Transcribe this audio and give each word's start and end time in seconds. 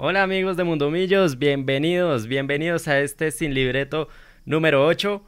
Hola 0.00 0.22
amigos 0.22 0.56
de 0.56 0.62
Mundomillos, 0.62 1.40
bienvenidos, 1.40 2.28
bienvenidos 2.28 2.86
a 2.86 3.00
este 3.00 3.32
sin 3.32 3.52
libreto 3.52 4.08
número 4.44 4.86
8. 4.86 5.24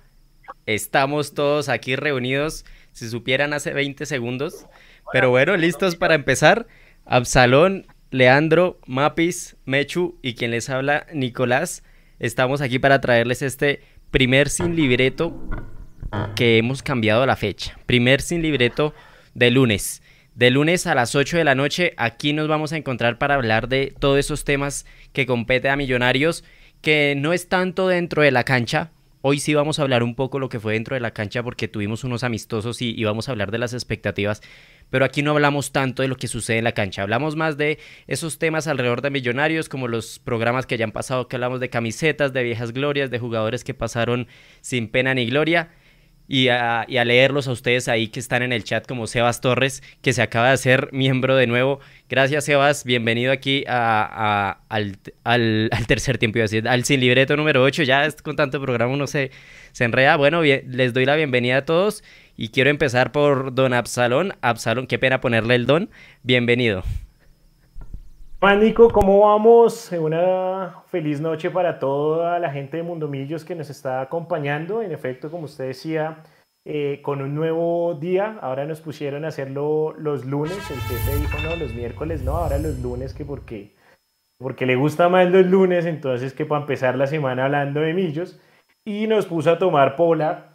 Estamos 0.64 1.34
todos 1.34 1.68
aquí 1.68 1.96
reunidos, 1.96 2.64
si 2.92 3.08
supieran 3.08 3.52
hace 3.52 3.72
20 3.72 4.06
segundos. 4.06 4.66
Pero 5.12 5.30
bueno, 5.30 5.56
listos 5.56 5.96
para 5.96 6.14
empezar. 6.14 6.68
Absalón, 7.04 7.88
Leandro, 8.12 8.78
Mapis, 8.86 9.56
Mechu 9.64 10.20
y 10.22 10.34
quien 10.36 10.52
les 10.52 10.70
habla, 10.70 11.04
Nicolás. 11.12 11.82
Estamos 12.20 12.60
aquí 12.60 12.78
para 12.78 13.00
traerles 13.00 13.42
este 13.42 13.80
primer 14.12 14.48
sin 14.48 14.76
libreto 14.76 15.36
que 16.36 16.58
hemos 16.58 16.84
cambiado 16.84 17.26
la 17.26 17.34
fecha. 17.34 17.76
Primer 17.86 18.20
sin 18.20 18.40
libreto 18.40 18.94
de 19.34 19.50
lunes. 19.50 20.00
De 20.40 20.50
lunes 20.50 20.86
a 20.86 20.94
las 20.94 21.14
8 21.14 21.36
de 21.36 21.44
la 21.44 21.54
noche, 21.54 21.92
aquí 21.98 22.32
nos 22.32 22.48
vamos 22.48 22.72
a 22.72 22.78
encontrar 22.78 23.18
para 23.18 23.34
hablar 23.34 23.68
de 23.68 23.92
todos 23.98 24.18
esos 24.18 24.42
temas 24.42 24.86
que 25.12 25.26
compete 25.26 25.68
a 25.68 25.76
Millonarios, 25.76 26.44
que 26.80 27.12
no 27.14 27.34
es 27.34 27.50
tanto 27.50 27.88
dentro 27.88 28.22
de 28.22 28.30
la 28.30 28.44
cancha. 28.44 28.90
Hoy 29.20 29.38
sí 29.38 29.52
vamos 29.52 29.78
a 29.78 29.82
hablar 29.82 30.02
un 30.02 30.14
poco 30.14 30.38
lo 30.38 30.48
que 30.48 30.58
fue 30.58 30.72
dentro 30.72 30.94
de 30.94 31.00
la 31.00 31.10
cancha 31.10 31.42
porque 31.42 31.68
tuvimos 31.68 32.04
unos 32.04 32.24
amistosos 32.24 32.80
y, 32.80 32.98
y 32.98 33.04
vamos 33.04 33.28
a 33.28 33.32
hablar 33.32 33.50
de 33.50 33.58
las 33.58 33.74
expectativas. 33.74 34.40
Pero 34.88 35.04
aquí 35.04 35.20
no 35.20 35.32
hablamos 35.32 35.72
tanto 35.72 36.00
de 36.00 36.08
lo 36.08 36.16
que 36.16 36.26
sucede 36.26 36.56
en 36.56 36.64
la 36.64 36.72
cancha, 36.72 37.02
hablamos 37.02 37.36
más 37.36 37.58
de 37.58 37.78
esos 38.06 38.38
temas 38.38 38.66
alrededor 38.66 39.02
de 39.02 39.10
Millonarios, 39.10 39.68
como 39.68 39.88
los 39.88 40.20
programas 40.20 40.64
que 40.64 40.78
ya 40.78 40.86
han 40.86 40.92
pasado, 40.92 41.28
que 41.28 41.36
hablamos 41.36 41.60
de 41.60 41.68
camisetas, 41.68 42.32
de 42.32 42.44
viejas 42.44 42.72
glorias, 42.72 43.10
de 43.10 43.18
jugadores 43.18 43.62
que 43.62 43.74
pasaron 43.74 44.26
sin 44.62 44.88
pena 44.88 45.12
ni 45.12 45.26
gloria 45.26 45.68
y 46.32 46.46
a, 46.46 46.86
leerlos 46.86 47.48
a 47.48 47.50
ustedes 47.50 47.88
ahí 47.88 48.06
que 48.06 48.20
están 48.20 48.44
en 48.44 48.52
el 48.52 48.62
chat 48.62 48.86
como 48.86 49.08
Sebas 49.08 49.40
Torres, 49.40 49.82
que 50.00 50.12
se 50.12 50.22
acaba 50.22 50.46
de 50.46 50.52
hacer 50.52 50.88
miembro 50.92 51.34
de 51.34 51.48
nuevo. 51.48 51.80
Gracias 52.08 52.44
Sebas, 52.44 52.84
bienvenido 52.84 53.32
aquí 53.32 53.64
al, 53.66 54.56
tercer 55.88 56.18
tiempo, 56.18 56.38
decir, 56.38 56.68
al 56.68 56.84
sin 56.84 57.00
libreto 57.00 57.36
número 57.36 57.64
8, 57.64 57.82
ya 57.82 58.08
con 58.22 58.36
tanto 58.36 58.62
programa 58.62 58.94
uno 58.94 59.08
se, 59.08 59.32
se 59.72 59.82
enreda. 59.82 60.14
Bueno, 60.14 60.42
les 60.42 60.94
doy 60.94 61.04
la 61.04 61.16
bienvenida 61.16 61.56
a 61.56 61.64
todos 61.64 62.04
y 62.36 62.50
quiero 62.50 62.70
empezar 62.70 63.10
por 63.10 63.52
don 63.52 63.74
Absalón. 63.74 64.34
Absalón, 64.40 64.86
qué 64.86 65.00
pena 65.00 65.20
ponerle 65.20 65.56
el 65.56 65.66
don. 65.66 65.90
Bienvenido. 66.22 66.84
Hola 68.42 68.56
Nico, 68.56 68.88
¿cómo 68.88 69.20
vamos? 69.20 69.92
Una 69.92 70.82
feliz 70.86 71.20
noche 71.20 71.50
para 71.50 71.78
toda 71.78 72.38
la 72.38 72.50
gente 72.50 72.78
de 72.78 72.82
Mundomillos 72.82 73.44
que 73.44 73.54
nos 73.54 73.68
está 73.68 74.00
acompañando. 74.00 74.80
En 74.80 74.92
efecto, 74.92 75.30
como 75.30 75.44
usted 75.44 75.66
decía, 75.66 76.22
eh, 76.64 77.00
con 77.02 77.20
un 77.20 77.34
nuevo 77.34 77.98
día. 78.00 78.38
Ahora 78.40 78.64
nos 78.64 78.80
pusieron 78.80 79.26
a 79.26 79.28
hacerlo 79.28 79.94
los 79.98 80.24
lunes. 80.24 80.56
El 80.70 80.80
jefe 80.80 81.16
dijo, 81.16 81.36
no, 81.42 81.54
los 81.54 81.74
miércoles 81.74 82.22
no, 82.22 82.34
ahora 82.38 82.56
los 82.56 82.78
lunes, 82.78 83.12
que 83.12 83.26
porque, 83.26 83.74
porque 84.38 84.64
le 84.64 84.74
gusta 84.74 85.10
más 85.10 85.30
los 85.30 85.44
lunes, 85.44 85.84
entonces 85.84 86.32
que 86.32 86.46
para 86.46 86.62
empezar 86.62 86.96
la 86.96 87.06
semana 87.06 87.44
hablando 87.44 87.80
de 87.80 87.92
millos. 87.92 88.40
Y 88.86 89.06
nos 89.06 89.26
puso 89.26 89.50
a 89.50 89.58
tomar 89.58 89.96
pola 89.96 90.54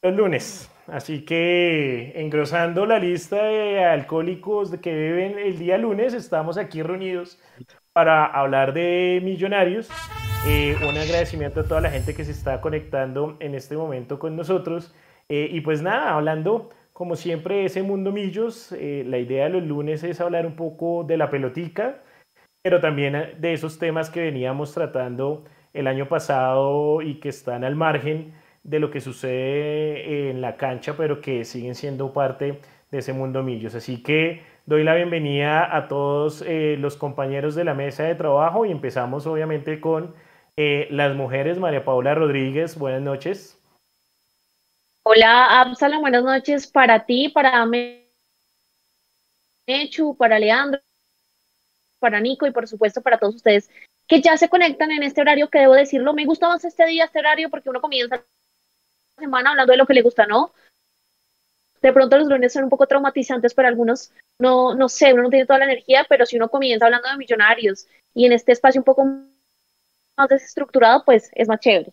los 0.00 0.16
lunes. 0.16 0.70
Así 0.90 1.24
que 1.24 2.12
engrosando 2.16 2.86
la 2.86 2.98
lista 2.98 3.44
de 3.44 3.84
alcohólicos 3.84 4.70
que 4.78 4.94
beben 4.94 5.38
el 5.38 5.58
día 5.58 5.76
lunes, 5.76 6.14
estamos 6.14 6.56
aquí 6.56 6.82
reunidos 6.82 7.38
para 7.92 8.24
hablar 8.24 8.72
de 8.72 9.20
millonarios. 9.22 9.90
Eh, 10.46 10.76
un 10.88 10.96
agradecimiento 10.96 11.60
a 11.60 11.64
toda 11.64 11.82
la 11.82 11.90
gente 11.90 12.14
que 12.14 12.24
se 12.24 12.30
está 12.30 12.62
conectando 12.62 13.36
en 13.40 13.54
este 13.54 13.76
momento 13.76 14.18
con 14.18 14.34
nosotros. 14.34 14.94
Eh, 15.28 15.50
y 15.52 15.60
pues 15.60 15.82
nada, 15.82 16.14
hablando 16.14 16.70
como 16.94 17.16
siempre 17.16 17.66
ese 17.66 17.82
mundo 17.82 18.10
millos, 18.10 18.72
eh, 18.72 19.04
la 19.06 19.18
idea 19.18 19.44
de 19.44 19.50
los 19.50 19.64
lunes 19.64 20.02
es 20.04 20.22
hablar 20.22 20.46
un 20.46 20.56
poco 20.56 21.04
de 21.04 21.18
la 21.18 21.28
pelotica, 21.28 22.02
pero 22.62 22.80
también 22.80 23.34
de 23.38 23.52
esos 23.52 23.78
temas 23.78 24.08
que 24.08 24.22
veníamos 24.22 24.72
tratando 24.72 25.44
el 25.74 25.86
año 25.86 26.08
pasado 26.08 27.02
y 27.02 27.20
que 27.20 27.28
están 27.28 27.62
al 27.62 27.76
margen 27.76 28.32
de 28.62 28.78
lo 28.78 28.90
que 28.90 29.00
sucede 29.00 30.30
en 30.30 30.40
la 30.40 30.56
cancha, 30.56 30.96
pero 30.96 31.20
que 31.20 31.44
siguen 31.44 31.74
siendo 31.74 32.12
parte 32.12 32.60
de 32.90 32.98
ese 32.98 33.12
mundo 33.12 33.42
millos. 33.42 33.74
Así 33.74 34.02
que 34.02 34.42
doy 34.66 34.84
la 34.84 34.94
bienvenida 34.94 35.76
a 35.76 35.88
todos 35.88 36.42
eh, 36.46 36.76
los 36.78 36.96
compañeros 36.96 37.54
de 37.54 37.64
la 37.64 37.74
mesa 37.74 38.04
de 38.04 38.14
trabajo 38.14 38.66
y 38.66 38.70
empezamos 38.70 39.26
obviamente 39.26 39.80
con 39.80 40.14
eh, 40.56 40.88
las 40.90 41.14
mujeres. 41.14 41.58
María 41.58 41.84
Paula 41.84 42.14
Rodríguez, 42.14 42.78
buenas 42.78 43.02
noches. 43.02 43.58
Hola, 45.02 45.60
Absalom, 45.60 46.00
buenas 46.00 46.22
noches 46.22 46.66
para 46.66 47.06
ti, 47.06 47.30
para 47.30 47.66
Mechu, 49.66 50.16
para 50.16 50.38
Leandro, 50.38 50.80
para 51.98 52.20
Nico 52.20 52.46
y 52.46 52.50
por 52.50 52.68
supuesto 52.68 53.00
para 53.00 53.18
todos 53.18 53.36
ustedes 53.36 53.70
que 54.08 54.22
ya 54.22 54.36
se 54.36 54.48
conectan 54.48 54.90
en 54.90 55.02
este 55.02 55.20
horario 55.20 55.50
que 55.50 55.60
debo 55.60 55.74
decirlo, 55.74 56.14
me 56.14 56.24
gusta 56.24 56.48
más 56.48 56.64
este 56.64 56.86
día, 56.86 57.04
este 57.04 57.18
horario, 57.18 57.50
porque 57.50 57.68
uno 57.68 57.80
comienza 57.80 58.24
semana 59.18 59.50
hablando 59.50 59.72
de 59.72 59.76
lo 59.76 59.86
que 59.86 59.94
le 59.94 60.02
gusta, 60.02 60.26
¿no? 60.26 60.52
De 61.80 61.92
pronto 61.92 62.18
los 62.18 62.28
lunes 62.28 62.52
son 62.52 62.64
un 62.64 62.70
poco 62.70 62.86
traumatizantes 62.86 63.54
para 63.54 63.68
algunos, 63.68 64.12
no, 64.38 64.74
no 64.74 64.88
sé, 64.88 65.12
uno 65.12 65.24
no 65.24 65.30
tiene 65.30 65.46
toda 65.46 65.60
la 65.60 65.66
energía, 65.66 66.04
pero 66.08 66.26
si 66.26 66.36
uno 66.36 66.48
comienza 66.48 66.86
hablando 66.86 67.08
de 67.08 67.16
millonarios 67.16 67.86
y 68.14 68.26
en 68.26 68.32
este 68.32 68.52
espacio 68.52 68.80
un 68.80 68.84
poco 68.84 69.04
más 69.04 70.28
desestructurado, 70.28 71.04
pues 71.04 71.30
es 71.34 71.48
más 71.48 71.60
chévere. 71.60 71.92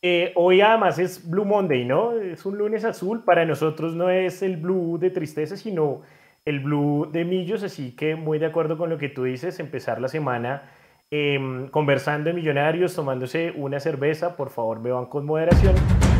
Eh, 0.00 0.32
hoy 0.36 0.60
además 0.60 0.98
es 1.00 1.28
Blue 1.28 1.44
Monday, 1.44 1.84
¿no? 1.84 2.12
Es 2.12 2.46
un 2.46 2.56
lunes 2.56 2.84
azul. 2.84 3.24
Para 3.24 3.44
nosotros 3.44 3.94
no 3.94 4.08
es 4.10 4.42
el 4.42 4.56
blue 4.56 4.96
de 4.96 5.10
tristeza, 5.10 5.56
sino 5.56 6.02
el 6.44 6.60
blue 6.60 7.10
de 7.12 7.24
millos. 7.24 7.64
Así 7.64 7.96
que 7.96 8.14
muy 8.14 8.38
de 8.38 8.46
acuerdo 8.46 8.78
con 8.78 8.90
lo 8.90 8.98
que 8.98 9.08
tú 9.08 9.24
dices, 9.24 9.58
empezar 9.58 10.00
la 10.00 10.08
semana 10.08 10.70
Em, 11.10 11.68
conversando 11.68 12.28
en 12.28 12.36
Millonarios, 12.36 12.94
tomándose 12.94 13.52
una 13.56 13.80
cerveza, 13.80 14.36
por 14.36 14.50
favor 14.50 14.82
beban 14.82 15.06
con 15.06 15.24
moderación 15.24 15.74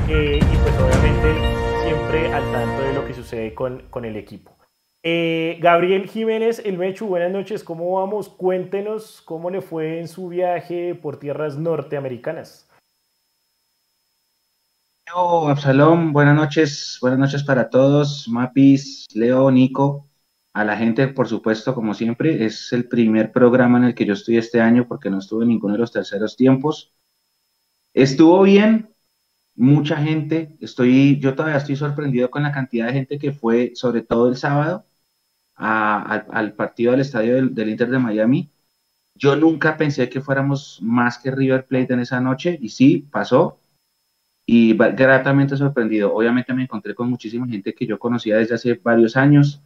eh, 0.09 0.41
y 0.41 0.57
pues 0.57 0.75
obviamente 0.79 1.85
siempre 1.85 2.33
al 2.33 2.51
tanto 2.53 2.83
de 2.83 2.95
lo 2.95 3.07
que 3.07 3.13
sucede 3.13 3.53
con, 3.53 3.83
con 3.91 4.07
el 4.07 4.17
equipo. 4.17 4.57
Eh, 5.03 5.59
Gabriel 5.61 6.09
Jiménez, 6.09 6.63
el 6.65 6.79
Mechu, 6.79 7.07
buenas 7.07 7.31
noches, 7.31 7.63
¿cómo 7.63 8.01
vamos? 8.01 8.31
Cuéntenos 8.31 9.21
cómo 9.27 9.51
le 9.51 9.61
fue 9.61 10.01
en 10.01 10.09
su 10.09 10.29
viaje 10.29 10.95
por 10.95 11.19
tierras 11.19 11.59
norteamericanas. 11.59 12.67
Leo, 15.07 15.49
Absalón, 15.49 16.15
buenas 16.15 16.35
noches, 16.35 16.97
buenas 17.03 17.19
noches 17.19 17.45
para 17.45 17.69
todos, 17.69 18.27
Mapis, 18.27 19.07
Leo, 19.15 19.51
Nico, 19.51 20.08
a 20.59 20.65
la 20.65 20.77
gente, 20.77 21.07
por 21.07 21.29
supuesto, 21.29 21.73
como 21.73 21.95
siempre, 21.95 22.45
es 22.45 22.73
el 22.73 22.89
primer 22.89 23.31
programa 23.31 23.79
en 23.79 23.85
el 23.85 23.95
que 23.95 24.05
yo 24.05 24.15
estoy 24.15 24.39
este 24.39 24.61
año 24.61 24.89
porque 24.89 25.09
no 25.09 25.19
estuve 25.19 25.45
en 25.45 25.51
ninguno 25.51 25.75
de 25.75 25.79
los 25.79 25.93
terceros 25.93 26.37
tiempos. 26.37 26.93
Estuvo 27.95 28.43
bien, 28.43 28.93
mucha 29.55 29.99
gente, 29.99 30.57
estoy, 30.61 31.21
yo 31.21 31.37
todavía 31.37 31.59
estoy 31.59 31.77
sorprendido 31.77 32.29
con 32.29 32.43
la 32.43 32.51
cantidad 32.51 32.87
de 32.89 32.93
gente 32.93 33.19
que 33.21 33.31
fue, 33.33 33.71
sobre 33.77 34.03
todo 34.03 34.29
el 34.29 34.37
sábado, 34.37 34.85
al, 35.55 36.55
partido 36.55 36.91
del 36.91 37.03
estadio 37.03 37.37
del, 37.37 37.69
Inter 37.71 37.91
de 37.91 37.99
Miami. 38.01 38.51
Yo 39.15 39.37
nunca 39.37 39.77
pensé 39.77 40.09
que 40.09 40.21
fuéramos 40.21 40.81
más 40.83 41.19
que 41.19 41.31
River 41.31 41.67
Plate 41.67 41.95
en 41.95 42.01
esa 42.01 42.21
noche, 42.21 42.59
y 42.61 42.71
sí, 42.71 43.07
pasó, 43.13 43.61
y 44.45 44.75
gratamente 44.77 45.57
sorprendido. 45.57 46.13
Obviamente 46.15 46.53
me 46.53 46.65
encontré 46.65 46.97
con 46.97 47.09
muchísima 47.11 47.47
gente 47.47 47.75
que 47.75 47.87
yo 47.87 47.99
conocía 48.01 48.39
desde 48.39 48.57
hace 48.57 48.75
varios 48.75 49.17
años, 49.17 49.63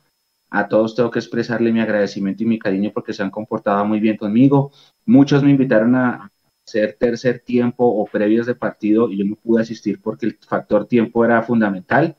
a 0.55 0.69
todos 0.69 0.95
tengo 0.95 1.11
que 1.11 1.19
expresarle 1.19 1.73
mi 1.73 1.81
agradecimiento 1.81 2.43
y 2.43 2.47
mi 2.47 2.59
cariño 2.59 2.91
porque 2.93 3.15
se 3.15 3.23
han 3.23 3.31
comportado 3.31 3.87
muy 3.87 4.01
bien 4.01 4.19
conmigo. 4.19 4.71
Muchos 5.07 5.43
me 5.43 5.51
invitaron 5.51 5.95
a 5.95 6.31
hacer 6.67 6.97
tercer 6.99 7.41
tiempo 7.41 7.87
o 7.87 8.05
previos 8.05 8.47
de 8.47 8.55
partido 8.55 9.11
y 9.11 9.17
yo 9.17 9.25
no 9.25 9.37
pude 9.37 9.63
asistir 9.63 10.03
porque 10.03 10.27
el 10.27 10.39
factor 10.47 10.87
tiempo 10.87 11.25
era 11.25 11.43
fundamental, 11.43 12.19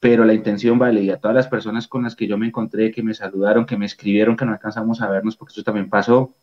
pero 0.00 0.24
la 0.24 0.34
intención 0.34 0.80
vale. 0.80 1.02
Y 1.04 1.10
a 1.10 1.20
todas 1.20 1.36
las 1.36 1.46
personas 1.46 1.86
con 1.86 2.02
las 2.02 2.16
que 2.16 2.26
yo 2.26 2.36
me 2.36 2.48
encontré, 2.48 2.90
que 2.90 3.04
me 3.04 3.14
saludaron, 3.14 3.66
que 3.66 3.76
me 3.76 3.86
escribieron, 3.86 4.36
que 4.36 4.44
no 4.44 4.52
alcanzamos 4.52 5.00
a 5.00 5.08
vernos, 5.08 5.36
porque 5.36 5.52
eso 5.52 5.62
también 5.62 5.88
pasó, 5.88 6.34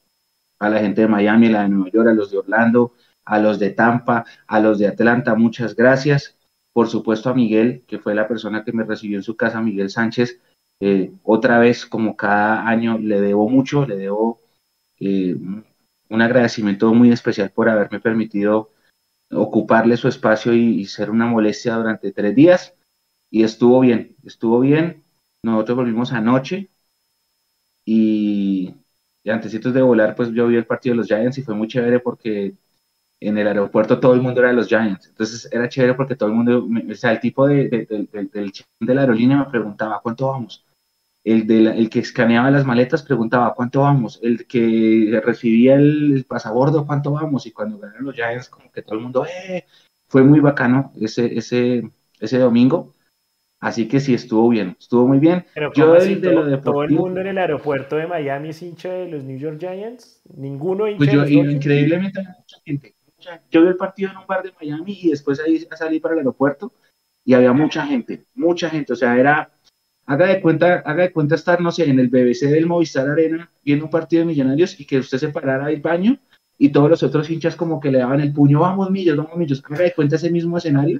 a 0.59 0.69
la 0.69 0.79
gente 0.79 1.01
de 1.01 1.07
Miami, 1.09 1.47
a 1.47 1.51
la 1.51 1.63
de 1.63 1.69
Nueva 1.69 1.89
York, 1.89 2.07
a 2.07 2.13
los 2.13 2.31
de 2.31 2.37
Orlando, 2.37 2.93
a 3.25 3.37
los 3.39 3.59
de 3.59 3.71
Tampa, 3.71 4.25
a 4.47 4.59
los 4.61 4.79
de 4.79 4.87
Atlanta, 4.87 5.35
muchas 5.35 5.75
gracias. 5.75 6.37
Por 6.71 6.87
supuesto 6.87 7.29
a 7.29 7.33
Miguel, 7.33 7.83
que 7.85 7.99
fue 7.99 8.15
la 8.15 8.29
persona 8.29 8.63
que 8.63 8.71
me 8.71 8.85
recibió 8.85 9.17
en 9.17 9.23
su 9.23 9.35
casa, 9.35 9.61
Miguel 9.61 9.89
Sánchez, 9.89 10.39
eh, 10.81 11.13
otra 11.23 11.59
vez, 11.59 11.85
como 11.85 12.17
cada 12.17 12.67
año, 12.67 12.97
le 12.97 13.21
debo 13.21 13.47
mucho, 13.47 13.85
le 13.85 13.97
debo 13.97 14.41
eh, 14.99 15.35
un 16.09 16.21
agradecimiento 16.21 16.91
muy 16.93 17.11
especial 17.11 17.51
por 17.51 17.69
haberme 17.69 17.99
permitido 17.99 18.71
ocuparle 19.31 19.95
su 19.95 20.07
espacio 20.07 20.53
y, 20.53 20.85
ser 20.85 21.11
una 21.11 21.27
molestia 21.27 21.75
durante 21.75 22.11
tres 22.11 22.35
días. 22.35 22.75
Y 23.29 23.43
estuvo 23.43 23.79
bien, 23.81 24.15
estuvo 24.25 24.59
bien. 24.59 25.03
Nosotros 25.43 25.77
volvimos 25.77 26.11
anoche 26.13 26.69
y, 27.85 28.73
antes 29.25 29.51
de 29.51 29.81
volar, 29.83 30.15
pues 30.15 30.29
yo 30.31 30.47
vi 30.47 30.55
el 30.55 30.65
partido 30.65 30.93
de 30.93 30.97
los 30.97 31.07
Giants 31.07 31.37
y 31.37 31.43
fue 31.43 31.55
muy 31.55 31.67
chévere 31.67 31.99
porque 31.99 32.55
en 33.21 33.37
el 33.37 33.47
aeropuerto 33.47 33.99
todo 33.99 34.15
el 34.15 34.21
mundo 34.21 34.41
era 34.41 34.49
de 34.49 34.55
los 34.55 34.67
Giants. 34.67 35.09
Entonces 35.09 35.47
era 35.51 35.69
chévere 35.69 35.93
porque 35.93 36.15
todo 36.15 36.29
el 36.29 36.35
mundo, 36.35 36.67
o 36.91 36.95
sea, 36.95 37.11
el 37.11 37.19
tipo 37.19 37.47
de, 37.47 37.69
de, 37.69 38.63
de 38.79 38.95
la 38.95 39.01
aerolínea 39.01 39.37
me 39.37 39.45
preguntaba, 39.45 40.01
¿cuánto 40.01 40.27
vamos? 40.27 40.65
El, 41.23 41.45
de 41.45 41.67
el 41.67 41.89
que 41.89 41.99
escaneaba 41.99 42.51
las 42.51 42.65
maletas 42.65 43.03
preguntaba 43.03 43.53
cuánto 43.53 43.81
vamos, 43.81 44.19
el 44.23 44.47
que 44.47 45.21
recibía 45.23 45.75
el, 45.75 46.25
pasabordo 46.27 46.85
cuánto 46.85 47.11
vamos, 47.11 47.45
y 47.45 47.51
cuando 47.51 47.77
ganaron 47.77 48.05
los 48.05 48.15
Giants, 48.15 48.49
como 48.49 48.71
que 48.71 48.81
todo 48.81 48.95
el 48.95 49.01
mundo, 49.01 49.25
eh, 49.25 49.65
fue 50.07 50.23
muy 50.23 50.39
bacano 50.39 50.91
ese, 50.99 51.37
ese, 51.37 51.89
ese 52.19 52.37
domingo. 52.37 52.95
Así 53.61 53.87
que 53.87 53.99
sí, 53.99 54.15
estuvo 54.15 54.49
bien, 54.49 54.75
estuvo 54.79 55.07
muy 55.07 55.19
bien. 55.19 55.45
Yo 55.75 55.93
de 55.93 56.15
lo 56.15 56.59
todo, 56.61 56.83
el 56.83 56.89
mundo 56.89 57.21
en 57.21 57.27
el 57.27 57.37
aeropuerto 57.37 57.95
de 57.95 58.07
Miami 58.07 58.49
es 58.49 58.61
hincha 58.63 58.91
de 58.91 59.07
los 59.07 59.23
New 59.23 59.37
York 59.37 59.59
Giants. 59.59 60.23
Ninguno 60.35 60.87
hincha 60.87 60.97
pues 60.97 61.11
yo, 61.11 61.25
increíblemente 61.27 62.21
mucha 62.21 62.57
gente. 62.65 62.95
yo 63.51 63.61
vi 63.61 63.67
el 63.67 63.77
partido 63.77 64.09
en 64.09 64.17
un 64.17 64.25
bar 64.25 64.41
de 64.41 64.51
Miami 64.59 64.97
y 65.03 65.11
después 65.11 65.39
ahí 65.39 65.59
salí 65.77 65.99
para 65.99 66.15
el 66.15 66.21
aeropuerto 66.21 66.73
y 67.23 67.35
había 67.35 67.53
mucha 67.53 67.85
gente, 67.85 68.25
mucha 68.33 68.67
gente. 68.67 68.93
O 68.93 68.95
sea, 68.95 69.15
era, 69.15 69.51
haga 70.13 70.27
de 70.27 70.41
cuenta, 70.41 70.83
haga 70.85 71.03
de 71.03 71.11
cuenta 71.11 71.35
estar, 71.35 71.61
no 71.61 71.71
sé, 71.71 71.89
en 71.89 71.99
el 71.99 72.09
BBC 72.09 72.47
del 72.47 72.65
Movistar 72.65 73.09
Arena 73.09 73.49
viendo 73.63 73.85
un 73.85 73.91
partido 73.91 74.21
de 74.21 74.27
millonarios 74.27 74.79
y 74.79 74.85
que 74.85 74.99
usted 74.99 75.17
se 75.17 75.29
parara 75.29 75.65
al 75.65 75.81
baño 75.81 76.17
y 76.57 76.69
todos 76.69 76.89
los 76.89 77.03
otros 77.03 77.29
hinchas 77.29 77.55
como 77.55 77.79
que 77.79 77.91
le 77.91 77.99
daban 77.99 78.21
el 78.21 78.33
puño, 78.33 78.59
vamos 78.59 78.91
millos, 78.91 79.17
vamos 79.17 79.35
millos. 79.37 79.63
Haga 79.65 79.83
de 79.83 79.93
cuenta 79.93 80.15
ese 80.15 80.31
mismo 80.31 80.57
escenario 80.57 80.99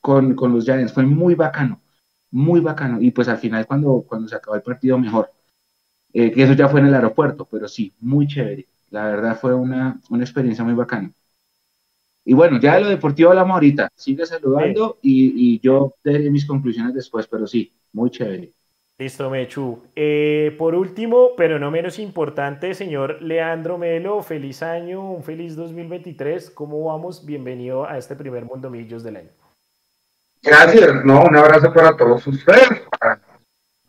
con, 0.00 0.34
con 0.34 0.52
los 0.52 0.64
Giants. 0.64 0.92
Fue 0.92 1.04
muy 1.04 1.34
bacano 1.34 1.80
muy 2.30 2.60
bacano. 2.60 3.00
Y 3.00 3.10
pues 3.10 3.28
al 3.28 3.38
final 3.38 3.66
cuando, 3.66 4.04
cuando 4.06 4.28
se 4.28 4.36
acabó 4.36 4.56
el 4.56 4.62
partido 4.62 4.98
mejor. 4.98 5.32
Eh, 6.12 6.32
que 6.32 6.42
eso 6.42 6.54
ya 6.54 6.68
fue 6.68 6.80
en 6.80 6.86
el 6.86 6.94
aeropuerto, 6.94 7.46
pero 7.50 7.68
sí, 7.68 7.92
muy 8.00 8.26
chévere. 8.26 8.66
La 8.90 9.04
verdad 9.04 9.38
fue 9.38 9.54
una, 9.54 10.00
una 10.10 10.24
experiencia 10.24 10.64
muy 10.64 10.74
bacana. 10.74 11.12
Y 12.24 12.34
bueno, 12.34 12.58
ya 12.60 12.74
de 12.74 12.82
lo 12.82 12.88
deportivo 12.88 13.30
hablamos 13.30 13.54
ahorita. 13.54 13.90
Sigue 13.94 14.26
saludando 14.26 14.98
y, 15.02 15.54
y, 15.54 15.60
yo 15.60 15.94
daré 16.04 16.30
mis 16.30 16.46
conclusiones 16.46 16.94
después, 16.94 17.26
pero 17.26 17.46
sí, 17.46 17.72
muy 17.92 18.10
chévere. 18.10 18.52
Listo, 18.98 19.30
Mechu. 19.30 19.84
Eh, 19.94 20.56
por 20.58 20.74
último, 20.74 21.30
pero 21.36 21.60
no 21.60 21.70
menos 21.70 22.00
importante, 22.00 22.74
señor 22.74 23.22
Leandro 23.22 23.78
Melo, 23.78 24.22
feliz 24.22 24.60
año, 24.62 25.12
un 25.12 25.22
feliz 25.22 25.54
2023. 25.54 26.50
¿Cómo 26.50 26.84
vamos? 26.84 27.24
Bienvenido 27.24 27.88
a 27.88 27.96
este 27.96 28.16
primer 28.16 28.44
Mundo 28.44 28.70
Millos 28.70 29.04
del 29.04 29.18
año. 29.18 29.30
Gracias, 30.42 31.04
no, 31.04 31.24
un 31.24 31.36
abrazo 31.36 31.72
para 31.72 31.96
todos 31.96 32.26
ustedes, 32.26 32.68
para 32.98 33.20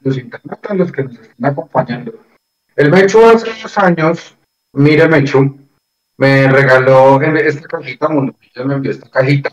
los 0.01 0.15
internautas, 0.15 0.77
los 0.77 0.91
que 0.91 1.03
nos 1.03 1.13
están 1.13 1.45
acompañando. 1.45 2.13
El 2.75 2.91
Mechu 2.91 3.25
hace 3.25 3.49
unos 3.49 3.77
años, 3.79 4.37
mire 4.73 5.07
Mechu, 5.07 5.57
me 6.17 6.51
regaló 6.51 7.19
esta 7.21 7.67
cajita, 7.67 8.09
Mundo 8.09 8.35
me 8.63 8.73
envió 8.75 8.91
esta 8.91 9.09
cajita. 9.09 9.51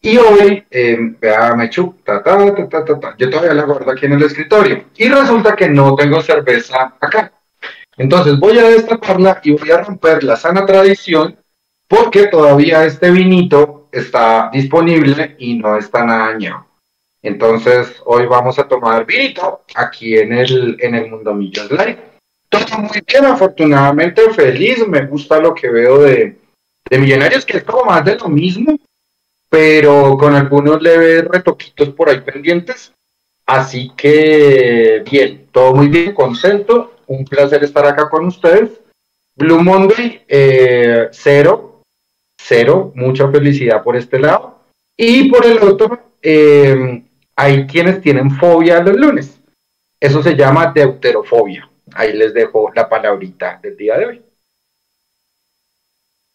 Y 0.00 0.16
hoy, 0.18 0.64
eh, 0.70 0.98
vea 1.20 1.54
Mechu, 1.56 1.96
ta, 2.04 2.22
ta, 2.22 2.54
ta, 2.54 2.84
ta, 2.84 3.00
ta, 3.00 3.14
yo 3.18 3.28
todavía 3.28 3.54
la 3.54 3.64
guardo 3.64 3.90
aquí 3.90 4.06
en 4.06 4.12
el 4.12 4.22
escritorio. 4.22 4.84
Y 4.96 5.08
resulta 5.08 5.56
que 5.56 5.68
no 5.68 5.94
tengo 5.96 6.22
cerveza 6.22 6.94
acá. 7.00 7.32
Entonces 7.96 8.38
voy 8.38 8.58
a 8.58 8.68
destaparla 8.68 9.40
y 9.42 9.52
voy 9.52 9.70
a 9.70 9.82
romper 9.82 10.22
la 10.22 10.36
sana 10.36 10.66
tradición 10.66 11.36
porque 11.88 12.26
todavía 12.26 12.84
este 12.84 13.10
vinito 13.10 13.88
está 13.90 14.50
disponible 14.52 15.36
y 15.38 15.54
no 15.54 15.76
está 15.76 16.04
nada 16.04 16.32
dañado. 16.32 16.66
Entonces, 17.22 18.00
hoy 18.04 18.26
vamos 18.26 18.58
a 18.58 18.68
tomar 18.68 19.04
vinito 19.04 19.64
aquí 19.74 20.16
en 20.16 20.32
el, 20.32 20.76
en 20.80 20.94
el 20.94 21.10
Mundo 21.10 21.34
Millos 21.34 21.70
Live. 21.70 21.98
Todo 22.48 22.78
muy 22.78 23.02
bien, 23.04 23.24
afortunadamente 23.24 24.30
feliz, 24.30 24.86
me 24.86 25.06
gusta 25.06 25.40
lo 25.40 25.52
que 25.52 25.68
veo 25.68 26.02
de, 26.02 26.38
de 26.88 26.98
Millonarios, 26.98 27.44
que 27.44 27.56
es 27.56 27.64
como 27.64 27.84
más 27.84 28.04
de 28.04 28.16
lo 28.16 28.28
mismo, 28.28 28.78
pero 29.56 30.18
con 30.18 30.34
algunos 30.34 30.82
leves 30.82 31.24
retoquitos 31.24 31.88
por 31.88 32.10
ahí 32.10 32.20
pendientes. 32.20 32.92
Así 33.46 33.90
que, 33.96 35.02
bien, 35.10 35.48
todo 35.50 35.74
muy 35.74 35.88
bien, 35.88 36.12
contento, 36.12 36.96
un 37.06 37.24
placer 37.24 37.64
estar 37.64 37.86
acá 37.86 38.10
con 38.10 38.26
ustedes. 38.26 38.82
Blue 39.34 39.62
Monday, 39.62 40.22
eh, 40.28 41.08
cero, 41.10 41.80
cero, 42.36 42.92
mucha 42.94 43.30
felicidad 43.30 43.82
por 43.82 43.96
este 43.96 44.18
lado. 44.18 44.60
Y 44.94 45.30
por 45.30 45.46
el 45.46 45.56
otro, 45.60 46.00
eh, 46.20 47.02
hay 47.34 47.66
quienes 47.66 48.02
tienen 48.02 48.32
fobia 48.32 48.82
los 48.82 48.94
lunes. 48.94 49.40
Eso 49.98 50.22
se 50.22 50.36
llama 50.36 50.70
deuterofobia. 50.74 51.66
Ahí 51.94 52.12
les 52.12 52.34
dejo 52.34 52.70
la 52.74 52.90
palabrita 52.90 53.58
del 53.62 53.74
día 53.74 53.96
de 53.96 54.04
hoy. 54.04 54.22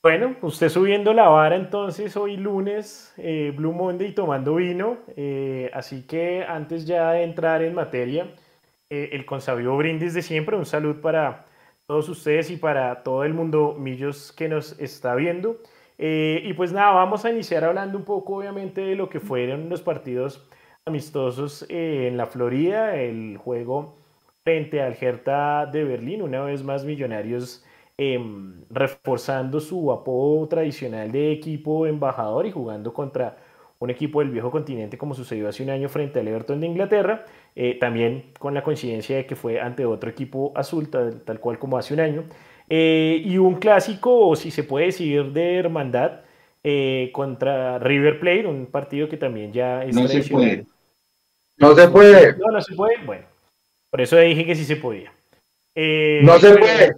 Bueno, 0.03 0.36
usted 0.42 0.69
subiendo 0.69 1.13
la 1.13 1.30
vara 1.30 1.56
entonces 1.56 2.18
hoy 2.18 2.36
lunes, 2.36 3.13
eh, 3.18 3.53
Blue 3.56 3.71
Monday 3.71 4.13
tomando 4.13 4.56
vino. 4.56 4.98
Eh, 5.15 5.69
así 5.74 6.07
que 6.07 6.44
antes 6.44 6.88
ya 6.88 7.12
de 7.12 7.24
entrar 7.24 7.62
en 7.62 7.75
materia, 7.75 8.33
el 8.89 9.25
consabio 9.25 9.77
brindis 9.77 10.13
de 10.13 10.21
siempre, 10.21 10.57
un 10.57 10.65
salud 10.65 11.00
para 11.01 11.45
todos 11.86 12.09
ustedes 12.09 12.50
y 12.51 12.57
para 12.57 13.03
todo 13.03 13.24
el 13.24 13.33
mundo 13.33 13.75
Millos 13.77 14.31
que 14.31 14.50
nos 14.50 14.80
está 14.80 15.13
viendo. 15.15 15.59
Eh, 15.98 16.42
y 16.45 16.54
pues 16.54 16.74
nada, 16.74 16.92
vamos 16.92 17.25
a 17.25 17.30
iniciar 17.30 17.63
hablando 17.63 17.97
un 17.97 18.06
poco 18.06 18.38
obviamente 18.38 18.81
de 18.81 18.95
lo 18.95 19.09
que 19.09 19.19
fueron 19.19 19.69
los 19.69 19.81
partidos 19.81 20.50
amistosos 20.86 21.63
eh, 21.69 22.07
en 22.07 22.18
la 22.18 22.25
Florida, 22.25 22.95
el 22.95 23.38
juego 23.38 23.97
frente 24.44 24.81
al 24.81 24.97
Hertha 25.00 25.68
de 25.68 25.83
Berlín, 25.83 26.24
una 26.24 26.42
vez 26.42 26.63
más 26.63 26.86
Millonarios 26.86 27.63
em, 28.01 28.63
reforzando 28.71 29.59
su 29.59 29.92
apodo 29.92 30.48
tradicional 30.48 31.12
de 31.12 31.31
equipo 31.31 31.86
embajador 31.86 32.48
y 32.48 32.51
jugando 32.51 32.92
contra 32.94 33.38
un 33.77 33.92
equipo 33.92 34.21
del 34.21 34.31
viejo 34.31 34.50
continente 34.50 34.98
como 34.98 35.13
sucedió 35.13 35.48
hace 35.48 35.62
un 35.62 35.69
año 35.69 35.88
frente 35.88 36.19
al 36.19 36.27
Everton 36.27 36.59
de 36.59 36.65
Inglaterra, 36.65 37.25
eh, 37.56 37.77
también 37.80 38.31
con 38.39 38.56
la 38.56 38.63
coincidencia 38.63 39.18
de 39.18 39.27
que 39.27 39.36
fue 39.36 39.62
ante 39.62 39.86
otro 39.86 40.09
equipo 40.09 40.51
azul, 40.56 40.89
tal 40.89 41.39
cual 41.39 41.59
como 41.59 41.77
hace 41.77 41.94
un 41.94 42.00
año. 42.00 42.24
Eh, 42.69 43.21
y 43.24 43.38
un 43.38 43.56
clásico, 43.56 44.30
o 44.30 44.36
si 44.36 44.50
se 44.50 44.63
puede 44.63 44.88
decir, 44.88 45.31
de 45.31 45.57
hermandad 45.57 46.21
eh, 46.63 47.12
contra 47.13 47.77
River 47.77 48.19
Plate, 48.19 48.47
un 48.47 48.65
partido 48.65 49.09
que 49.09 49.18
también 49.18 49.54
ya 49.54 49.83
es 49.83 49.95
No 49.95 50.07
se 50.07 50.24
puede. 50.24 50.65
No 51.57 51.75
se 51.75 51.88
puede. 51.88 52.38
No, 52.38 52.51
no 52.51 52.62
se 52.62 52.74
puede. 52.74 52.97
Bueno, 53.06 53.25
por 53.92 54.01
eso 54.01 54.18
dije 54.18 54.44
que 54.44 54.56
sí 54.56 54.65
se 54.65 54.77
podía. 54.77 55.13
No 55.75 56.39
se 56.39 56.56
puede. 56.56 56.95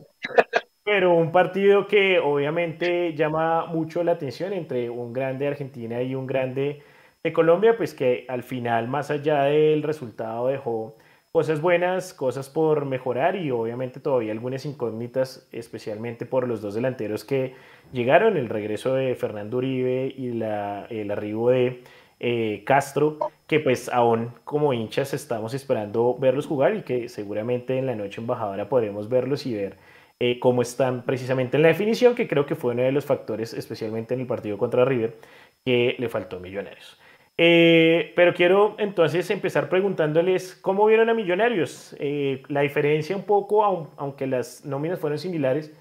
Pero 0.84 1.16
un 1.16 1.32
partido 1.32 1.88
que 1.88 2.20
obviamente 2.20 3.14
llama 3.16 3.66
mucho 3.68 4.04
la 4.04 4.14
atención 4.14 4.52
entre 4.52 4.90
un 4.90 5.14
grande 5.14 5.46
de 5.46 5.52
Argentina 5.52 6.02
y 6.02 6.14
un 6.14 6.28
grande 6.28 6.82
de 7.24 7.34
Colombia, 7.34 7.78
pues 7.78 7.94
que 7.94 8.26
al 8.28 8.44
final, 8.44 8.90
más 8.90 9.10
allá 9.10 9.44
del 9.44 9.82
resultado, 9.82 10.48
dejó 10.48 10.98
cosas 11.32 11.62
buenas, 11.62 12.14
cosas 12.14 12.50
por 12.50 12.86
mejorar 12.86 13.38
y 13.38 13.50
obviamente 13.50 14.02
todavía 14.02 14.34
algunas 14.34 14.66
incógnitas, 14.66 15.48
especialmente 15.54 16.26
por 16.26 16.48
los 16.48 16.62
dos 16.62 16.76
delanteros 16.76 17.24
que 17.24 17.56
llegaron, 17.94 18.36
el 18.36 18.50
regreso 18.50 18.94
de 18.94 19.16
Fernando 19.16 19.58
Uribe 19.58 20.14
y 20.16 20.34
la, 20.34 20.86
el 20.90 21.10
arribo 21.12 21.50
de 21.50 21.82
eh, 22.20 22.64
Castro, 22.66 23.18
que 23.48 23.60
pues 23.60 23.90
aún 23.90 24.32
como 24.44 24.74
hinchas 24.74 25.14
estamos 25.14 25.54
esperando 25.54 26.16
verlos 26.20 26.46
jugar 26.46 26.76
y 26.76 26.84
que 26.84 27.10
seguramente 27.10 27.78
en 27.78 27.86
la 27.86 27.96
noche 27.96 28.22
embajadora 28.22 28.70
podremos 28.70 29.10
verlos 29.10 29.46
y 29.46 29.56
ver 29.56 29.78
eh, 30.26 30.40
cómo 30.40 30.62
están 30.62 31.04
precisamente 31.04 31.58
en 31.58 31.64
la 31.64 31.68
definición, 31.68 32.16
que 32.16 32.30
creo 32.30 32.46
que 32.46 32.56
fue 32.56 32.72
uno 32.72 32.84
de 32.84 32.94
los 32.94 33.04
factores, 33.04 33.54
especialmente 33.54 34.14
en 34.14 34.22
el 34.22 34.26
partido 34.26 34.58
contra 34.58 34.86
River, 34.86 35.16
que 35.66 35.98
le 36.00 36.08
faltó 36.08 36.38
a 36.38 36.40
Millonarios. 36.40 36.98
Eh, 37.38 38.14
pero 38.16 38.34
quiero 38.34 38.76
entonces 38.78 39.30
empezar 39.32 39.68
preguntándoles 39.68 40.56
cómo 40.56 40.86
vieron 40.86 41.10
a 41.10 41.14
Millonarios. 41.14 41.94
Eh, 42.00 42.42
la 42.48 42.62
diferencia 42.62 43.18
un 43.18 43.24
poco, 43.24 43.66
aunque 43.98 44.26
las 44.26 44.64
nóminas 44.66 45.00
fueron 45.00 45.20
similares, 45.20 45.74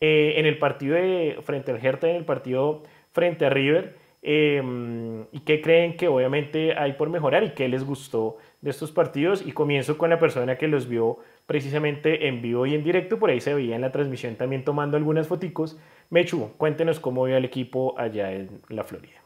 eh, 0.00 0.34
en 0.38 0.46
el 0.46 0.58
partido 0.58 0.96
frente 1.42 1.70
al 1.70 1.84
Hertha, 1.84 2.08
en 2.08 2.16
el 2.16 2.24
partido 2.24 2.82
frente 3.12 3.46
a 3.46 3.50
River, 3.50 3.96
em, 4.22 5.22
y 5.30 5.40
qué 5.46 5.60
creen 5.60 5.96
que 5.96 6.08
obviamente 6.08 6.74
hay 6.76 6.94
por 6.94 7.10
mejorar 7.10 7.44
y 7.44 7.50
qué 7.50 7.68
les 7.68 7.84
gustó 7.84 8.38
de 8.60 8.70
estos 8.70 8.90
partidos. 8.90 9.46
Y 9.46 9.52
comienzo 9.52 9.96
con 9.98 10.10
la 10.10 10.18
persona 10.18 10.56
que 10.58 10.66
los 10.68 10.88
vio 10.88 11.18
precisamente 11.46 12.28
en 12.28 12.40
vivo 12.42 12.66
y 12.66 12.74
en 12.74 12.84
directo, 12.84 13.18
por 13.18 13.30
ahí 13.30 13.40
se 13.40 13.54
veía 13.54 13.74
en 13.74 13.82
la 13.82 13.92
transmisión 13.92 14.36
también 14.36 14.64
tomando 14.64 14.96
algunas 14.96 15.28
foticos. 15.28 15.76
Mechu, 16.10 16.52
cuéntenos 16.56 17.00
cómo 17.00 17.24
vio 17.24 17.36
al 17.36 17.44
equipo 17.44 17.98
allá 17.98 18.32
en 18.32 18.62
la 18.68 18.84
Florida. 18.84 19.22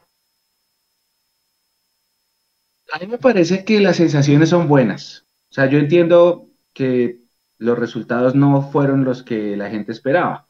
A 2.91 2.99
mí 2.99 3.07
me 3.07 3.17
parece 3.17 3.63
que 3.63 3.79
las 3.79 3.97
sensaciones 3.97 4.49
son 4.49 4.67
buenas. 4.67 5.25
O 5.51 5.53
sea, 5.53 5.67
yo 5.67 5.77
entiendo 5.77 6.47
que 6.73 7.19
los 7.57 7.77
resultados 7.77 8.35
no 8.35 8.61
fueron 8.71 9.03
los 9.03 9.23
que 9.23 9.55
la 9.55 9.69
gente 9.69 9.91
esperaba, 9.91 10.47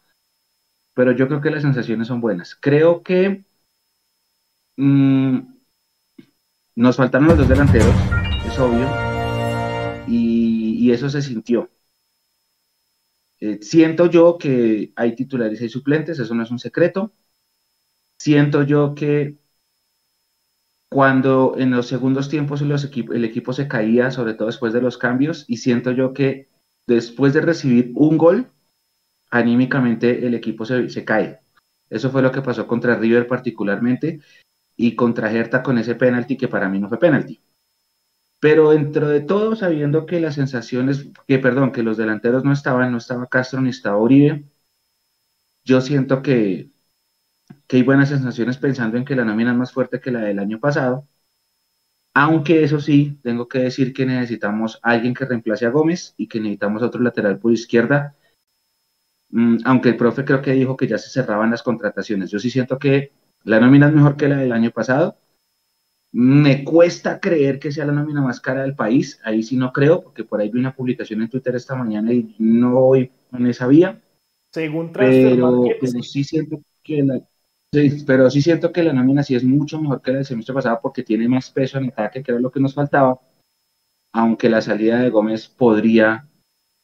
pero 0.93 1.11
yo 1.11 1.27
creo 1.27 1.41
que 1.41 1.49
las 1.49 1.63
sensaciones 1.63 2.07
son 2.07 2.21
buenas. 2.21 2.55
Creo 2.55 3.03
que 3.03 3.43
mm, 4.77 5.39
nos 6.75 6.95
faltaron 6.95 7.27
los 7.27 7.37
dos 7.37 7.49
delanteros, 7.49 7.93
es 8.45 8.57
obvio, 8.59 9.08
y, 10.85 10.91
eso 10.91 11.09
se 11.09 11.21
sintió. 11.21 11.69
Eh, 13.39 13.59
siento 13.61 14.07
yo 14.07 14.37
que 14.37 14.91
hay 14.95 15.15
titulares 15.15 15.61
y 15.61 15.69
suplentes, 15.69 16.19
eso 16.19 16.35
no 16.35 16.43
es 16.43 16.51
un 16.51 16.59
secreto. 16.59 17.13
Siento 18.17 18.63
yo 18.63 18.93
que 18.95 19.37
cuando 20.89 21.55
en 21.57 21.71
los 21.71 21.87
segundos 21.87 22.29
tiempos 22.29 22.61
el 22.61 23.25
equipo 23.25 23.53
se 23.53 23.67
caía, 23.67 24.11
sobre 24.11 24.33
todo 24.33 24.47
después 24.47 24.73
de 24.73 24.81
los 24.81 24.97
cambios, 24.97 25.45
y 25.47 25.57
siento 25.57 25.91
yo 25.91 26.13
que 26.13 26.49
después 26.87 27.33
de 27.33 27.41
recibir 27.41 27.91
un 27.95 28.17
gol, 28.17 28.51
anímicamente 29.29 30.25
el 30.25 30.33
equipo 30.33 30.65
se, 30.65 30.89
se 30.89 31.05
cae. 31.05 31.39
Eso 31.89 32.09
fue 32.09 32.21
lo 32.21 32.31
que 32.31 32.41
pasó 32.41 32.67
contra 32.67 32.95
River 32.95 33.27
particularmente 33.27 34.19
y 34.75 34.95
contra 34.95 35.31
Hertha 35.31 35.63
con 35.63 35.77
ese 35.77 35.95
penalti 35.95 36.37
que 36.37 36.47
para 36.47 36.69
mí 36.69 36.79
no 36.79 36.89
fue 36.89 36.99
penalti. 36.99 37.39
Pero 38.39 38.71
dentro 38.71 39.09
de 39.09 39.21
todo, 39.21 39.55
sabiendo 39.55 40.05
que 40.05 40.19
las 40.19 40.35
sensaciones, 40.35 41.09
que 41.27 41.39
perdón, 41.39 41.71
que 41.71 41.83
los 41.83 41.97
delanteros 41.97 42.43
no 42.45 42.53
estaban, 42.53 42.91
no 42.91 42.97
estaba 42.97 43.27
Castro 43.27 43.61
ni 43.61 43.69
estaba 43.69 43.97
Uribe, 43.97 44.45
yo 45.65 45.81
siento 45.81 46.21
que, 46.21 46.69
que 47.67 47.77
hay 47.77 47.83
buenas 47.83 48.09
sensaciones 48.09 48.57
pensando 48.57 48.97
en 48.97 49.05
que 49.05 49.15
la 49.15 49.25
nómina 49.25 49.51
es 49.51 49.57
más 49.57 49.71
fuerte 49.73 49.99
que 49.99 50.11
la 50.11 50.21
del 50.21 50.39
año 50.39 50.59
pasado. 50.59 51.07
Aunque 52.13 52.63
eso 52.63 52.79
sí, 52.79 53.19
tengo 53.23 53.47
que 53.47 53.59
decir 53.59 53.93
que 53.93 54.05
necesitamos 54.05 54.79
alguien 54.81 55.13
que 55.13 55.25
reemplace 55.25 55.65
a 55.65 55.69
Gómez 55.69 56.13
y 56.17 56.27
que 56.27 56.39
necesitamos 56.39 56.81
otro 56.81 57.01
lateral 57.01 57.39
por 57.39 57.51
izquierda. 57.51 58.15
Mm, 59.29 59.57
aunque 59.65 59.89
el 59.89 59.97
profe 59.97 60.25
creo 60.25 60.41
que 60.41 60.51
dijo 60.53 60.75
que 60.75 60.87
ya 60.87 60.97
se 60.97 61.09
cerraban 61.09 61.51
las 61.51 61.63
contrataciones. 61.63 62.31
Yo 62.31 62.39
sí 62.39 62.49
siento 62.49 62.79
que 62.79 63.11
la 63.43 63.59
nómina 63.59 63.87
es 63.87 63.93
mejor 63.93 64.17
que 64.17 64.27
la 64.27 64.37
del 64.37 64.51
año 64.51 64.71
pasado. 64.71 65.17
Me 66.11 66.63
cuesta 66.63 67.19
creer 67.19 67.59
que 67.59 67.71
sea 67.71 67.85
la 67.85 67.93
nómina 67.93 68.21
más 68.21 68.39
cara 68.39 68.63
del 68.63 68.75
país. 68.75 69.19
Ahí 69.23 69.43
sí 69.43 69.55
no 69.55 69.71
creo, 69.71 70.03
porque 70.03 70.23
por 70.23 70.41
ahí 70.41 70.49
vi 70.49 70.59
una 70.59 70.75
publicación 70.75 71.21
en 71.21 71.29
Twitter 71.29 71.55
esta 71.55 71.75
mañana 71.75 72.11
y 72.11 72.35
no 72.39 72.71
voy 72.71 73.11
en 73.31 73.47
esa 73.47 73.67
vía. 73.67 74.01
Según 74.51 74.91
pero, 74.91 75.63
pero 75.79 76.01
sí 76.01 76.23
siento 76.23 76.61
que 76.81 77.03
la, 77.03 77.21
sí, 77.71 78.03
pero 78.07 78.29
sí 78.31 78.41
siento 78.41 78.71
que 78.71 78.83
la 78.83 78.93
nómina 78.93 79.21
sí 79.21 79.35
es 79.35 79.43
mucho 79.43 79.79
mejor 79.79 80.01
que 80.01 80.11
la 80.11 80.17
del 80.17 80.25
semestre 80.25 80.55
pasado 80.55 80.79
porque 80.81 81.03
tiene 81.03 81.27
más 81.27 81.51
peso 81.51 81.77
en 81.77 81.89
ataque, 81.89 82.23
que 82.23 82.31
era 82.31 82.41
lo 82.41 82.51
que 82.51 82.59
nos 82.59 82.73
faltaba. 82.73 83.19
Aunque 84.11 84.49
la 84.49 84.61
salida 84.61 84.99
de 85.01 85.11
Gómez 85.11 85.47
podría 85.47 86.27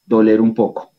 doler 0.05 0.41
un 0.41 0.53
poco. 0.53 0.91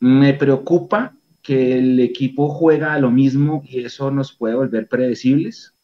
Me 0.00 0.34
preocupa 0.34 1.16
que 1.40 1.78
el 1.78 1.98
equipo 2.00 2.50
juega 2.50 2.92
a 2.92 2.98
lo 2.98 3.10
mismo 3.10 3.62
y 3.66 3.82
eso 3.84 4.10
nos 4.10 4.34
puede 4.34 4.54
volver 4.54 4.86
predecibles. 4.86 5.74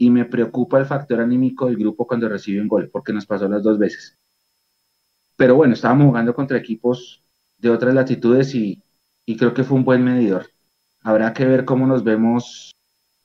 Y 0.00 0.08
me 0.08 0.24
preocupa 0.24 0.78
el 0.78 0.86
factor 0.86 1.20
anímico 1.20 1.66
del 1.66 1.76
grupo 1.76 2.06
cuando 2.06 2.26
recibe 2.26 2.62
un 2.62 2.68
gol, 2.68 2.88
porque 2.90 3.12
nos 3.12 3.26
pasó 3.26 3.46
las 3.48 3.62
dos 3.62 3.78
veces. 3.78 4.16
Pero 5.36 5.56
bueno, 5.56 5.74
estábamos 5.74 6.06
jugando 6.06 6.34
contra 6.34 6.56
equipos 6.56 7.22
de 7.58 7.68
otras 7.68 7.92
latitudes 7.92 8.54
y, 8.54 8.82
y 9.26 9.36
creo 9.36 9.52
que 9.52 9.62
fue 9.62 9.76
un 9.76 9.84
buen 9.84 10.02
medidor. 10.02 10.46
Habrá 11.02 11.34
que 11.34 11.44
ver 11.44 11.66
cómo 11.66 11.86
nos 11.86 12.02
vemos 12.02 12.72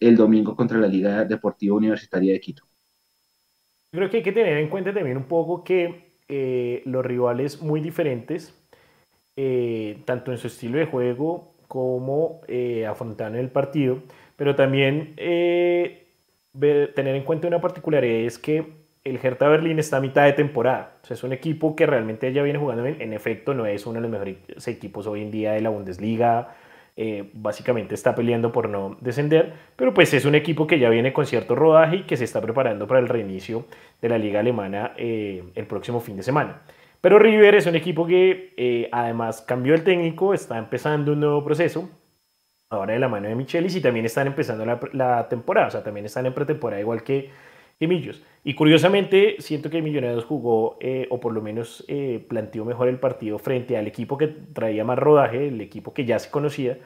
el 0.02 0.18
domingo 0.18 0.54
contra 0.54 0.78
la 0.78 0.88
Liga 0.88 1.24
Deportiva 1.24 1.78
Universitaria 1.78 2.34
de 2.34 2.42
Quito. 2.42 2.64
Creo 3.92 4.10
que 4.10 4.18
hay 4.18 4.24
que 4.24 4.34
tener 4.34 4.58
en 4.58 4.68
cuenta 4.68 4.94
también 4.94 5.16
un 5.16 5.30
poco 5.30 5.64
que 5.64 6.18
eh, 6.28 6.82
los 6.84 7.06
rivales 7.06 7.62
muy 7.62 7.80
diferentes, 7.80 8.54
eh, 9.38 10.02
tanto 10.04 10.34
en 10.34 10.38
su 10.40 10.48
estilo 10.48 10.78
de 10.78 10.88
juego 10.88 11.56
como 11.70 12.42
eh, 12.50 12.86
el 12.86 13.50
partido, 13.50 14.04
pero 14.36 14.56
también 14.56 15.14
eh, 15.16 16.05
tener 16.60 17.16
en 17.16 17.24
cuenta 17.24 17.48
una 17.48 17.62
particularidad 17.62 18.22
es 18.22 18.38
que 18.40 18.86
el 19.04 19.20
Hertha 19.22 19.48
Berlín 19.48 19.78
está 19.78 19.98
a 19.98 20.02
mitad 20.02 20.26
de 20.26 20.34
temporada. 20.34 20.98
O 21.04 21.06
sea, 21.06 21.14
es 21.14 21.24
un 21.24 21.32
equipo 21.32 21.76
que 21.76 21.86
realmente 21.86 22.32
ya 22.34 22.42
viene 22.42 22.58
jugando 22.58 22.84
bien. 22.84 23.02
En 23.02 23.14
efecto, 23.14 23.54
no 23.54 23.66
es 23.66 23.86
uno 23.86 23.96
de 23.96 24.02
los 24.02 24.12
mejores 24.12 24.68
equipos 24.68 25.06
hoy 25.06 25.22
en 25.22 25.32
día 25.32 25.52
de 25.54 25.62
la 25.62 25.70
Bundesliga. 25.70 26.56
Eh, 26.98 27.30
básicamente 27.34 27.94
está 27.94 28.16
peleando 28.16 28.54
por 28.54 28.70
no 28.70 28.98
descender, 29.02 29.52
pero 29.76 29.94
pues 29.94 30.14
es 30.14 30.24
un 30.24 30.34
equipo 30.34 30.66
que 30.66 30.80
ya 30.80 30.90
viene 30.90 31.12
con 31.12 31.26
cierto 31.26 31.54
rodaje 31.54 31.98
y 31.98 32.04
que 32.04 32.16
se 32.16 32.24
está 32.24 32.40
preparando 32.40 32.88
para 32.88 33.02
el 33.02 33.10
reinicio 33.10 33.66
de 34.02 34.08
la 34.08 34.18
liga 34.18 34.40
alemana 34.40 34.94
eh, 34.96 35.44
el 35.56 35.66
próximo 35.66 36.00
fin 36.00 36.16
de 36.16 36.24
semana. 36.24 36.62
Pero 37.02 37.20
River 37.20 37.56
es 37.56 37.66
un 37.68 37.76
equipo 37.76 38.08
que 38.08 38.54
eh, 38.56 38.88
además 38.94 39.42
cambió 39.42 39.76
el 39.76 39.84
técnico, 39.84 40.34
está 40.34 40.58
empezando 40.58 41.12
un 41.12 41.20
nuevo 41.20 41.44
proceso, 41.44 41.90
ahora 42.76 42.94
de 42.94 43.00
la 43.00 43.08
mano 43.08 43.28
de 43.28 43.36
Michelis, 43.36 43.76
y 43.76 43.82
también 43.82 44.06
están 44.06 44.28
empezando 44.28 44.66
la, 44.94 45.28
temporada, 45.30 45.68
o 45.68 45.72
sea, 45.72 45.84
también 45.84 46.06
están 46.06 46.26
en 46.26 46.34
pretemporada 46.34 46.82
igual 46.82 47.04
que, 47.04 47.30
Millos. 47.80 48.24
Y 48.44 48.56
curiosamente, 48.56 49.36
siento 49.40 49.70
que 49.70 49.82
Millonarios 49.82 50.24
jugó, 50.24 50.78
eh, 50.80 51.08
o 51.10 51.20
por 51.20 51.34
lo 51.34 51.42
menos 51.42 51.84
eh, 51.88 52.24
planteó 52.28 52.64
mejor 52.66 52.88
el 52.88 53.00
partido 53.00 53.38
frente 53.38 53.78
al 53.78 53.86
equipo 53.86 54.18
que 54.18 54.28
traía 54.28 54.84
más 54.84 54.98
rodaje, 54.98 55.50
el 55.50 55.62
equipo 55.62 55.94
que 55.94 56.06
ya 56.06 56.18
se 56.18 56.32
conocía, 56.32 56.80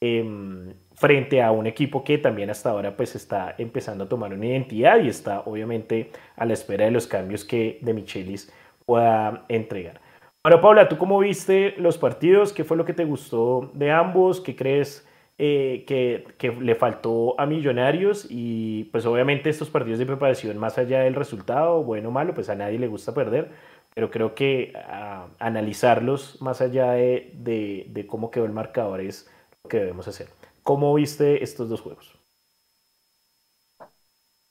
em, 0.00 0.74
frente 0.94 1.42
a 1.42 1.50
un 1.52 1.66
equipo 1.66 2.04
que 2.04 2.18
también 2.18 2.50
hasta 2.50 2.70
ahora 2.70 2.96
pues 2.96 3.14
está 3.16 3.54
empezando 3.58 4.04
a 4.04 4.08
tomar 4.08 4.32
una 4.34 4.46
identidad 4.46 5.00
y 5.02 5.08
está 5.08 5.40
obviamente 5.40 6.10
a 6.36 6.44
la 6.44 6.52
espera 6.52 6.84
de 6.84 6.90
los 6.90 7.06
cambios 7.06 7.44
que 7.44 7.78
de 7.82 7.94
Michelis 7.94 8.52
pueda 8.84 9.44
entregar. 9.48 10.00
Bueno, 10.46 10.60
Paula, 10.60 10.88
¿tú 10.88 10.96
cómo 10.96 11.18
viste 11.18 11.74
los 11.76 11.98
partidos? 11.98 12.52
¿Qué 12.52 12.62
fue 12.62 12.76
lo 12.76 12.84
que 12.84 12.92
te 12.92 13.04
gustó 13.04 13.72
de 13.74 13.90
ambos? 13.90 14.40
¿Qué 14.40 14.54
crees 14.54 15.05
eh, 15.38 15.84
que, 15.86 16.26
que, 16.38 16.50
le 16.52 16.74
faltó 16.74 17.38
a 17.40 17.46
Millonarios? 17.46 18.26
Y 18.30 18.84
pues 18.84 19.06
obviamente 19.06 19.50
estos 19.50 19.70
partidos 19.70 19.98
de 19.98 20.06
preparación, 20.06 20.58
más 20.58 20.78
allá 20.78 21.00
del 21.00 21.14
resultado, 21.14 21.82
bueno 21.82 22.08
o 22.08 22.12
malo, 22.12 22.34
pues 22.34 22.48
a 22.48 22.54
nadie 22.54 22.78
le 22.78 22.88
gusta 22.88 23.14
perder, 23.14 23.50
pero 23.94 24.10
creo 24.10 24.34
que 24.34 24.72
ah, 24.76 25.28
analizarlos 25.38 26.40
más 26.42 26.60
allá 26.60 26.92
de, 26.92 27.30
de, 27.34 27.86
de 27.88 28.06
cómo 28.06 28.30
quedó 28.30 28.44
el 28.44 28.52
marcador 28.52 29.00
es 29.00 29.30
lo 29.62 29.68
que 29.68 29.78
debemos 29.78 30.08
hacer. 30.08 30.28
¿Cómo 30.62 30.92
viste 30.94 31.44
estos 31.44 31.68
dos 31.68 31.80
juegos? 31.80 32.12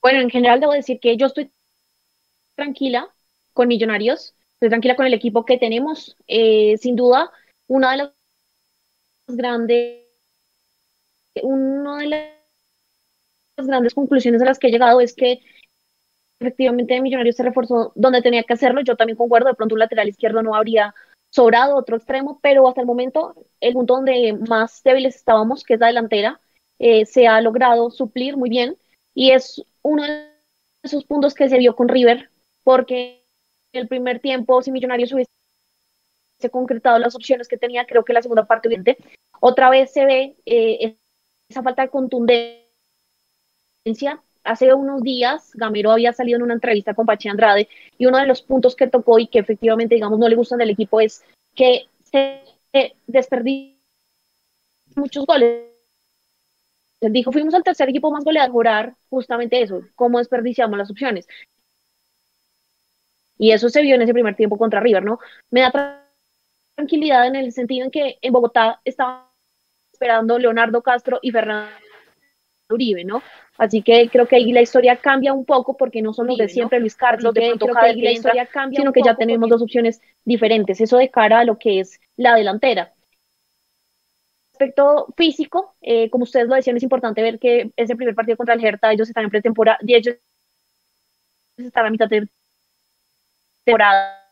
Bueno, 0.01 0.21
en 0.21 0.29
general 0.29 0.59
debo 0.59 0.73
decir 0.73 0.99
que 0.99 1.17
yo 1.17 1.25
estoy 1.25 1.51
tranquila 2.55 3.09
con 3.53 3.67
Millonarios. 3.67 4.35
Estoy 4.53 4.69
tranquila 4.69 4.95
con 4.95 5.05
el 5.05 5.13
equipo 5.13 5.45
que 5.45 5.57
tenemos. 5.57 6.15
Eh, 6.27 6.77
sin 6.77 6.95
duda, 6.95 7.31
una 7.67 7.91
de 7.91 7.97
las 7.97 8.11
grandes, 9.27 10.04
una 11.43 11.97
de 11.97 12.07
las 12.07 13.67
grandes 13.67 13.93
conclusiones 13.93 14.41
a 14.41 14.45
las 14.45 14.59
que 14.59 14.67
he 14.67 14.71
llegado 14.71 15.01
es 15.01 15.13
que 15.13 15.41
efectivamente 16.39 16.99
Millonarios 17.01 17.35
se 17.35 17.43
reforzó 17.43 17.91
donde 17.95 18.21
tenía 18.21 18.43
que 18.43 18.53
hacerlo. 18.53 18.81
Yo 18.81 18.95
también 18.95 19.17
concuerdo, 19.17 19.47
de 19.47 19.55
pronto 19.55 19.75
un 19.75 19.79
lateral 19.79 20.09
izquierdo 20.09 20.41
no 20.41 20.55
habría 20.55 20.93
sobrado 21.29 21.75
otro 21.75 21.97
extremo, 21.97 22.39
pero 22.41 22.67
hasta 22.67 22.81
el 22.81 22.87
momento 22.87 23.35
el 23.59 23.73
punto 23.73 23.95
donde 23.95 24.37
más 24.47 24.81
débiles 24.83 25.15
estábamos, 25.15 25.63
que 25.63 25.73
es 25.73 25.79
la 25.79 25.87
delantera, 25.87 26.39
eh, 26.79 27.05
se 27.05 27.27
ha 27.27 27.41
logrado 27.41 27.89
suplir 27.91 28.37
muy 28.37 28.49
bien 28.49 28.77
y 29.13 29.31
es 29.31 29.63
uno 29.81 30.03
de 30.03 30.29
esos 30.83 31.05
puntos 31.05 31.33
que 31.33 31.49
se 31.49 31.57
vio 31.57 31.75
con 31.75 31.87
River, 31.87 32.29
porque 32.63 33.25
el 33.73 33.87
primer 33.87 34.19
tiempo, 34.19 34.61
si 34.61 34.71
Millonarios 34.71 35.11
hubiese 35.13 35.29
concretado 36.51 36.99
las 36.99 37.15
opciones 37.15 37.47
que 37.47 37.57
tenía, 37.57 37.85
creo 37.85 38.03
que 38.03 38.13
la 38.13 38.21
segunda 38.21 38.45
parte, 38.45 38.97
otra 39.39 39.69
vez 39.69 39.91
se 39.91 40.05
ve 40.05 40.35
eh, 40.45 40.97
esa 41.49 41.63
falta 41.63 41.83
de 41.83 41.89
contundencia. 41.89 42.63
Hace 44.43 44.73
unos 44.73 45.01
días, 45.01 45.51
Gamero 45.55 45.91
había 45.91 46.13
salido 46.13 46.37
en 46.37 46.43
una 46.43 46.53
entrevista 46.53 46.93
con 46.93 47.05
Pachi 47.05 47.29
Andrade 47.29 47.67
y 47.97 48.05
uno 48.05 48.19
de 48.19 48.27
los 48.27 48.43
puntos 48.43 48.75
que 48.75 48.87
tocó 48.87 49.17
y 49.17 49.27
que 49.27 49.39
efectivamente, 49.39 49.95
digamos, 49.95 50.19
no 50.19 50.29
le 50.29 50.35
gustan 50.35 50.59
del 50.59 50.69
equipo 50.69 51.01
es 51.01 51.23
que 51.55 51.87
se 52.03 52.41
desperdició 53.07 53.75
muchos 54.95 55.25
goles. 55.25 55.63
Dijo, 57.01 57.31
fuimos 57.31 57.53
al 57.53 57.63
tercer 57.63 57.89
equipo 57.89 58.11
más 58.11 58.23
goleador, 58.23 58.95
justamente 59.09 59.61
eso, 59.61 59.81
cómo 59.95 60.19
desperdiciamos 60.19 60.77
las 60.77 60.89
opciones. 60.89 61.27
Y 63.37 63.51
eso 63.51 63.69
se 63.69 63.81
vio 63.81 63.95
en 63.95 64.01
ese 64.03 64.13
primer 64.13 64.35
tiempo 64.35 64.57
contra 64.57 64.79
River, 64.79 65.03
¿no? 65.03 65.19
Me 65.49 65.61
da 65.61 66.03
tranquilidad 66.75 67.27
en 67.27 67.35
el 67.35 67.51
sentido 67.51 67.85
en 67.85 67.91
que 67.91 68.17
en 68.21 68.33
Bogotá 68.33 68.79
estaba 68.85 69.34
esperando 69.95 70.37
Leonardo 70.37 70.81
Castro 70.81 71.19
y 71.21 71.31
Fernando 71.31 71.71
Uribe, 72.69 73.05
¿no? 73.05 73.23
Así 73.57 73.81
que 73.81 74.09
creo 74.09 74.27
que 74.27 74.35
ahí 74.35 74.51
la 74.51 74.61
historia 74.61 74.97
cambia 74.97 75.31
un 75.31 75.45
poco 75.45 75.77
porque 75.77 76.01
no 76.01 76.13
son 76.13 76.27
los 76.27 76.37
de 76.37 76.49
siempre 76.49 76.79
Luis 76.79 76.95
Carlos, 76.95 77.33
de 77.33 77.41
pronto 77.41 77.67
creo 77.67 77.79
que 77.79 77.85
ahí 77.85 78.01
la 78.01 78.11
historia 78.11 78.45
cambia 78.45 78.79
sino 78.79 78.91
que 78.91 79.01
ya 79.01 79.15
tenemos 79.15 79.49
dos 79.49 79.61
opciones 79.61 80.01
diferentes, 80.25 80.81
eso 80.81 80.97
de 80.97 81.09
cara 81.09 81.39
a 81.39 81.45
lo 81.45 81.57
que 81.57 81.79
es 81.79 81.99
la 82.17 82.35
delantera. 82.35 82.91
Respecto 84.51 85.07
físico, 85.15 85.75
eh, 85.81 86.09
como 86.09 86.23
ustedes 86.23 86.47
lo 86.47 86.55
decían, 86.55 86.75
es 86.75 86.83
importante 86.83 87.21
ver 87.21 87.39
que 87.39 87.71
ese 87.77 87.95
primer 87.95 88.15
partido 88.15 88.37
contra 88.37 88.55
el 88.55 88.63
Hertha, 88.63 88.91
ellos 88.91 89.07
están 89.07 89.23
en 89.23 89.29
pretemporada, 89.29 89.77
y 89.81 89.95
ellos 89.95 90.17
están 91.57 91.85
a 91.85 91.89
mitad 91.89 92.09
de 92.09 92.27
temporada. 93.63 94.24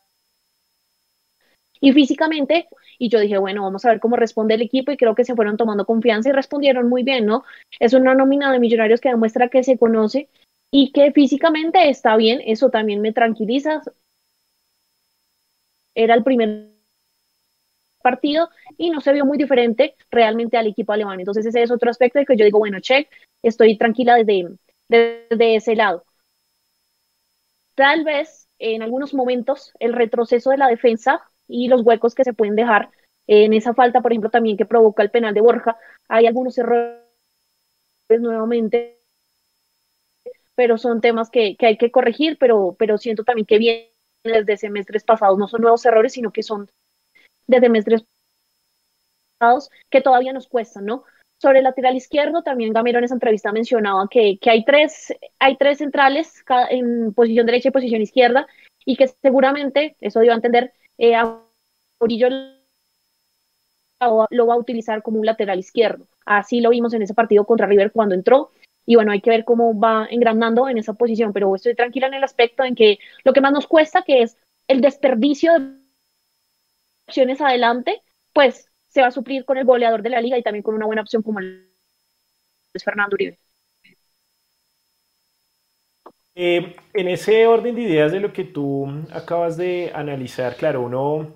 Y 1.84 1.92
físicamente, 1.92 2.66
y 2.98 3.10
yo 3.10 3.20
dije, 3.20 3.36
bueno, 3.36 3.62
vamos 3.62 3.84
a 3.84 3.90
ver 3.90 4.00
cómo 4.00 4.16
responde 4.16 4.54
el 4.54 4.62
equipo 4.62 4.90
y 4.90 4.96
creo 4.96 5.14
que 5.14 5.24
se 5.24 5.34
fueron 5.34 5.58
tomando 5.58 5.84
confianza 5.84 6.30
y 6.30 6.32
respondieron 6.32 6.88
muy 6.88 7.02
bien, 7.02 7.26
¿no? 7.26 7.44
Es 7.78 7.92
una 7.92 8.14
nómina 8.14 8.50
de 8.50 8.58
millonarios 8.58 9.02
que 9.02 9.10
demuestra 9.10 9.50
que 9.50 9.62
se 9.62 9.76
conoce 9.76 10.30
y 10.70 10.92
que 10.92 11.12
físicamente 11.12 11.90
está 11.90 12.16
bien, 12.16 12.40
eso 12.46 12.70
también 12.70 13.02
me 13.02 13.12
tranquiliza. 13.12 13.82
Era 15.94 16.14
el 16.14 16.22
primer 16.22 16.70
partido 18.02 18.50
y 18.76 18.90
no 18.90 19.00
se 19.00 19.12
vio 19.12 19.24
muy 19.24 19.38
diferente 19.38 19.96
realmente 20.10 20.56
al 20.56 20.66
equipo 20.66 20.92
alemán. 20.92 21.18
Entonces 21.20 21.46
ese 21.46 21.62
es 21.62 21.70
otro 21.70 21.90
aspecto 21.90 22.18
de 22.18 22.26
que 22.26 22.36
yo 22.36 22.44
digo, 22.44 22.58
bueno, 22.58 22.80
check, 22.80 23.08
estoy 23.42 23.76
tranquila 23.78 24.16
desde, 24.16 24.56
desde 24.88 25.56
ese 25.56 25.74
lado. 25.74 26.04
tal 27.74 28.04
vez 28.04 28.48
en 28.58 28.82
algunos 28.82 29.14
momentos 29.14 29.72
el 29.80 29.92
retroceso 29.92 30.50
de 30.50 30.58
la 30.58 30.68
defensa 30.68 31.22
y 31.48 31.68
los 31.68 31.82
huecos 31.82 32.14
que 32.14 32.24
se 32.24 32.32
pueden 32.32 32.56
dejar 32.56 32.90
en 33.26 33.52
esa 33.54 33.74
falta, 33.74 34.00
por 34.00 34.12
ejemplo, 34.12 34.30
también 34.30 34.56
que 34.56 34.66
provoca 34.66 35.02
el 35.02 35.10
penal 35.10 35.34
de 35.34 35.40
Borja, 35.40 35.76
hay 36.08 36.26
algunos 36.26 36.56
errores 36.58 37.00
nuevamente, 38.08 38.98
pero 40.54 40.78
son 40.78 41.00
temas 41.00 41.30
que, 41.30 41.56
que 41.56 41.66
hay 41.66 41.76
que 41.76 41.90
corregir, 41.90 42.36
pero, 42.38 42.76
pero 42.78 42.98
siento 42.98 43.24
también 43.24 43.46
que 43.46 43.58
viene 43.58 43.90
desde 44.22 44.56
semestres 44.56 45.04
pasados, 45.04 45.38
no 45.38 45.48
son 45.48 45.62
nuevos 45.62 45.84
errores, 45.86 46.12
sino 46.12 46.32
que 46.32 46.42
son 46.42 46.68
de 47.46 47.60
semestres 47.60 48.04
pasados 49.38 49.70
que 49.90 50.00
todavía 50.00 50.32
nos 50.32 50.46
cuestan, 50.46 50.86
¿no? 50.86 51.04
Sobre 51.40 51.58
el 51.58 51.64
lateral 51.64 51.96
izquierdo, 51.96 52.42
también 52.42 52.72
Gamero 52.72 52.98
en 52.98 53.04
esa 53.04 53.14
entrevista 53.14 53.52
mencionaba 53.52 54.06
que, 54.08 54.38
que 54.38 54.50
hay, 54.50 54.64
tres, 54.64 55.12
hay 55.38 55.56
tres 55.56 55.78
centrales 55.78 56.44
en 56.70 57.12
posición 57.12 57.46
derecha 57.46 57.68
y 57.68 57.72
posición 57.72 58.02
izquierda, 58.02 58.46
y 58.86 58.96
que 58.96 59.08
seguramente, 59.08 59.96
eso 60.00 60.20
dio 60.20 60.32
a 60.32 60.36
entender, 60.36 60.72
eh, 60.98 61.14
a 61.14 61.40
lo 64.30 64.46
va 64.46 64.54
a 64.54 64.58
utilizar 64.58 65.02
como 65.02 65.18
un 65.18 65.26
lateral 65.26 65.58
izquierdo. 65.58 66.06
Así 66.26 66.60
lo 66.60 66.70
vimos 66.70 66.92
en 66.94 67.02
ese 67.02 67.14
partido 67.14 67.44
contra 67.44 67.66
River 67.66 67.92
cuando 67.92 68.14
entró. 68.14 68.50
Y 68.86 68.96
bueno, 68.96 69.12
hay 69.12 69.20
que 69.20 69.30
ver 69.30 69.44
cómo 69.44 69.78
va 69.78 70.06
engrandando 70.10 70.68
en 70.68 70.76
esa 70.76 70.92
posición, 70.92 71.32
pero 71.32 71.54
estoy 71.54 71.74
tranquila 71.74 72.06
en 72.06 72.14
el 72.14 72.24
aspecto 72.24 72.64
en 72.64 72.74
que 72.74 72.98
lo 73.24 73.32
que 73.32 73.40
más 73.40 73.52
nos 73.52 73.66
cuesta, 73.66 74.02
que 74.02 74.22
es 74.22 74.36
el 74.68 74.80
desperdicio 74.80 75.58
de 75.58 75.76
opciones 77.06 77.40
adelante, 77.40 78.02
pues 78.32 78.70
se 78.88 79.00
va 79.00 79.08
a 79.08 79.10
suplir 79.10 79.44
con 79.44 79.56
el 79.58 79.64
goleador 79.64 80.02
de 80.02 80.10
la 80.10 80.20
liga 80.20 80.38
y 80.38 80.42
también 80.42 80.62
con 80.62 80.74
una 80.74 80.86
buena 80.86 81.02
opción 81.02 81.22
como 81.22 81.38
el 81.38 81.70
Fernando 82.82 83.14
Uribe. 83.14 83.38
Eh, 86.36 86.74
en 86.94 87.08
ese 87.08 87.46
orden 87.46 87.76
de 87.76 87.82
ideas 87.82 88.10
de 88.10 88.18
lo 88.20 88.32
que 88.32 88.42
tú 88.44 88.88
acabas 89.12 89.56
de 89.56 89.92
analizar, 89.94 90.56
claro, 90.56 90.82
uno 90.82 91.32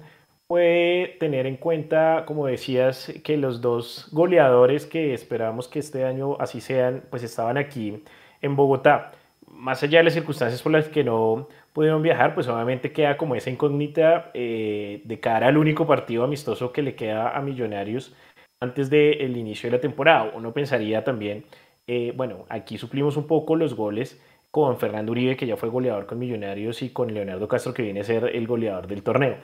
puede 0.49 1.09
tener 1.21 1.47
en 1.47 1.57
cuenta, 1.57 2.25
como 2.27 2.47
decías, 2.47 3.13
que 3.23 3.37
los 3.37 3.61
dos 3.61 4.09
goleadores 4.13 4.87
que 4.87 5.15
esperábamos 5.15 5.69
que 5.69 5.79
este 5.79 6.05
año 6.05 6.37
así 6.41 6.61
sean, 6.61 7.05
pues 7.11 7.23
estaban 7.23 7.59
aquí 7.59 8.03
en 8.43 8.57
Bogotá. 8.57 9.13
Más 9.47 9.83
allá 9.83 9.99
de 9.99 10.05
las 10.05 10.15
circunstancias 10.15 10.63
por 10.63 10.73
las 10.73 10.89
que 10.89 11.05
no 11.05 11.49
pudieron 11.73 12.03
viajar, 12.03 12.35
pues 12.35 12.49
obviamente 12.49 12.93
queda 12.93 13.17
como 13.17 13.35
esa 13.37 13.51
incógnita 13.51 14.31
eh, 14.35 15.03
de 15.05 15.21
cara 15.21 15.49
al 15.49 15.59
único 15.59 15.87
partido 15.87 16.25
amistoso 16.25 16.73
que 16.73 16.83
le 16.83 16.97
queda 16.97 17.37
a 17.37 17.43
Millonarios 17.43 18.15
antes 18.61 18.91
del 18.91 19.37
inicio 19.37 19.71
de 19.71 19.77
la 19.77 19.81
temporada. 19.81 20.33
Uno 20.35 20.53
pensaría 20.53 21.05
también, 21.05 21.45
eh, 21.87 22.13
bueno, 22.17 22.47
aquí 22.49 22.79
suplimos 22.79 23.17
un 23.17 23.27
poco 23.27 23.55
los 23.57 23.75
goles 23.75 24.21
con 24.51 24.79
Fernando 24.79 25.13
Uribe, 25.13 25.37
que 25.37 25.47
ya 25.47 25.57
fue 25.57 25.69
goleador 25.69 26.07
con 26.07 26.19
Millonarios, 26.19 26.83
y 26.83 26.91
con 26.91 27.13
Leonardo 27.13 27.49
Castro, 27.49 27.75
que 27.75 27.83
viene 27.83 28.01
a 28.01 28.05
ser 28.05 28.25
el 28.35 28.47
goleador 28.47 28.87
del 28.87 29.03
torneo. 29.03 29.37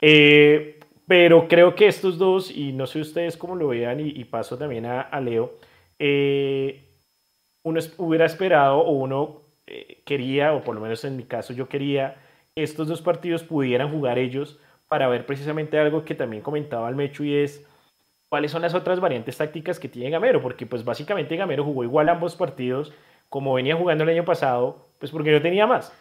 Eh, 0.00 0.78
pero 1.06 1.48
creo 1.48 1.74
que 1.74 1.86
estos 1.86 2.18
dos, 2.18 2.50
y 2.50 2.72
no 2.72 2.86
sé 2.86 3.00
ustedes 3.00 3.36
cómo 3.36 3.56
lo 3.56 3.68
vean, 3.68 4.00
y, 4.00 4.24
paso 4.24 4.58
también 4.58 4.86
a, 4.86 5.20
Leo, 5.20 5.54
eh, 5.98 6.84
uno 7.62 7.80
hubiera 7.96 8.26
esperado 8.26 8.78
o 8.78 8.92
uno 8.92 9.42
eh, 9.66 10.02
quería, 10.04 10.52
o 10.52 10.62
por 10.62 10.74
lo 10.74 10.80
menos 10.80 11.04
en 11.04 11.16
mi 11.16 11.24
caso 11.24 11.52
yo 11.52 11.68
quería, 11.68 12.16
estos 12.54 12.88
dos 12.88 13.02
partidos 13.02 13.42
pudieran 13.42 13.90
jugar 13.90 14.18
ellos 14.18 14.58
para 14.88 15.08
ver 15.08 15.26
precisamente 15.26 15.78
algo 15.78 16.04
que 16.04 16.14
también 16.14 16.42
comentaba 16.42 16.88
el 16.88 16.96
Mechu 16.96 17.24
y 17.24 17.36
es 17.36 17.66
cuáles 18.28 18.50
son 18.50 18.62
las 18.62 18.74
otras 18.74 19.00
variantes 19.00 19.36
tácticas 19.36 19.78
que 19.78 19.88
tiene 19.88 20.10
Gamero, 20.10 20.42
porque 20.42 20.66
pues 20.66 20.84
básicamente 20.84 21.36
Gamero 21.36 21.64
jugó 21.64 21.84
igual 21.84 22.08
ambos 22.08 22.36
partidos 22.36 22.92
como 23.28 23.54
venía 23.54 23.76
jugando 23.76 24.04
el 24.04 24.10
año 24.10 24.24
pasado, 24.24 24.88
pues 24.98 25.12
porque 25.12 25.32
no 25.32 25.42
tenía 25.42 25.66
más 25.66 25.92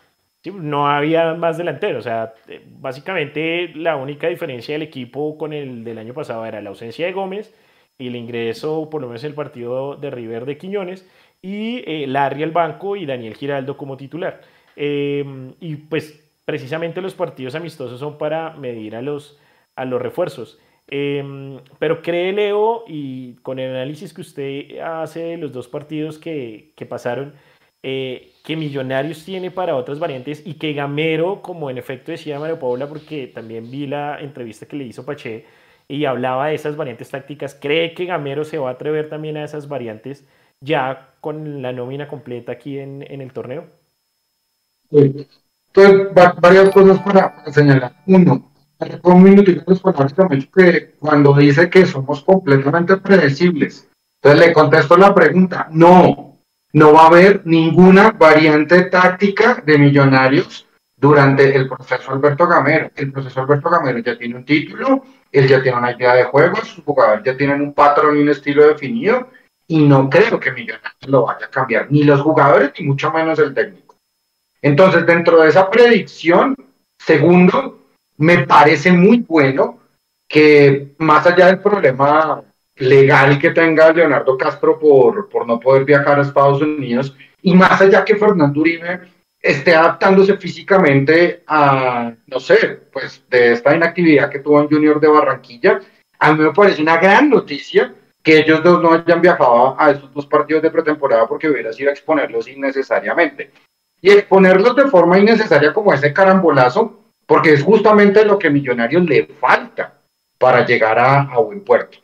no 0.51 0.87
había 0.87 1.33
más 1.33 1.57
delantero. 1.57 1.99
O 1.99 2.01
sea, 2.01 2.33
básicamente 2.79 3.69
la 3.75 3.95
única 3.95 4.27
diferencia 4.27 4.73
del 4.73 4.83
equipo 4.83 5.37
con 5.37 5.53
el 5.53 5.83
del 5.83 5.97
año 5.97 6.13
pasado 6.13 6.45
era 6.45 6.61
la 6.61 6.69
ausencia 6.69 7.05
de 7.05 7.13
Gómez 7.13 7.53
y 7.97 8.07
el 8.07 8.15
ingreso, 8.15 8.89
por 8.89 9.01
lo 9.01 9.07
menos 9.07 9.23
en 9.23 9.31
el 9.31 9.35
partido 9.35 9.95
de 9.95 10.11
River 10.11 10.45
de 10.45 10.57
Quiñones, 10.57 11.07
y 11.41 11.83
eh, 11.85 12.05
Larry 12.07 12.43
al 12.43 12.51
banco 12.51 12.95
y 12.95 13.05
Daniel 13.05 13.35
Giraldo 13.35 13.77
como 13.77 13.97
titular. 13.97 14.41
Em, 14.75 15.53
y 15.59 15.75
pues 15.75 16.23
precisamente 16.45 17.01
los 17.01 17.15
partidos 17.15 17.55
amistosos 17.55 17.99
son 17.99 18.17
para 18.17 18.51
medir 18.51 18.95
a 18.95 19.01
los, 19.01 19.39
a 19.75 19.85
los 19.85 20.01
refuerzos. 20.01 20.59
Em, 20.89 21.59
pero 21.79 22.01
cree 22.01 22.31
Leo, 22.31 22.85
y 22.87 23.35
con 23.43 23.59
el 23.59 23.71
análisis 23.71 24.13
que 24.13 24.21
usted 24.21 24.79
hace 24.79 25.19
de 25.21 25.37
los 25.37 25.51
dos 25.51 25.67
partidos 25.67 26.17
que, 26.17 26.71
que 26.75 26.85
pasaron, 26.85 27.33
eh, 27.83 28.31
que 28.43 28.55
Millonarios 28.55 29.23
tiene 29.23 29.51
para 29.51 29.75
otras 29.75 29.99
variantes 29.99 30.41
y 30.45 30.55
que 30.55 30.73
Gamero, 30.73 31.41
como 31.41 31.69
en 31.69 31.77
efecto 31.77 32.11
decía 32.11 32.39
Mario 32.39 32.59
Paula, 32.59 32.87
porque 32.87 33.27
también 33.27 33.69
vi 33.69 33.87
la 33.87 34.19
entrevista 34.21 34.65
que 34.65 34.77
le 34.77 34.85
hizo 34.85 35.05
Pache 35.05 35.45
y 35.87 36.05
hablaba 36.05 36.47
de 36.47 36.55
esas 36.55 36.75
variantes 36.75 37.09
tácticas, 37.09 37.55
¿cree 37.55 37.93
que 37.93 38.05
Gamero 38.05 38.43
se 38.43 38.57
va 38.57 38.69
a 38.69 38.73
atrever 38.73 39.09
también 39.09 39.37
a 39.37 39.43
esas 39.43 39.67
variantes 39.67 40.25
ya 40.59 41.13
con 41.21 41.61
la 41.61 41.71
nómina 41.71 42.07
completa 42.07 42.53
aquí 42.53 42.79
en, 42.79 43.03
el 43.03 43.31
torneo? 43.31 43.67
Entonces, 44.91 46.13
varias 46.13 46.69
cosas 46.71 46.99
para, 47.01 47.51
señalar. 47.51 47.93
Uno, 48.07 48.51
un 49.03 49.23
minutito 49.23 49.63
después 49.67 49.95
que 50.53 50.95
cuando 50.99 51.33
dice 51.33 51.69
que 51.69 51.85
somos 51.85 52.23
completamente 52.23 52.97
predecibles. 52.97 53.89
Entonces 54.21 54.47
le 54.47 54.53
contesto 54.53 54.97
la 54.97 55.13
pregunta, 55.13 55.67
no, 55.71 56.37
no 56.73 56.93
va 56.93 57.03
a 57.03 57.07
haber 57.07 57.41
ninguna 57.45 58.11
variante 58.11 58.83
táctica 58.83 59.61
de 59.65 59.77
Millonarios 59.77 60.67
durante 60.95 61.55
el 61.55 61.67
proceso 61.67 62.11
Alberto 62.11 62.47
Gamero. 62.47 62.91
El 62.95 63.11
proceso 63.11 63.41
Alberto 63.41 63.69
Gamero 63.69 63.99
ya 63.99 64.17
tiene 64.17 64.35
un 64.35 64.45
título, 64.45 65.03
él 65.31 65.47
ya 65.47 65.61
tiene 65.61 65.77
una 65.77 65.91
idea 65.91 66.15
de 66.15 66.23
juego, 66.25 66.57
sus 66.57 66.83
jugadores 66.83 67.23
ya 67.23 67.37
tienen 67.37 67.61
un 67.61 67.73
patrón 67.73 68.17
y 68.17 68.21
un 68.21 68.29
estilo 68.29 68.67
definido, 68.67 69.29
y 69.67 69.83
no 69.83 70.09
creo 70.09 70.39
que 70.39 70.51
Millonarios 70.51 71.07
lo 71.07 71.25
vaya 71.25 71.45
a 71.45 71.49
cambiar, 71.51 71.87
ni 71.91 72.03
los 72.03 72.21
jugadores, 72.21 72.71
ni 72.79 72.87
mucho 72.87 73.11
menos 73.11 73.37
el 73.39 73.53
técnico. 73.53 73.95
Entonces, 74.61 75.05
dentro 75.05 75.41
de 75.41 75.49
esa 75.49 75.69
predicción, 75.69 76.55
segundo, 76.99 77.86
me 78.17 78.45
parece 78.45 78.91
muy 78.91 79.25
bueno 79.27 79.79
que 80.27 80.95
más 80.97 81.25
allá 81.25 81.47
del 81.47 81.59
problema 81.59 82.43
legal 82.75 83.39
que 83.39 83.51
tenga 83.51 83.91
Leonardo 83.91 84.37
Castro 84.37 84.77
por, 84.79 85.29
por 85.29 85.47
no 85.47 85.59
poder 85.59 85.85
viajar 85.85 86.19
a 86.19 86.23
Estados 86.23 86.61
Unidos 86.61 87.15
y 87.41 87.53
más 87.53 87.79
allá 87.81 88.03
que 88.03 88.15
Fernando 88.15 88.59
Uribe 88.59 89.01
esté 89.39 89.75
adaptándose 89.75 90.37
físicamente 90.37 91.43
a, 91.47 92.13
no 92.25 92.39
sé, 92.39 92.81
pues 92.91 93.23
de 93.29 93.53
esta 93.53 93.75
inactividad 93.75 94.29
que 94.29 94.39
tuvo 94.39 94.61
en 94.61 94.69
Junior 94.69 94.99
de 94.99 95.07
Barranquilla, 95.07 95.79
a 96.19 96.33
mí 96.33 96.43
me 96.43 96.53
parece 96.53 96.81
una 96.81 96.97
gran 96.97 97.29
noticia 97.29 97.93
que 98.21 98.39
ellos 98.39 98.61
dos 98.63 98.81
no 98.81 98.91
hayan 98.91 99.21
viajado 99.21 99.79
a 99.79 99.91
estos 99.91 100.13
dos 100.13 100.25
partidos 100.25 100.61
de 100.61 100.71
pretemporada 100.71 101.27
porque 101.27 101.49
hubiera 101.49 101.71
sido 101.71 101.91
exponerlos 101.91 102.47
innecesariamente. 102.47 103.51
Y 104.01 104.09
exponerlos 104.09 104.75
de 104.75 104.87
forma 104.87 105.17
innecesaria 105.17 105.73
como 105.73 105.93
ese 105.93 106.13
carambolazo, 106.13 106.96
porque 107.27 107.53
es 107.53 107.61
justamente 107.61 108.25
lo 108.25 108.39
que 108.39 108.49
Millonarios 108.49 109.03
le 109.03 109.27
falta 109.27 109.99
para 110.39 110.65
llegar 110.65 110.97
a, 110.97 111.37
buen 111.39 111.61
puerto. 111.61 111.99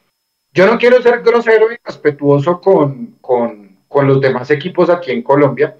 Yo 0.52 0.68
no 0.68 0.78
quiero 0.78 1.02
ser 1.02 1.22
grosero 1.22 1.72
y 1.72 1.78
respetuoso 1.84 2.60
con, 2.62 3.16
con, 3.22 3.78
con 3.88 4.08
los 4.08 4.22
demás 4.22 4.52
equipos 4.52 4.90
aquí 4.90 5.12
en 5.12 5.24
Colombia. 5.24 5.76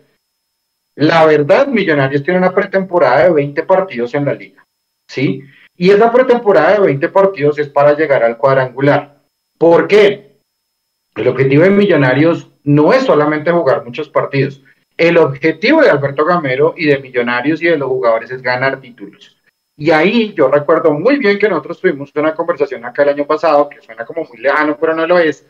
La 0.96 1.26
verdad, 1.26 1.68
Millonarios 1.68 2.24
tiene 2.24 2.40
una 2.40 2.54
pretemporada 2.54 3.26
de 3.26 3.32
20 3.32 3.64
partidos 3.64 4.14
en 4.16 4.26
la 4.26 4.34
liga, 4.34 4.64
¿sí? 5.08 5.44
Y 5.76 5.90
esa 5.90 6.12
pretemporada 6.12 6.74
de 6.74 6.80
20 6.80 7.10
partidos 7.10 7.60
es 7.60 7.68
para 7.68 7.94
llegar 7.94 8.24
al 8.24 8.38
cuadrangular. 8.38 9.18
¿Por 9.58 9.88
qué? 9.88 10.38
El 11.16 11.28
objetivo 11.28 11.64
de 11.64 11.72
Millonarios 11.72 12.50
no 12.64 12.94
es 12.94 13.04
solamente 13.04 13.52
jugar 13.52 13.84
muchos 13.84 14.10
partidos. 14.10 14.62
El 14.98 15.18
objetivo 15.18 15.82
de 15.82 15.90
Alberto 15.90 16.24
Gamero 16.24 16.76
y 16.78 16.86
de 16.86 17.00
Millonarios 17.00 17.62
y 17.62 17.66
de 17.66 17.78
los 17.78 17.90
jugadores 17.90 18.30
es 18.32 18.42
ganar 18.42 18.80
títulos. 18.80 19.38
Y 19.76 19.90
ahí 19.90 20.34
yo 20.36 20.50
recuerdo 20.50 20.94
muy 20.94 21.18
bien 21.18 21.40
que 21.40 21.50
nosotros 21.50 21.82
tuvimos 21.82 22.12
una 22.16 22.36
conversación 22.36 22.86
acá 22.86 23.02
el 23.02 23.10
año 23.10 23.26
pasado, 23.26 23.70
que 23.70 23.82
suena 23.82 24.06
como 24.06 24.24
muy 24.24 24.38
lejano, 24.38 24.78
pero 24.80 24.96
no 24.96 25.08
lo 25.08 25.18
es, 25.18 25.48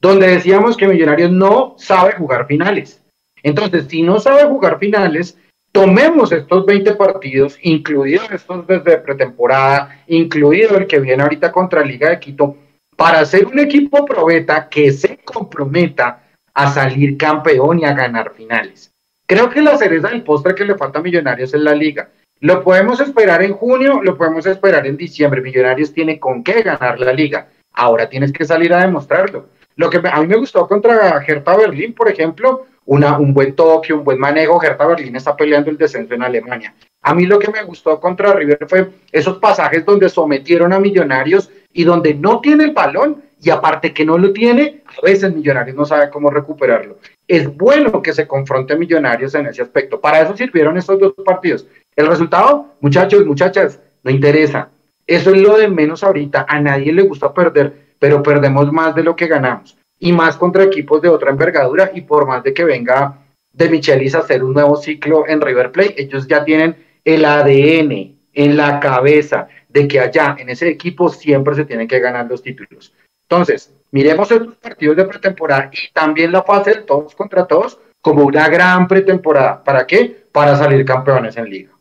donde 0.00 0.28
decíamos 0.28 0.76
que 0.76 0.86
Millonarios 0.86 1.32
no 1.32 1.74
sabe 1.78 2.12
jugar 2.12 2.46
finales. 2.46 3.02
Entonces, 3.42 3.86
si 3.88 4.02
no 4.02 4.20
sabe 4.20 4.44
jugar 4.44 4.78
finales, 4.78 5.36
tomemos 5.72 6.30
estos 6.30 6.64
20 6.64 6.94
partidos, 6.94 7.58
incluidos 7.62 8.30
estos 8.30 8.66
desde 8.66 8.98
pretemporada, 8.98 10.02
incluido 10.06 10.76
el 10.76 10.86
que 10.86 11.00
viene 11.00 11.24
ahorita 11.24 11.50
contra 11.50 11.84
Liga 11.84 12.10
de 12.10 12.20
Quito, 12.20 12.56
para 12.96 13.20
hacer 13.20 13.46
un 13.46 13.58
equipo 13.58 14.04
probeta 14.04 14.68
que 14.68 14.92
se 14.92 15.18
comprometa 15.18 16.25
a 16.56 16.70
salir 16.70 17.18
campeón 17.18 17.80
y 17.80 17.84
a 17.84 17.92
ganar 17.92 18.32
finales. 18.34 18.90
Creo 19.26 19.50
que 19.50 19.60
la 19.60 19.76
cereza 19.76 20.08
del 20.08 20.22
postre 20.22 20.54
que 20.54 20.64
le 20.64 20.74
falta 20.74 21.00
a 21.00 21.02
Millonarios 21.02 21.52
es 21.52 21.60
la 21.60 21.74
liga. 21.74 22.08
Lo 22.40 22.62
podemos 22.64 22.98
esperar 22.98 23.42
en 23.42 23.52
junio, 23.52 24.00
lo 24.02 24.16
podemos 24.16 24.46
esperar 24.46 24.86
en 24.86 24.96
diciembre. 24.96 25.42
Millonarios 25.42 25.92
tiene 25.92 26.18
con 26.18 26.42
qué 26.42 26.62
ganar 26.62 26.98
la 26.98 27.12
liga. 27.12 27.48
Ahora 27.74 28.08
tienes 28.08 28.32
que 28.32 28.46
salir 28.46 28.72
a 28.72 28.80
demostrarlo. 28.80 29.50
Lo 29.76 29.90
que 29.90 30.00
a 30.02 30.20
mí 30.22 30.26
me 30.26 30.36
gustó 30.36 30.66
contra 30.66 31.22
Hertha 31.26 31.56
Berlín, 31.58 31.92
por 31.92 32.08
ejemplo, 32.08 32.66
una, 32.86 33.18
un 33.18 33.34
buen 33.34 33.54
toque, 33.54 33.92
un 33.92 34.02
buen 34.02 34.18
manejo. 34.18 34.62
Hertha 34.62 34.86
Berlín 34.86 35.14
está 35.14 35.36
peleando 35.36 35.70
el 35.70 35.76
descenso 35.76 36.14
en 36.14 36.22
Alemania. 36.22 36.74
A 37.02 37.12
mí 37.12 37.26
lo 37.26 37.38
que 37.38 37.52
me 37.52 37.62
gustó 37.64 38.00
contra 38.00 38.32
River 38.32 38.66
fue 38.66 38.88
esos 39.12 39.36
pasajes 39.36 39.84
donde 39.84 40.08
sometieron 40.08 40.72
a 40.72 40.80
Millonarios 40.80 41.50
y 41.70 41.84
donde 41.84 42.14
no 42.14 42.40
tiene 42.40 42.64
el 42.64 42.72
balón 42.72 43.25
y 43.40 43.50
aparte 43.50 43.92
que 43.92 44.04
no 44.04 44.16
lo 44.18 44.32
tiene, 44.32 44.82
a 44.86 45.04
veces 45.04 45.34
Millonarios 45.34 45.76
no 45.76 45.84
sabe 45.84 46.10
cómo 46.10 46.30
recuperarlo. 46.30 46.98
Es 47.28 47.54
bueno 47.54 48.00
que 48.02 48.12
se 48.12 48.26
confronte 48.26 48.76
Millonarios 48.76 49.34
en 49.34 49.46
ese 49.46 49.62
aspecto. 49.62 50.00
Para 50.00 50.20
eso 50.22 50.36
sirvieron 50.36 50.76
estos 50.76 50.98
dos 50.98 51.14
partidos. 51.24 51.66
El 51.94 52.06
resultado, 52.06 52.74
muchachos, 52.80 53.26
muchachas, 53.26 53.80
no 54.02 54.10
interesa. 54.10 54.70
Eso 55.06 55.30
es 55.34 55.40
lo 55.40 55.56
de 55.56 55.68
menos 55.68 56.02
ahorita. 56.02 56.46
A 56.48 56.60
nadie 56.60 56.92
le 56.92 57.02
gusta 57.02 57.32
perder, 57.32 57.94
pero 57.98 58.22
perdemos 58.22 58.72
más 58.72 58.94
de 58.94 59.04
lo 59.04 59.14
que 59.14 59.26
ganamos. 59.26 59.76
Y 59.98 60.12
más 60.12 60.36
contra 60.36 60.64
equipos 60.64 61.02
de 61.02 61.08
otra 61.08 61.30
envergadura 61.30 61.90
y 61.94 62.02
por 62.02 62.26
más 62.26 62.42
de 62.42 62.54
que 62.54 62.64
venga 62.64 63.18
de 63.52 63.70
Michelis 63.70 64.14
a 64.14 64.18
hacer 64.18 64.44
un 64.44 64.52
nuevo 64.52 64.76
ciclo 64.76 65.26
en 65.26 65.40
River 65.40 65.72
Plate, 65.72 66.02
ellos 66.02 66.26
ya 66.26 66.44
tienen 66.44 66.76
el 67.04 67.24
ADN 67.24 68.16
en 68.34 68.56
la 68.56 68.80
cabeza 68.80 69.48
de 69.68 69.88
que 69.88 70.00
allá 70.00 70.36
en 70.38 70.50
ese 70.50 70.68
equipo 70.68 71.08
siempre 71.08 71.54
se 71.54 71.64
tienen 71.64 71.88
que 71.88 72.00
ganar 72.00 72.26
los 72.28 72.42
títulos. 72.42 72.92
Entonces, 73.28 73.74
miremos 73.90 74.30
estos 74.30 74.54
partidos 74.56 74.96
de 74.96 75.04
pretemporada 75.04 75.70
y 75.72 75.92
también 75.92 76.30
la 76.30 76.42
fase 76.42 76.74
de 76.74 76.82
todos 76.82 77.14
contra 77.14 77.46
todos 77.46 77.78
como 78.00 78.24
una 78.24 78.48
gran 78.48 78.86
pretemporada. 78.86 79.62
¿Para 79.64 79.86
qué? 79.86 80.26
Para 80.30 80.56
salir 80.56 80.84
campeones 80.84 81.36
en 81.36 81.50
liga. 81.50 81.72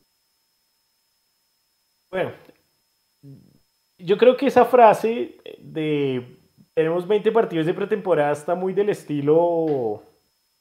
Bueno, 2.10 2.32
yo 4.00 4.18
creo 4.18 4.36
que 4.36 4.48
esa 4.48 4.66
frase 4.66 5.36
de 5.60 6.38
tenemos 6.74 7.08
20 7.08 7.32
partidos 7.32 7.66
de 7.66 7.74
pretemporada 7.74 8.34
está 8.34 8.56
muy 8.56 8.74
del 8.74 8.90
estilo 8.90 10.02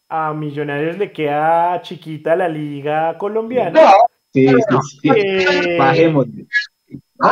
a 0.08 0.32
Millonarios 0.32 0.98
le 0.98 1.10
queda 1.12 1.80
chiquita 1.82 2.36
la 2.36 2.48
liga 2.48 3.16
colombiana. 3.18 3.82
No, 3.82 3.90
sí, 4.32 4.48
sí, 4.48 4.98
sí. 5.02 5.10
Eh, 5.14 5.76
Bajemos. 5.78 6.26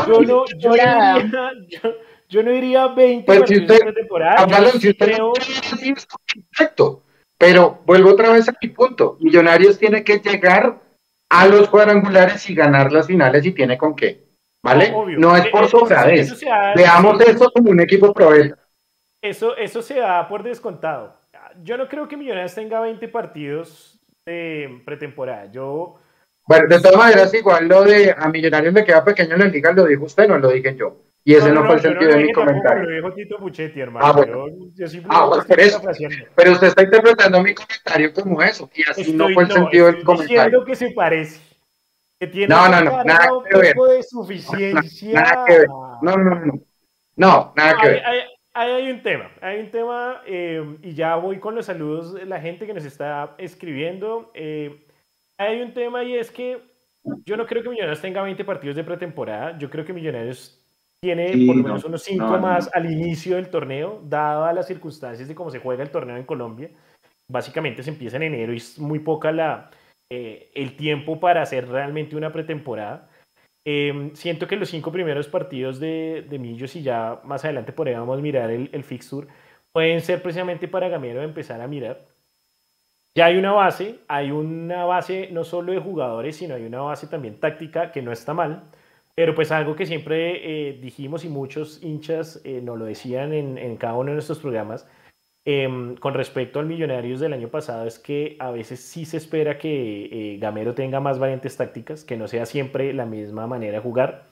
Yo 0.06 0.20
no, 0.22 0.44
yo 0.58 0.68
no 0.68 0.74
diría, 0.74 1.28
yo, 1.68 1.90
no 2.40 2.52
diría 2.52 2.86
20 2.86 3.26
pues 3.26 3.40
partidos 3.40 3.66
de 3.66 3.78
pretemporada. 3.78 4.46
creo... 4.96 5.32
Perfecto. 6.50 7.02
Pero 7.36 7.80
vuelvo 7.84 8.10
otra 8.10 8.30
vez 8.30 8.48
a 8.48 8.54
mi 8.62 8.68
punto. 8.68 9.16
Millonarios 9.18 9.76
tiene 9.76 10.04
que 10.04 10.18
llegar 10.18 10.80
a 11.28 11.46
los 11.48 11.68
cuadrangulares 11.68 12.48
y 12.48 12.54
ganar 12.54 12.92
las 12.92 13.08
finales 13.08 13.44
y 13.44 13.50
tiene 13.50 13.76
con 13.76 13.96
qué. 13.96 14.28
¿Vale? 14.64 14.94
No 15.18 15.36
es 15.36 15.48
por 15.48 15.68
sobradez. 15.68 16.40
Veamos 16.76 17.20
esto 17.22 17.50
como 17.52 17.70
un 17.70 17.80
equipo 17.80 18.14
proveedor. 18.14 18.58
Eso, 19.20 19.56
eso 19.56 19.82
se 19.82 19.98
da 19.98 20.28
por 20.28 20.42
descontado. 20.42 21.18
Yo 21.64 21.76
no 21.76 21.88
creo 21.88 22.06
que 22.06 22.16
Millonarios 22.16 22.54
tenga 22.54 22.80
20 22.80 23.08
partidos 23.08 24.00
de 24.24 24.80
pretemporada. 24.84 25.50
Yo. 25.50 25.98
Bueno, 26.46 26.68
de 26.68 26.80
todas 26.80 26.96
maneras, 26.96 27.34
igual 27.34 27.66
lo 27.66 27.82
de 27.82 28.14
a 28.16 28.28
Millonarios 28.28 28.72
le 28.72 28.84
queda 28.84 29.04
pequeño 29.04 29.34
en 29.34 29.40
la 29.40 29.46
liga, 29.46 29.72
lo 29.72 29.86
dijo 29.86 30.04
usted, 30.04 30.28
no 30.28 30.38
lo 30.38 30.48
dije 30.48 30.76
yo. 30.76 30.96
Y 31.24 31.34
ese 31.34 31.52
no, 31.52 31.64
fue 31.64 31.76
el 31.76 31.80
sentido 31.80 32.10
de 32.10 32.24
mi 32.24 32.32
comentario. 32.32 32.82
Lo 32.82 32.96
dijo 32.96 33.12
Tito 33.14 33.38
Puchetti, 33.38 33.80
hermano. 33.80 34.06
Ah, 34.06 34.12
bueno. 34.12 34.46
Yo, 34.74 34.86
ah, 35.08 35.44
pero, 35.46 35.80
pero, 36.34 36.52
usted 36.52 36.66
está 36.68 36.82
interpretando 36.82 37.42
mi 37.42 37.54
comentario 37.54 38.12
como 38.12 38.42
eso, 38.42 38.68
y 38.74 38.82
así 38.90 39.12
no 39.12 39.28
fue 39.30 39.44
el 39.44 39.52
sentido 39.52 39.86
del 39.86 40.02
comentario. 40.02 40.42
Diciendo 40.42 40.64
que 40.64 40.74
se 40.74 40.90
parece. 40.90 41.40
Que 42.18 42.26
tiene 42.26 42.54
no, 42.54 42.68
no, 42.68 42.82
no, 42.82 43.04
nada 43.04 43.28
que 43.50 43.58
ver. 43.58 43.76
de 43.76 44.02
suficiencia. 44.02 45.20
Nada 45.20 45.44
que 45.46 45.58
ver. 45.58 45.68
No, 45.68 46.16
no, 46.16 46.44
no. 46.44 46.52
No, 47.16 47.52
nada 47.56 47.76
que 47.80 47.88
ver. 47.88 48.02
Ahí 48.54 48.70
hay 48.70 48.90
un 48.90 49.02
tema, 49.02 49.30
hay 49.40 49.60
un 49.60 49.70
tema 49.70 50.22
eh, 50.26 50.76
y 50.82 50.92
ya 50.92 51.16
voy 51.16 51.38
con 51.38 51.54
los 51.54 51.64
saludos 51.66 52.12
de 52.12 52.26
la 52.26 52.38
gente 52.38 52.66
que 52.66 52.74
nos 52.74 52.84
está 52.84 53.34
escribiendo. 53.38 54.30
Eh, 54.34 54.86
hay 55.38 55.62
un 55.62 55.72
tema 55.72 56.04
y 56.04 56.16
es 56.16 56.30
que 56.30 56.60
yo 57.24 57.36
no 57.38 57.46
creo 57.46 57.62
que 57.62 57.70
Millonarios 57.70 58.02
tenga 58.02 58.22
20 58.22 58.44
partidos 58.44 58.76
de 58.76 58.84
pretemporada, 58.84 59.56
yo 59.56 59.70
creo 59.70 59.86
que 59.86 59.94
Millonarios 59.94 60.61
tiene 61.02 61.46
por 61.46 61.56
lo 61.56 61.62
menos 61.64 61.84
unos 61.84 62.02
5 62.04 62.38
más 62.38 62.70
al 62.72 62.90
inicio 62.90 63.34
del 63.34 63.50
torneo, 63.50 64.00
dadas 64.04 64.54
las 64.54 64.68
circunstancias 64.68 65.26
de 65.26 65.34
cómo 65.34 65.50
se 65.50 65.58
juega 65.58 65.82
el 65.82 65.90
torneo 65.90 66.16
en 66.16 66.24
Colombia. 66.24 66.70
Básicamente 67.28 67.82
se 67.82 67.90
empieza 67.90 68.16
en 68.18 68.22
enero 68.22 68.52
y 68.52 68.58
es 68.58 68.78
muy 68.78 69.00
poca 69.00 69.32
la, 69.32 69.70
eh, 70.10 70.52
el 70.54 70.76
tiempo 70.76 71.18
para 71.18 71.42
hacer 71.42 71.68
realmente 71.68 72.14
una 72.14 72.32
pretemporada. 72.32 73.08
Em, 73.64 74.14
siento 74.14 74.46
que 74.46 74.54
los 74.54 74.70
cinco 74.70 74.92
primeros 74.92 75.26
partidos 75.26 75.80
de, 75.80 76.24
de, 76.28 76.38
Millos 76.38 76.76
y 76.76 76.82
ya 76.82 77.20
más 77.24 77.44
adelante 77.44 77.72
podríamos 77.72 78.20
mirar 78.20 78.50
el, 78.50 78.70
el 78.72 78.84
fixture 78.84 79.26
pueden 79.72 80.00
ser 80.00 80.22
precisamente 80.22 80.68
para 80.68 80.88
Gamero 80.88 81.22
empezar 81.22 81.60
a 81.60 81.66
mirar. 81.66 82.06
Ya 83.16 83.26
hay 83.26 83.36
una 83.38 83.52
base, 83.52 84.00
hay 84.06 84.30
una 84.30 84.84
base 84.84 85.28
no 85.32 85.42
solo 85.42 85.72
de 85.72 85.80
jugadores, 85.80 86.36
sino 86.36 86.54
hay 86.54 86.64
una 86.64 86.80
base 86.80 87.08
también 87.08 87.40
táctica 87.40 87.90
que 87.90 88.02
no 88.02 88.12
está 88.12 88.34
mal, 88.34 88.70
pero 89.14 89.34
pues 89.34 89.52
algo 89.52 89.76
que 89.76 89.86
siempre 89.86 90.70
eh, 90.70 90.78
dijimos 90.80 91.24
y 91.24 91.28
muchos 91.28 91.82
hinchas 91.82 92.40
eh, 92.44 92.60
nos 92.62 92.78
lo 92.78 92.84
decían 92.84 93.32
en, 93.32 93.58
en 93.58 93.76
cada 93.76 93.94
uno 93.94 94.10
de 94.10 94.14
nuestros 94.14 94.38
programas, 94.38 94.86
Em, 95.44 95.96
con 95.96 96.14
respecto 96.14 96.60
al 96.60 96.66
Millonarios 96.66 97.18
del 97.18 97.32
año 97.32 97.48
pasado 97.48 97.86
es 97.86 97.98
que 97.98 98.36
a 98.38 98.52
veces 98.52 98.78
sí 98.80 99.04
se 99.04 99.16
espera 99.16 99.58
que 99.58 100.34
eh, 100.34 100.38
Gamero 100.38 100.74
tenga 100.74 101.00
más 101.00 101.18
variantes 101.18 101.56
tácticas, 101.56 102.04
que 102.04 102.16
no 102.16 102.28
sea 102.28 102.46
siempre 102.46 102.92
la 102.92 103.06
misma 103.06 103.46
manera 103.48 103.74
de 103.78 103.82
jugar. 103.82 104.28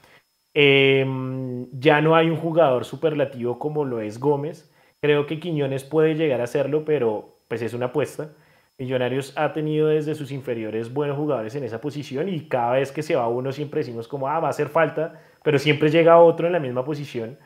Em, 0.55 1.69
ya 1.73 2.01
no 2.01 2.17
hay 2.17 2.31
un 2.31 2.37
jugador 2.37 2.85
superlativo 2.85 3.59
como 3.59 3.85
lo 3.85 4.01
es 4.01 4.21
Gómez. 4.21 4.73
Creo 5.03 5.27
que 5.27 5.41
Quiñones 5.41 5.85
puede 5.85 6.15
llegar 6.15 6.41
a 6.41 6.45
hacerlo, 6.45 6.85
pero 6.85 7.39
pues 7.49 7.63
es 7.63 7.75
una 7.75 7.87
apuesta. 7.87 8.33
Millonarios 8.81 9.35
ha 9.37 9.53
tenido 9.53 9.89
desde 9.89 10.15
sus 10.15 10.33
inferiores 10.33 10.91
buenos 10.91 11.19
jugadores 11.19 11.55
en 11.55 11.65
esa 11.65 11.83
posición 11.83 12.31
y 12.31 12.49
cada 12.49 12.73
vez 12.73 12.91
que 12.91 13.03
se 13.03 13.15
va 13.15 13.29
uno 13.29 13.53
siempre 13.53 13.81
decimos 13.81 14.09
como, 14.09 14.27
ah, 14.27 14.41
va 14.41 14.47
a 14.47 14.51
hacer 14.53 14.71
falta, 14.71 15.21
pero 15.43 15.59
siempre 15.59 15.91
llega 15.91 16.19
otro 16.19 16.47
en 16.47 16.55
la 16.55 16.61
misma 16.61 16.83
posición. 16.83 17.39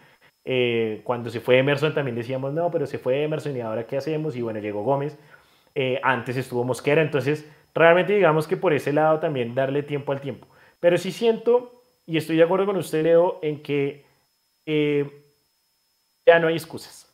Eh, 0.45 1.01
cuando 1.03 1.31
se 1.31 1.41
fue 1.41 1.59
Emerson 1.59 1.93
también 1.93 2.15
decíamos, 2.15 2.53
no, 2.53 2.71
pero 2.71 2.87
se 2.87 2.99
fue 2.99 3.25
Emerson 3.25 3.57
y 3.57 3.63
ahora 3.63 3.85
qué 3.85 3.97
hacemos. 3.97 4.37
Y 4.37 4.43
bueno, 4.43 4.61
llegó 4.61 4.85
Gómez. 4.85 5.19
Eh, 5.75 5.99
antes 6.05 6.37
estuvo 6.37 6.63
Mosquera. 6.63 7.03
Entonces, 7.03 7.51
realmente 7.75 8.15
digamos 8.15 8.47
que 8.47 8.57
por 8.57 8.73
ese 8.73 8.93
lado 8.93 9.19
también 9.19 9.57
darle 9.57 9.83
tiempo 9.83 10.13
al 10.13 10.21
tiempo. 10.21 10.47
Pero 10.79 10.97
sí 10.99 11.11
siento, 11.11 11.83
y 12.07 12.17
estoy 12.17 12.37
de 12.37 12.45
acuerdo 12.45 12.67
con 12.67 12.77
usted, 12.77 13.03
Leo, 13.03 13.41
en 13.43 13.61
que 13.61 14.05
eh, 14.67 15.11
ya 16.25 16.39
no 16.39 16.47
hay 16.47 16.55
excusas. 16.55 17.13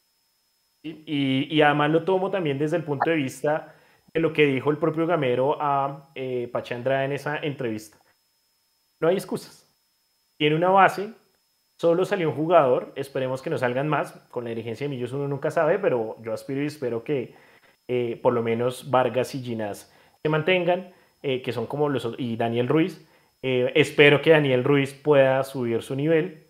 Y, 0.83 1.47
y, 1.51 1.63
además 1.63 1.91
lo 1.91 2.05
tomo 2.05 2.31
también 2.31 2.59
desde 2.59 2.77
el 2.77 2.85
punto 2.85 3.09
de 3.09 3.17
vista 3.17 3.77
de 4.13 4.21
lo 4.21 4.33
que 4.33 4.47
dijo 4.47 4.71
el 4.71 4.79
propio 4.79 5.07
Gamero 5.07 5.57
a 5.61 6.11
eh, 6.15 6.49
Pachandra 6.53 7.05
en 7.05 7.13
esa 7.13 7.39
entrevista. 7.39 7.99
No 9.01 9.09
hay 9.09 9.17
excusas. 9.17 9.67
Tiene 10.37 10.57
una 10.57 10.71
base 10.71 11.13
Solo 11.81 12.05
salió 12.05 12.29
un 12.29 12.37
jugador, 12.37 12.93
esperemos 12.95 13.41
que 13.41 13.49
no 13.49 13.57
salgan 13.57 13.89
más. 13.89 14.13
Con 14.31 14.45
la 14.45 14.51
dirigencia 14.51 14.85
de 14.85 14.91
Millos 14.91 15.15
uno 15.15 15.27
nunca 15.27 15.51
sabe, 15.51 15.79
pero 15.79 16.19
yo 16.23 16.35
aspiro 16.35 16.63
y 16.63 16.67
espero 16.67 17.05
que 17.05 17.33
eh, 17.89 18.21
por 18.23 18.35
lo 18.35 18.43
menos 18.43 18.91
Vargas 18.91 19.35
y 19.35 19.41
Ginás 19.41 19.91
se 20.23 20.29
mantengan, 20.29 20.93
eh, 21.23 21.41
que 21.41 21.55
son 21.55 21.65
como 21.65 21.89
los 21.89 22.07
y 22.19 22.37
Daniel 22.37 22.69
Ruiz. 22.69 23.09
Eh, 23.41 23.73
espero 23.77 24.21
que 24.21 24.29
Daniel 24.29 24.63
Ruiz 24.63 24.93
pueda 24.93 25.43
subir 25.43 25.81
su 25.81 25.97
nivel. 25.97 26.49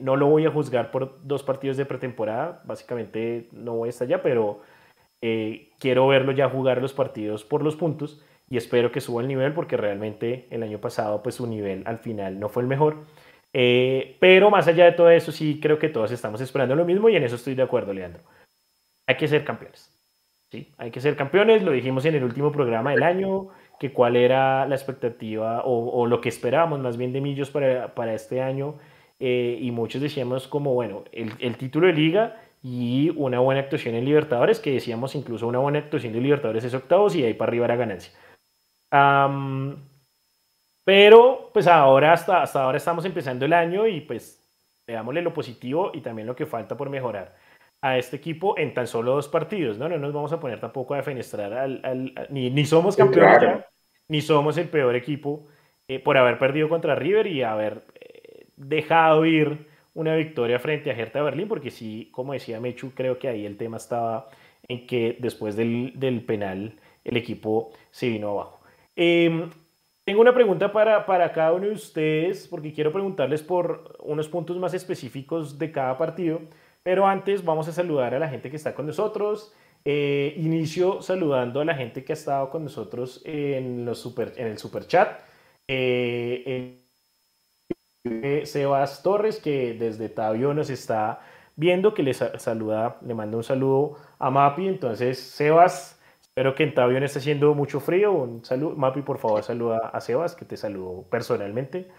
no 0.00 0.14
lo 0.14 0.28
voy 0.28 0.46
a 0.46 0.50
juzgar 0.52 0.92
por 0.92 1.26
dos 1.26 1.42
partidos 1.42 1.76
de 1.76 1.84
pretemporada, 1.84 2.62
básicamente 2.64 3.48
no 3.50 3.74
voy 3.74 3.88
a 3.88 3.90
estar 3.90 4.06
allá, 4.06 4.22
pero 4.22 4.60
quiero 5.20 6.06
verlo 6.06 6.32
ya 6.32 6.48
jugar 6.48 6.80
los 6.80 6.92
partidos 6.92 7.44
por 7.44 7.62
los 7.62 7.76
puntos 7.76 8.22
y 8.50 8.56
espero 8.56 8.90
que 8.90 9.00
suba 9.00 9.22
el 9.22 9.28
nivel 9.28 9.52
porque 9.52 9.76
realmente 9.76 10.46
el 10.50 10.62
año 10.62 10.80
pasado 10.80 11.22
pues 11.22 11.34
su 11.34 11.46
nivel 11.46 11.82
al 11.86 11.98
final 11.98 12.40
no 12.40 12.48
fue 12.48 12.62
el 12.62 12.68
mejor. 12.68 13.04
Eh, 13.52 14.16
pero 14.20 14.50
más 14.50 14.68
allá 14.68 14.84
de 14.86 14.92
todo 14.92 15.10
eso, 15.10 15.32
sí 15.32 15.58
creo 15.60 15.78
que 15.78 15.88
todos 15.88 16.10
estamos 16.12 16.40
esperando 16.40 16.74
lo 16.74 16.84
mismo 16.84 17.08
y 17.08 17.16
en 17.16 17.24
eso 17.24 17.36
estoy 17.36 17.54
de 17.54 17.62
acuerdo, 17.62 17.92
Leandro. 17.92 18.22
Hay 19.06 19.16
que 19.16 19.28
ser 19.28 19.44
campeones. 19.44 19.94
Sí, 20.50 20.72
hay 20.78 20.90
que 20.90 21.00
ser 21.00 21.16
campeones, 21.16 21.62
lo 21.62 21.72
dijimos 21.72 22.04
en 22.06 22.14
el 22.14 22.24
último 22.24 22.50
programa 22.52 22.92
del 22.92 23.02
año, 23.02 23.48
que 23.78 23.92
cuál 23.92 24.16
era 24.16 24.66
la 24.66 24.74
expectativa 24.74 25.62
o, 25.64 26.06
lo 26.06 26.20
que 26.22 26.30
esperábamos 26.30 26.80
más 26.80 26.96
bien 26.96 27.12
de 27.12 27.20
Millos 27.20 27.50
para, 27.50 27.94
para 27.94 28.14
este 28.14 28.40
año. 28.40 28.76
Eh, 29.20 29.58
y 29.60 29.70
muchos 29.72 30.00
decíamos 30.00 30.48
como, 30.48 30.72
bueno, 30.74 31.04
el, 31.12 31.32
el, 31.40 31.56
título 31.56 31.88
de 31.88 31.92
liga 31.92 32.40
y 32.62 33.10
una 33.16 33.40
buena 33.40 33.60
actuación 33.60 33.94
en 33.94 34.04
Libertadores, 34.04 34.60
que 34.60 34.72
decíamos 34.72 35.14
incluso 35.14 35.46
una 35.46 35.58
buena 35.58 35.78
actuación 35.78 36.12
de 36.12 36.20
Libertadores 36.20 36.64
es 36.64 36.74
octavos 36.74 37.14
y 37.14 37.24
ahí 37.24 37.34
para 37.34 37.50
arriba 37.50 37.66
era 37.66 37.76
ganancia. 37.76 38.12
Pero 40.84 41.50
pues 41.52 41.66
ahora 41.66 42.12
hasta, 42.12 42.42
hasta 42.42 42.62
ahora 42.62 42.78
estamos 42.78 43.04
empezando 43.04 43.44
el 43.44 43.52
año 43.52 43.86
y 43.86 44.00
pues 44.00 44.38
veámosle 44.86 45.22
lo 45.22 45.34
positivo 45.34 45.90
y 45.92 46.00
también 46.00 46.26
lo 46.26 46.34
que 46.34 46.46
falta 46.46 46.76
por 46.76 46.88
mejorar 46.88 47.36
a 47.82 47.98
este 47.98 48.16
equipo 48.16 48.58
en 48.58 48.74
tan 48.74 48.86
solo 48.86 49.14
dos 49.14 49.28
partidos, 49.28 49.78
¿no? 49.78 49.88
No 49.88 49.98
nos 49.98 50.12
vamos 50.12 50.32
a 50.32 50.40
poner 50.40 50.58
tampoco 50.60 50.94
a 50.94 50.96
defenestrar 50.96 51.52
al, 51.52 52.14
ni, 52.30 52.50
ni, 52.50 52.64
somos 52.64 52.96
campeones 52.96 53.64
ni 54.08 54.22
somos 54.22 54.56
el 54.56 54.68
peor 54.68 54.96
equipo 54.96 55.46
eh, 55.86 56.00
por 56.00 56.16
haber 56.16 56.38
perdido 56.38 56.68
contra 56.68 56.94
River 56.94 57.26
y 57.26 57.42
haber 57.42 57.84
eh, 58.00 58.46
dejado 58.56 59.26
ir 59.26 59.68
una 59.94 60.14
victoria 60.14 60.58
frente 60.58 60.90
a 60.90 60.94
Hertha 60.94 61.22
Berlín, 61.22 61.48
porque 61.48 61.70
sí, 61.70 62.08
como 62.12 62.32
decía 62.32 62.60
Mechu, 62.60 62.92
creo 62.94 63.18
que 63.18 63.28
ahí 63.28 63.44
el 63.46 63.56
tema 63.56 63.76
estaba 63.78 64.28
en 64.68 64.86
que 64.86 65.16
después 65.20 65.56
del, 65.56 65.92
del 65.96 66.22
penal 66.24 66.74
el 67.04 67.16
equipo 67.16 67.72
se 67.90 68.08
vino 68.08 68.30
abajo. 68.30 68.60
Em, 68.96 69.50
tengo 70.04 70.20
una 70.20 70.34
pregunta 70.34 70.72
para, 70.72 71.04
para 71.06 71.32
cada 71.32 71.52
uno 71.52 71.66
de 71.66 71.72
ustedes, 71.72 72.48
porque 72.48 72.72
quiero 72.72 72.92
preguntarles 72.92 73.42
por 73.42 73.96
unos 74.00 74.28
puntos 74.28 74.56
más 74.58 74.74
específicos 74.74 75.58
de 75.58 75.70
cada 75.70 75.96
partido, 75.98 76.40
pero 76.82 77.06
antes 77.06 77.44
vamos 77.44 77.68
a 77.68 77.72
saludar 77.72 78.14
a 78.14 78.18
la 78.18 78.28
gente 78.28 78.50
que 78.50 78.56
está 78.56 78.74
con 78.74 78.86
nosotros. 78.86 79.52
Eh, 79.84 80.34
inicio 80.36 81.00
saludando 81.02 81.60
a 81.60 81.64
la 81.64 81.74
gente 81.74 82.04
que 82.04 82.12
ha 82.12 82.14
estado 82.14 82.50
con 82.50 82.64
nosotros 82.64 83.22
en, 83.24 83.84
los 83.84 83.98
super, 83.98 84.32
en 84.36 84.48
el 84.48 84.58
super 84.58 84.86
chat. 84.86 85.20
Eh, 85.66 86.82
Sebas 88.44 89.02
Torres, 89.02 89.40
que 89.40 89.74
desde 89.74 90.08
Tabio 90.08 90.54
nos 90.54 90.70
está 90.70 91.20
viendo, 91.56 91.94
que 91.94 92.02
le 92.02 92.14
saluda, 92.14 92.98
le 93.04 93.14
manda 93.14 93.36
un 93.36 93.44
saludo 93.44 93.96
a 94.18 94.30
Mapi. 94.30 94.68
Entonces, 94.68 95.18
Sebas, 95.18 96.00
espero 96.20 96.54
que 96.54 96.64
en 96.64 96.74
Tabio 96.74 97.00
no 97.00 97.06
esté 97.06 97.18
haciendo 97.18 97.54
mucho 97.54 97.80
frío. 97.80 98.12
Un 98.12 98.44
saludo. 98.44 98.76
Mapi, 98.76 99.02
por 99.02 99.18
favor, 99.18 99.42
saluda 99.42 99.90
a 99.92 100.00
Sebas, 100.00 100.34
que 100.34 100.44
te 100.44 100.56
saludo 100.56 101.04
personalmente. 101.10 101.90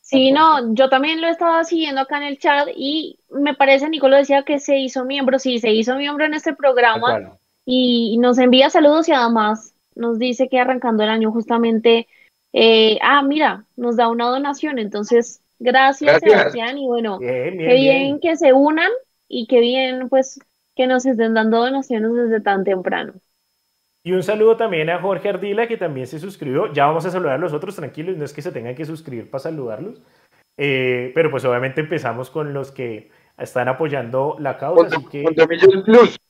Sí, 0.00 0.32
no, 0.32 0.74
yo 0.74 0.90
también 0.90 1.22
lo 1.22 1.28
estaba 1.28 1.64
siguiendo 1.64 2.02
acá 2.02 2.18
en 2.18 2.24
el 2.24 2.38
chat 2.38 2.68
y 2.76 3.18
me 3.30 3.54
parece, 3.54 3.88
Nicolo 3.88 4.16
decía 4.16 4.42
que 4.42 4.58
se 4.58 4.76
hizo 4.76 5.06
miembro, 5.06 5.38
sí, 5.38 5.58
se 5.58 5.72
hizo 5.72 5.96
miembro 5.96 6.26
en 6.26 6.34
este 6.34 6.54
programa 6.54 7.38
y 7.64 8.18
nos 8.18 8.36
envía 8.36 8.68
saludos 8.68 9.08
y 9.08 9.12
además 9.12 9.74
nos 9.94 10.18
dice 10.18 10.50
que 10.50 10.60
arrancando 10.60 11.04
el 11.04 11.08
año 11.08 11.32
justamente, 11.32 12.06
eh, 12.56 12.98
ah, 13.02 13.22
mira, 13.22 13.64
nos 13.76 13.96
da 13.96 14.08
una 14.08 14.26
donación, 14.26 14.78
entonces 14.78 15.42
gracias, 15.58 16.20
Sebastián 16.20 16.78
y 16.78 16.86
bueno, 16.86 17.18
qué 17.18 17.50
bien, 17.50 18.20
que 18.20 18.36
se 18.36 18.52
unan 18.52 18.90
y 19.26 19.48
qué 19.48 19.58
bien 19.58 20.08
pues 20.08 20.38
que 20.76 20.86
nos 20.86 21.04
estén 21.04 21.34
dando 21.34 21.58
donaciones 21.58 22.14
desde 22.14 22.40
tan 22.40 22.62
temprano. 22.62 23.14
Y 24.04 24.12
un 24.12 24.22
saludo 24.22 24.56
también 24.56 24.88
a 24.88 25.00
Jorge 25.00 25.30
Ardila, 25.30 25.66
que 25.66 25.78
también 25.78 26.06
se 26.06 26.20
suscribió. 26.20 26.72
Ya 26.72 26.86
vamos 26.86 27.06
a 27.06 27.10
saludar 27.10 27.34
a 27.34 27.38
los 27.38 27.52
otros, 27.52 27.74
tranquilos, 27.74 28.16
no 28.16 28.24
es 28.24 28.32
que 28.32 28.42
se 28.42 28.52
tengan 28.52 28.74
que 28.74 28.84
suscribir 28.84 29.30
para 29.30 29.42
saludarlos. 29.42 30.00
Eh, 30.56 31.10
pero 31.14 31.30
pues 31.30 31.44
obviamente 31.44 31.80
empezamos 31.80 32.30
con 32.30 32.52
los 32.52 32.70
que 32.70 33.10
están 33.36 33.66
apoyando 33.66 34.36
la 34.38 34.58
causa. 34.58 34.96
así 34.96 35.06
que, 35.06 35.24
Plus. 35.84 36.20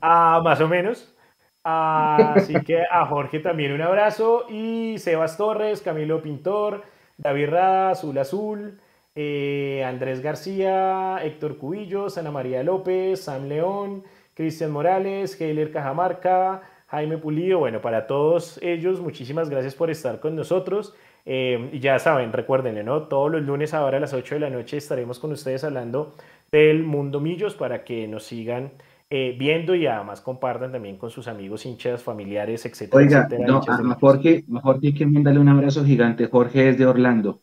Ah, 0.00 0.40
más 0.42 0.60
o 0.60 0.68
menos. 0.68 1.14
Así 1.62 2.54
que 2.64 2.82
a 2.90 3.06
Jorge 3.06 3.40
también 3.40 3.72
un 3.72 3.82
abrazo. 3.82 4.46
Y 4.48 4.98
Sebas 4.98 5.36
Torres, 5.36 5.82
Camilo 5.82 6.22
Pintor, 6.22 6.82
David 7.16 7.50
Rada, 7.50 7.90
Azul 7.90 8.18
Azul, 8.18 8.80
eh, 9.14 9.84
Andrés 9.86 10.22
García, 10.22 11.18
Héctor 11.22 11.58
Cubillos, 11.58 12.16
Ana 12.18 12.30
María 12.30 12.62
López, 12.62 13.20
Sam 13.22 13.48
León, 13.48 14.04
Cristian 14.34 14.70
Morales, 14.70 15.38
Heiler 15.40 15.72
Cajamarca, 15.72 16.62
Jaime 16.86 17.18
Pulido. 17.18 17.58
Bueno, 17.58 17.80
para 17.80 18.06
todos 18.06 18.58
ellos, 18.62 19.00
muchísimas 19.00 19.50
gracias 19.50 19.74
por 19.74 19.90
estar 19.90 20.20
con 20.20 20.36
nosotros. 20.36 20.94
Eh, 21.26 21.68
y 21.72 21.80
ya 21.80 21.98
saben, 21.98 22.32
recuérdenle, 22.32 22.82
¿no? 22.82 23.08
Todos 23.08 23.30
los 23.30 23.42
lunes 23.42 23.74
ahora 23.74 23.98
a 23.98 24.00
las 24.00 24.14
8 24.14 24.36
de 24.36 24.40
la 24.40 24.50
noche 24.50 24.78
estaremos 24.78 25.18
con 25.18 25.32
ustedes 25.32 25.64
hablando 25.64 26.14
del 26.50 26.82
Mundo 26.82 27.20
Millos 27.20 27.54
para 27.54 27.84
que 27.84 28.08
nos 28.08 28.24
sigan 28.24 28.72
eh, 29.10 29.34
viendo 29.36 29.74
y 29.74 29.86
además 29.86 30.20
compartan 30.20 30.72
también 30.72 30.96
con 30.96 31.10
sus 31.10 31.26
amigos, 31.26 31.66
hinchas, 31.66 32.02
familiares, 32.02 32.64
etcétera. 32.64 32.96
Oiga, 32.96 33.28
no, 33.46 33.60
a, 33.66 33.94
Jorge, 33.96 34.44
a 34.54 34.60
Jorge 34.60 34.86
hay 34.86 34.94
que 34.94 35.06
mandarle 35.06 35.40
un 35.40 35.48
abrazo 35.48 35.84
gigante. 35.84 36.28
Jorge 36.28 36.70
es 36.70 36.78
de 36.78 36.86
Orlando. 36.86 37.42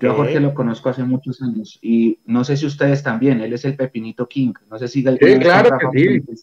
Yo 0.00 0.12
a 0.12 0.14
Jorge 0.14 0.40
lo 0.40 0.54
conozco 0.54 0.88
hace 0.88 1.02
muchos 1.04 1.42
años 1.42 1.78
y 1.82 2.18
no 2.24 2.44
sé 2.44 2.56
si 2.56 2.66
ustedes 2.66 3.02
también, 3.02 3.40
él 3.40 3.52
es 3.52 3.64
el 3.64 3.76
Pepinito 3.76 4.26
King, 4.26 4.52
no 4.70 4.78
sé 4.78 4.88
si 4.88 5.02
sí, 5.02 5.38
claro 5.38 5.76
que 5.78 5.98
sí. 5.98 6.42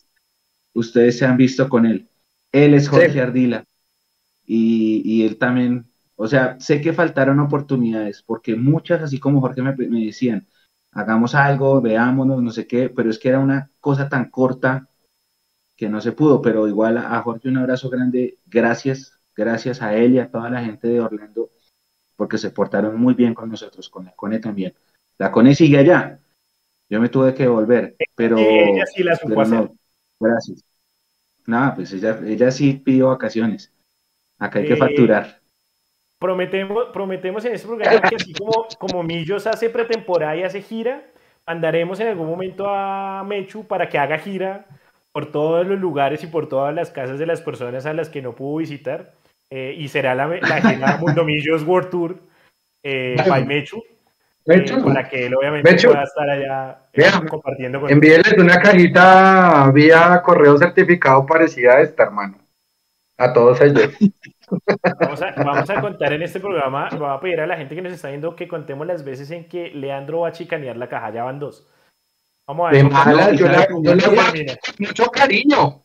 ustedes 0.74 1.18
se 1.18 1.26
han 1.26 1.38
visto 1.38 1.68
con 1.68 1.86
él. 1.86 2.08
Él 2.52 2.74
es 2.74 2.88
Jorge 2.90 3.22
Ardila. 3.22 3.66
Y, 4.46 5.26
él 5.26 5.38
también, 5.38 5.92
o 6.16 6.28
sea, 6.28 6.60
sé 6.60 6.82
que 6.82 6.92
faltaron 6.92 7.40
oportunidades, 7.40 8.24
porque 8.24 8.56
muchas, 8.56 9.02
así 9.04 9.20
como 9.20 9.42
Jorge 9.42 9.62
me, 9.62 10.06
decían, 10.06 10.48
hagamos 10.92 11.36
algo, 11.36 11.82
veámonos, 11.82 12.42
no 12.42 12.52
sé 12.52 12.68
qué, 12.68 12.90
pero 12.90 13.10
es 13.10 13.20
que 13.20 13.30
era 13.30 13.40
una 13.40 13.72
cosa 13.80 14.10
tan 14.10 14.30
corta 14.30 14.90
que 15.76 15.90
no 15.90 16.02
se 16.02 16.12
pudo, 16.12 16.42
pero 16.42 16.68
igual 16.68 16.98
a, 16.98 17.22
Jorge 17.22 17.48
un 17.48 17.58
abrazo 17.58 17.90
grande, 17.90 18.38
gracias, 18.46 19.20
gracias 19.36 19.82
a 19.82 19.96
él 19.96 20.16
y 20.16 20.20
a 20.20 20.30
toda 20.30 20.50
la 20.50 20.62
gente 20.62 20.88
de 20.88 21.00
Orlando, 21.00 21.52
porque 22.16 22.38
se 22.38 22.52
portaron 22.52 23.00
muy 23.00 23.14
bien 23.14 23.34
con 23.34 23.50
nosotros, 23.50 23.90
con 23.90 24.06
la 24.06 24.12
CONE 24.12 24.40
también. 24.40 24.74
La 25.18 25.32
CONE 25.32 25.56
sigue 25.56 25.78
allá, 25.78 26.20
yo 26.90 27.00
me 27.00 27.10
tuve 27.10 27.34
que 27.34 27.48
volver, 27.48 27.96
pero... 28.16 28.38
Ella 28.38 28.86
sí 28.86 29.04
la 29.04 29.16
supo 29.16 29.78
gracias. 30.20 30.66
No, 31.46 31.74
pues 31.76 31.94
ella, 31.94 32.20
ella 32.26 32.52
sí 32.52 32.74
pidió 32.74 33.08
vacaciones. 33.08 33.72
Acá 34.38 34.60
hay 34.60 34.68
que 34.68 34.74
eh, 34.74 34.78
facturar. 34.78 35.39
Prometemos, 36.20 36.88
prometemos 36.92 37.46
en 37.46 37.54
este 37.54 37.66
programa 37.66 38.02
que 38.02 38.18
así 38.18 38.34
como, 38.34 38.68
como 38.78 39.04
Millos 39.04 39.48
hace 39.48 39.70
pretemporada 39.70 40.36
y 40.36 40.44
hace 40.44 40.62
gira, 40.62 41.06
andaremos 41.46 41.98
en 42.02 42.08
algún 42.08 42.28
momento 42.28 42.66
a 42.68 43.24
Mechu 43.26 43.66
para 43.66 43.88
que 43.88 43.98
haga 43.98 44.20
gira 44.20 44.66
por 45.14 45.32
todos 45.32 45.66
los 45.66 45.80
lugares 45.80 46.22
y 46.24 46.28
por 46.28 46.50
todas 46.50 46.76
las 46.76 46.92
casas 46.92 47.20
de 47.20 47.26
las 47.26 47.40
personas 47.40 47.86
a 47.86 47.94
las 47.94 48.10
que 48.10 48.22
no 48.22 48.36
pudo 48.36 48.58
visitar. 48.58 49.14
Eh, 49.50 49.74
y 49.78 49.88
será 49.88 50.14
la, 50.14 50.28
la 50.28 50.62
gira 50.62 50.98
Mundo 51.02 51.24
Millos 51.24 51.64
World 51.64 51.90
Tour 51.90 52.20
eh, 52.84 53.16
by 53.28 53.46
Mechu. 53.46 53.82
Mechu. 54.46 54.82
con 54.82 54.94
la 54.94 55.08
que 55.08 55.28
él 55.28 55.36
obviamente 55.36 55.88
pueda 55.88 56.04
estar 56.04 56.30
allá 56.30 56.80
compartiendo 57.30 57.80
con 57.80 57.92
Envíeles 57.92 58.34
una 58.34 58.60
cajita 58.60 59.70
vía 59.72 60.22
correo 60.24 60.58
certificado 60.58 61.26
parecida 61.26 61.74
a 61.74 61.82
esta, 61.82 62.04
hermano. 62.04 62.38
A 63.18 63.32
todos 63.32 63.62
ellos. 63.62 63.94
Vamos 65.00 65.22
a, 65.22 65.32
vamos 65.32 65.70
a, 65.70 65.82
contar 65.82 66.14
en 66.14 66.22
este 66.22 66.40
programa, 66.40 66.90
voy 66.98 67.10
a 67.10 67.20
pedir 67.20 67.40
a 67.42 67.48
la 67.48 67.58
gente 67.58 67.76
que 67.76 67.82
nos 67.82 67.94
está 67.94 68.10
viendo 68.10 68.36
que 68.36 68.48
contemos 68.48 68.86
las 68.88 69.04
veces 69.04 69.32
en 69.32 69.48
que 69.48 69.70
Leandro 69.72 70.22
va 70.22 70.30
a 70.30 70.32
chicanear 70.32 70.78
la 70.78 70.90
caja, 70.90 71.12
ya 71.12 71.24
van 71.24 71.40
dos. 71.40 71.68
Vamos 72.48 72.68
a 72.68 72.72
ver. 72.72 73.36
yo, 73.36 73.96
le, 73.96 74.58
mucho 74.80 75.06
cariño. 75.12 75.84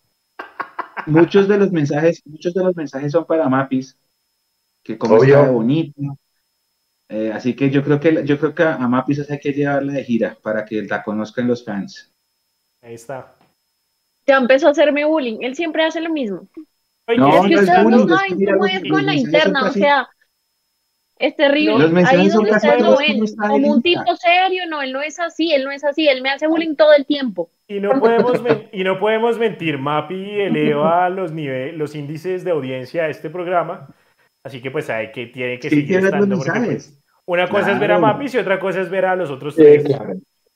Muchos 1.07 1.49
de 1.49 1.59
los 1.59 1.71
mensajes, 1.71 2.23
muchos 2.25 2.55
de 2.55 2.65
los 2.65 2.75
mensajes 2.75 3.13
son 3.13 3.27
para 3.27 3.49
Mapis, 3.49 3.99
que 4.83 4.97
como 4.97 5.23
está 5.23 5.51
bonito. 5.51 6.01
Eh, 7.09 7.31
así 7.33 7.55
que 7.55 7.71
yo 7.71 7.85
creo 7.85 8.01
que 8.01 8.25
yo 8.25 8.39
creo 8.39 8.55
que 8.55 8.63
a 8.63 8.89
Mapis 8.89 9.31
hay 9.31 9.39
que 9.39 9.53
llevarla 9.53 9.93
de 9.93 10.05
gira 10.05 10.39
para 10.43 10.65
que 10.65 10.83
la 10.83 11.03
conozcan 11.03 11.47
los 11.47 11.65
fans. 11.65 12.11
Ahí 12.81 12.95
está. 12.95 13.35
Ya 14.27 14.39
empezó 14.39 14.69
a 14.69 14.71
hacerme 14.71 15.05
bullying. 15.05 15.39
Él 15.43 15.55
siempre 15.55 15.85
hace 15.85 16.01
lo 16.01 16.11
mismo. 16.11 16.49
No, 17.09 17.45
es 17.45 17.49
que 17.49 17.55
ustedes 17.57 17.85
no 17.85 18.09
saben 18.09 18.45
cómo 18.45 18.67
es 18.67 18.83
con 18.91 19.07
la 19.07 19.15
interna, 19.15 19.69
o 19.69 19.73
sea, 19.73 20.09
es 21.19 21.37
terrible. 21.37 22.05
Ahí 22.07 22.29
donde 22.29 22.51
ustedes 22.51 22.83
lo 22.83 22.97
ven, 22.97 23.25
como 23.37 23.73
un 23.73 23.83
tipo 23.83 24.17
serio, 24.17 24.65
no, 24.69 24.83
él 24.83 24.93
no 24.93 25.01
es 25.01 25.19
así, 25.21 25.53
él 25.53 25.65
no 25.65 25.71
es 25.71 25.85
así, 25.85 26.09
él 26.09 26.23
me 26.23 26.31
hace 26.31 26.47
bullying 26.47 26.75
todo 26.75 26.93
el 26.95 27.07
tiempo. 27.07 27.51
Y 27.69 27.81
no 27.81 27.99
podemos, 27.99 28.43
y 28.73 28.85
no 28.85 28.99
podemos 28.99 29.39
mentir, 29.39 29.79
Mapi 29.79 30.41
eleva 30.41 31.09
los, 31.11 31.33
niveles, 31.33 31.77
los 31.77 31.95
índices 31.95 32.45
de 32.45 32.51
audiencia 32.51 33.05
a 33.05 33.09
este 33.09 33.31
programa, 33.31 33.89
así 34.45 34.61
que 34.61 34.71
pues 34.71 34.91
hay 34.91 35.13
que, 35.13 35.27
tiene 35.27 35.59
que 35.59 35.71
seguir 35.71 35.99
estando. 35.99 36.37
Pues, 36.37 37.01
una 37.27 37.49
cosa 37.49 37.73
es 37.73 37.81
ver 37.81 37.93
a 37.93 37.99
Mapis 37.99 38.35
y 38.35 38.39
otra 38.39 38.61
cosa 38.61 38.83
es 38.83 38.91
ver 38.91 39.07
a 39.07 39.17
los 39.17 39.31
otros 39.31 39.57
tres. 39.57 39.85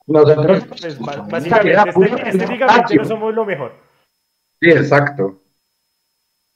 Nosotros, 0.05 0.65
pues, 0.65 0.99
básicamente, 0.99 1.89
este, 1.89 2.29
estéticamente 2.29 2.95
no 2.95 3.05
somos 3.05 3.33
lo 3.33 3.45
mejor. 3.45 3.73
Sí, 4.59 4.69
exacto. 4.69 5.41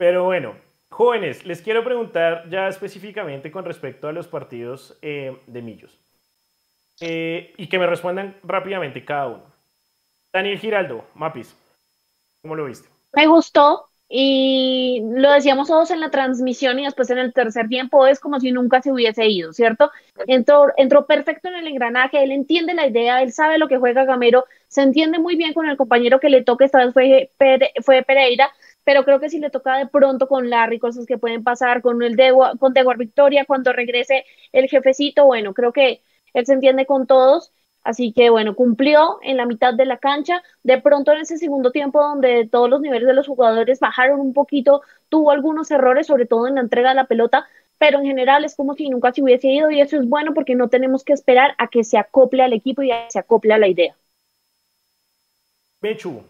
Pero 0.03 0.25
bueno, 0.25 0.57
jóvenes, 0.89 1.45
les 1.45 1.61
quiero 1.61 1.81
preguntar 1.81 2.49
ya 2.49 2.67
específicamente 2.67 3.49
con 3.49 3.63
respecto 3.63 4.09
a 4.09 4.11
los 4.11 4.27
partidos 4.27 4.97
eh, 5.01 5.39
de 5.47 5.61
Millos. 5.61 5.97
Eh, 6.99 7.53
y 7.55 7.67
que 7.67 7.79
me 7.79 7.87
respondan 7.87 8.35
rápidamente 8.43 9.05
cada 9.05 9.27
uno. 9.27 9.43
Daniel 10.33 10.59
Giraldo, 10.59 11.05
Mapis, 11.15 11.55
¿cómo 12.41 12.53
lo 12.53 12.65
viste? 12.65 12.89
Me 13.13 13.27
gustó 13.27 13.87
y 14.09 15.01
lo 15.15 15.31
decíamos 15.31 15.69
todos 15.69 15.89
en 15.89 16.01
la 16.01 16.11
transmisión 16.11 16.77
y 16.79 16.83
después 16.83 17.09
en 17.09 17.19
el 17.19 17.31
tercer 17.31 17.69
tiempo 17.69 18.05
es 18.05 18.19
como 18.19 18.41
si 18.41 18.51
nunca 18.51 18.81
se 18.81 18.91
hubiese 18.91 19.25
ido, 19.25 19.53
¿cierto? 19.53 19.89
Entró, 20.27 20.65
entró 20.75 21.05
perfecto 21.05 21.47
en 21.47 21.55
el 21.55 21.67
engranaje, 21.67 22.21
él 22.21 22.33
entiende 22.33 22.73
la 22.73 22.87
idea, 22.87 23.21
él 23.21 23.31
sabe 23.31 23.57
lo 23.57 23.69
que 23.69 23.77
juega 23.77 24.03
Gamero, 24.03 24.43
se 24.67 24.81
entiende 24.81 25.17
muy 25.17 25.37
bien 25.37 25.53
con 25.53 25.69
el 25.69 25.77
compañero 25.77 26.19
que 26.19 26.29
le 26.29 26.43
toca, 26.43 26.65
esta 26.65 26.83
vez 26.83 26.93
fue, 26.93 27.31
fue 27.81 28.03
Pereira, 28.03 28.51
pero 28.83 29.03
creo 29.05 29.19
que 29.19 29.29
si 29.29 29.39
le 29.39 29.49
toca 29.49 29.77
de 29.77 29.87
pronto 29.87 30.27
con 30.27 30.49
Larry, 30.49 30.79
cosas 30.79 31.05
que 31.05 31.17
pueden 31.17 31.43
pasar, 31.43 31.81
con 31.81 32.01
el 32.03 32.15
de, 32.15 32.33
con 32.59 32.73
Dewar 32.73 32.97
Victoria, 32.97 33.45
cuando 33.45 33.73
regrese 33.73 34.25
el 34.51 34.67
jefecito, 34.69 35.25
bueno, 35.25 35.53
creo 35.53 35.73
que 35.73 36.03
él 36.33 36.45
se 36.45 36.53
entiende 36.53 36.85
con 36.85 37.07
todos. 37.07 37.51
Así 37.83 38.13
que 38.13 38.29
bueno, 38.29 38.55
cumplió 38.55 39.19
en 39.23 39.35
la 39.37 39.45
mitad 39.45 39.73
de 39.73 39.85
la 39.85 39.97
cancha. 39.97 40.41
De 40.63 40.79
pronto 40.81 41.11
en 41.11 41.19
ese 41.19 41.37
segundo 41.37 41.71
tiempo 41.71 42.01
donde 42.01 42.47
todos 42.49 42.69
los 42.69 42.79
niveles 42.81 43.07
de 43.07 43.13
los 43.13 43.27
jugadores 43.27 43.79
bajaron 43.79 44.21
un 44.21 44.33
poquito, 44.33 44.81
tuvo 45.09 45.31
algunos 45.31 45.69
errores, 45.69 46.07
sobre 46.07 46.25
todo 46.25 46.47
en 46.47 46.55
la 46.55 46.61
entrega 46.61 46.89
de 46.89 46.95
la 46.95 47.07
pelota, 47.07 47.45
pero 47.77 47.99
en 47.99 48.05
general 48.05 48.45
es 48.45 48.55
como 48.55 48.75
si 48.75 48.89
nunca 48.89 49.11
se 49.11 49.21
hubiese 49.21 49.49
ido 49.49 49.69
y 49.69 49.81
eso 49.81 49.97
es 49.97 50.07
bueno 50.07 50.33
porque 50.33 50.55
no 50.55 50.69
tenemos 50.69 51.03
que 51.03 51.11
esperar 51.11 51.55
a 51.57 51.67
que 51.67 51.83
se 51.83 51.97
acople 51.97 52.41
al 52.41 52.53
equipo 52.53 52.81
y 52.81 52.91
a 52.91 53.05
que 53.05 53.11
se 53.11 53.19
acople 53.19 53.53
a 53.53 53.57
la 53.57 53.67
idea. 53.67 53.95
Mechu, 55.81 56.23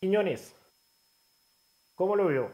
Quiñones, 0.00 0.57
¿cómo 1.98 2.14
lo 2.14 2.26
veo? 2.26 2.52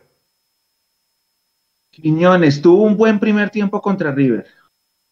Quiñones 1.90 2.62
tuvo 2.62 2.82
un 2.82 2.96
buen 2.96 3.20
primer 3.20 3.50
tiempo 3.50 3.80
contra 3.82 4.10
River. 4.10 4.46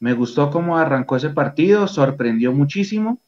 Me 0.01 0.15
gustó 0.15 0.51
cómo 0.51 0.79
arrancó 0.79 1.17
ese 1.17 1.29
partido, 1.31 1.87
sorprendió 1.87 2.51
muchísimo. 2.53 3.21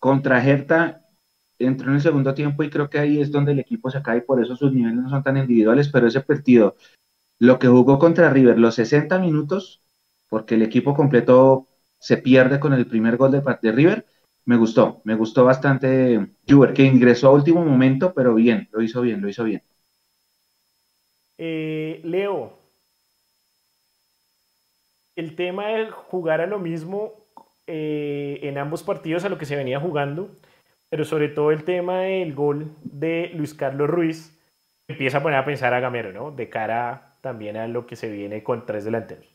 Contra 0.00 0.44
Hertha 0.44 1.00
entró 1.60 1.90
en 1.90 1.94
el 1.94 2.02
segundo 2.02 2.34
tiempo 2.34 2.64
y 2.64 2.70
creo 2.70 2.90
que 2.90 2.98
ahí 2.98 3.20
es 3.20 3.30
donde 3.30 3.52
el 3.52 3.60
equipo 3.60 3.88
se 3.88 4.02
cae, 4.02 4.20
por 4.20 4.42
eso 4.42 4.56
sus 4.56 4.72
niveles 4.72 4.98
no 4.98 5.08
son 5.08 5.22
tan 5.22 5.36
individuales, 5.36 5.88
pero 5.88 6.08
ese 6.08 6.20
partido, 6.20 6.74
lo 7.38 7.60
que 7.60 7.68
jugó 7.68 7.98
contra 8.00 8.30
River, 8.30 8.58
los 8.58 8.74
60 8.74 9.20
minutos, 9.20 9.80
porque 10.28 10.56
el 10.56 10.62
equipo 10.62 10.94
completo 10.94 11.68
se 11.98 12.16
pierde 12.16 12.58
con 12.58 12.72
el 12.74 12.86
primer 12.88 13.16
gol 13.16 13.30
de, 13.30 13.42
de 13.62 13.72
River, 13.72 14.06
me 14.44 14.56
gustó, 14.56 15.00
me 15.04 15.14
gustó 15.14 15.44
bastante 15.44 16.34
Juber, 16.46 16.74
que 16.74 16.82
ingresó 16.82 17.28
a 17.28 17.32
último 17.32 17.64
momento, 17.64 18.12
pero 18.12 18.34
bien, 18.34 18.68
lo 18.72 18.82
hizo 18.82 19.00
bien, 19.00 19.22
lo 19.22 19.28
hizo 19.28 19.44
bien. 19.44 19.62
Eh, 21.38 22.00
Leo, 22.04 22.58
el 25.16 25.36
tema 25.36 25.68
de 25.68 25.90
jugar 25.90 26.40
a 26.40 26.46
lo 26.46 26.58
mismo 26.58 27.12
eh, 27.66 28.40
en 28.42 28.58
ambos 28.58 28.82
partidos 28.82 29.24
a 29.24 29.28
lo 29.28 29.38
que 29.38 29.46
se 29.46 29.56
venía 29.56 29.80
jugando, 29.80 30.30
pero 30.90 31.04
sobre 31.04 31.28
todo 31.28 31.50
el 31.50 31.64
tema 31.64 32.02
del 32.02 32.34
gol 32.34 32.70
de 32.82 33.30
Luis 33.34 33.54
Carlos 33.54 33.88
Ruiz, 33.88 34.38
empieza 34.86 35.18
a 35.18 35.22
poner 35.22 35.38
a 35.38 35.44
pensar 35.44 35.74
a 35.74 35.80
Gamero, 35.80 36.12
¿no? 36.12 36.30
De 36.30 36.48
cara 36.48 37.16
también 37.20 37.56
a 37.56 37.66
lo 37.66 37.86
que 37.86 37.96
se 37.96 38.10
viene 38.10 38.42
con 38.42 38.66
tres 38.66 38.84
delanteros. 38.84 39.26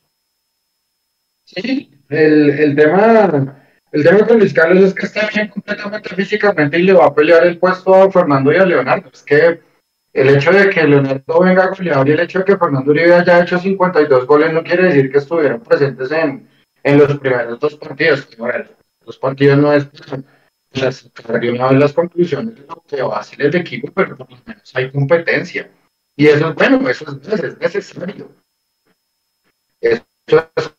Sí, 1.45 1.91
el, 2.09 2.49
el 2.51 2.75
tema 2.75 3.59
el 3.91 4.03
tema 4.03 4.27
con 4.27 4.37
Luis 4.37 4.53
Carlos 4.53 4.83
es 4.83 4.93
que 4.93 5.07
está 5.07 5.27
bien 5.33 5.47
completamente 5.47 6.09
físicamente 6.15 6.77
y 6.77 6.83
le 6.83 6.93
va 6.93 7.07
a 7.07 7.15
pelear 7.15 7.45
el 7.47 7.57
puesto 7.57 7.95
a 7.95 8.11
Fernando 8.11 8.53
y 8.53 8.57
a 8.57 8.65
Leonardo. 8.65 9.09
Es 9.11 9.23
que 9.23 9.59
el 10.13 10.29
hecho 10.29 10.51
de 10.51 10.69
que 10.69 10.83
Leonardo 10.83 11.39
venga 11.39 11.67
goleador 11.67 12.07
y 12.07 12.11
el 12.11 12.19
hecho 12.19 12.39
de 12.39 12.45
que 12.45 12.57
Fernando 12.57 12.91
Uribe 12.91 13.13
haya 13.13 13.43
hecho 13.43 13.59
52 13.59 14.25
goles 14.25 14.53
no 14.53 14.63
quiere 14.63 14.83
decir 14.83 15.11
que 15.11 15.19
estuvieran 15.19 15.61
presentes 15.61 16.11
en, 16.11 16.47
en 16.83 16.97
los 16.97 17.17
primeros 17.19 17.59
dos 17.59 17.75
partidos. 17.75 18.27
los 19.05 19.17
partidos 19.17 19.57
no 19.57 19.73
es 19.73 19.87
las, 20.73 21.09
una 21.27 21.67
vez 21.67 21.79
las 21.79 21.93
conclusiones 21.93 22.55
de 22.55 22.61
lo 22.61 22.83
que 22.87 23.01
va 23.01 23.17
a 23.17 23.19
hacer 23.21 23.41
el 23.41 23.55
equipo, 23.55 23.91
pero 23.93 24.15
por 24.15 24.29
lo 24.29 24.37
menos 24.45 24.71
hay 24.75 24.91
competencia. 24.91 25.69
Y 26.15 26.27
eso 26.27 26.49
es 26.49 26.55
bueno, 26.55 26.89
eso 26.89 27.05
es, 27.31 27.57
necesario. 27.59 28.29
Eso 29.79 30.03
es 30.27 30.71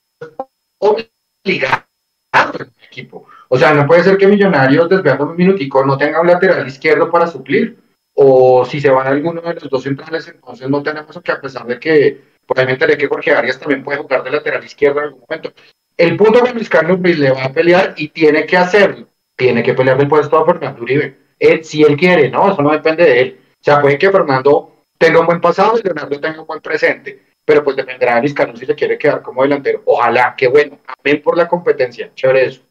obligado 0.79 1.85
el 2.33 2.71
equipo. 2.85 3.27
O 3.49 3.59
sea, 3.59 3.75
no 3.75 3.87
puede 3.87 4.05
ser 4.05 4.17
que 4.17 4.29
Millonarios 4.29 4.89
desviando 4.89 5.25
un 5.25 5.37
minutico 5.37 5.85
no 5.85 5.97
tenga 5.97 6.21
un 6.21 6.27
lateral 6.27 6.67
izquierdo 6.67 7.11
para 7.11 7.27
suplir. 7.27 7.79
O 8.23 8.65
si 8.67 8.81
se 8.81 8.91
van 8.91 9.07
alguno 9.07 9.41
de 9.41 9.55
los 9.55 9.71
dos 9.71 9.83
centrales, 9.83 10.29
entonces 10.29 10.69
no 10.69 10.83
tenemos 10.83 11.19
que, 11.23 11.33
a 11.33 11.41
pesar 11.41 11.67
de 11.67 11.79
que, 11.79 12.21
por 12.47 12.59
ahí 12.59 12.67
me 12.67 12.77
que 12.77 13.07
Jorge 13.07 13.33
Arias 13.33 13.59
también 13.59 13.83
puede 13.83 13.99
jugar 13.99 14.23
de 14.23 14.31
lateral 14.31 14.63
izquierdo 14.63 14.99
en 14.99 15.05
algún 15.07 15.25
momento. 15.27 15.53
El 15.97 16.17
punto 16.17 16.43
que 16.43 16.53
Luis 16.53 16.69
Carlos 16.69 17.01
le 17.01 17.31
va 17.31 17.45
a 17.45 17.53
pelear 17.53 17.95
y 17.97 18.09
tiene 18.09 18.45
que 18.45 18.57
hacerlo. 18.57 19.07
Tiene 19.37 19.63
que 19.63 19.75
pelear 19.75 19.97
de 19.97 20.07
puesto 20.07 20.37
a 20.37 20.45
Fernando 20.45 20.83
Uribe. 20.83 21.17
si 21.63 21.83
él 21.83 21.97
quiere, 21.97 22.29
no, 22.29 22.53
eso 22.53 22.61
no 22.61 22.73
depende 22.73 23.05
de 23.05 23.21
él. 23.21 23.41
O 23.53 23.65
sea, 23.65 23.81
puede 23.81 23.99
que 23.99 24.11
Fernando 24.11 24.85
tenga 24.99 25.21
un 25.21 25.27
buen 25.27 25.41
pasado 25.41 25.79
y 25.79 25.83
Leonardo 25.83 26.21
tenga 26.21 26.41
un 26.41 26.47
buen 26.47 26.61
presente 26.61 27.31
pero 27.51 27.65
pues 27.65 27.75
dependerá 27.75 28.15
de 28.15 28.21
Luis 28.21 28.35
Carlos 28.35 28.61
si 28.61 28.67
se 28.67 28.77
quiere 28.77 28.97
quedar 28.97 29.23
como 29.23 29.43
delantero. 29.43 29.83
Ojalá, 29.85 30.35
qué 30.37 30.47
bueno. 30.47 30.79
Amén 30.87 31.21
por 31.21 31.37
la 31.37 31.49
competencia. 31.49 32.13
Chévere 32.15 32.45
eso. 32.45 32.63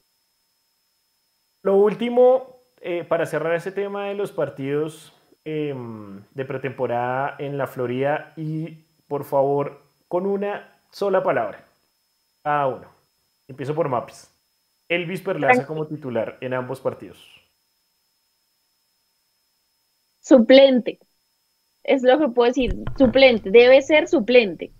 Lo 1.64 1.76
último, 1.76 2.62
eh, 2.80 3.04
para 3.04 3.26
cerrar 3.26 3.56
ese 3.56 3.74
tema 3.74 4.08
de 4.08 4.16
los 4.16 4.32
partidos 4.32 5.14
em, 5.46 6.22
de 6.34 6.46
pretemporada 6.46 7.36
en 7.40 7.58
la 7.58 7.68
Florida 7.68 8.34
y 8.36 8.78
por 9.08 9.24
favor, 9.24 9.82
con 10.08 10.26
una 10.26 10.70
sola 10.92 11.24
palabra, 11.24 11.66
cada 12.44 12.68
uno. 12.68 12.88
Empiezo 13.48 13.74
por 13.74 13.90
Mapis. 13.90 14.30
Elvis 14.88 15.22
Perlaza 15.22 15.66
como 15.66 15.88
titular 15.88 16.38
en 16.42 16.54
ambos 16.54 16.80
partidos. 16.80 17.20
Suplente 20.20 21.00
es 21.84 22.04
lo 22.04 22.20
que 22.20 22.30
puedo 22.30 22.48
decir, 22.48 22.76
suplente, 22.98 23.50
debe 23.50 23.82
ser 23.82 24.08
suplente. 24.08 24.72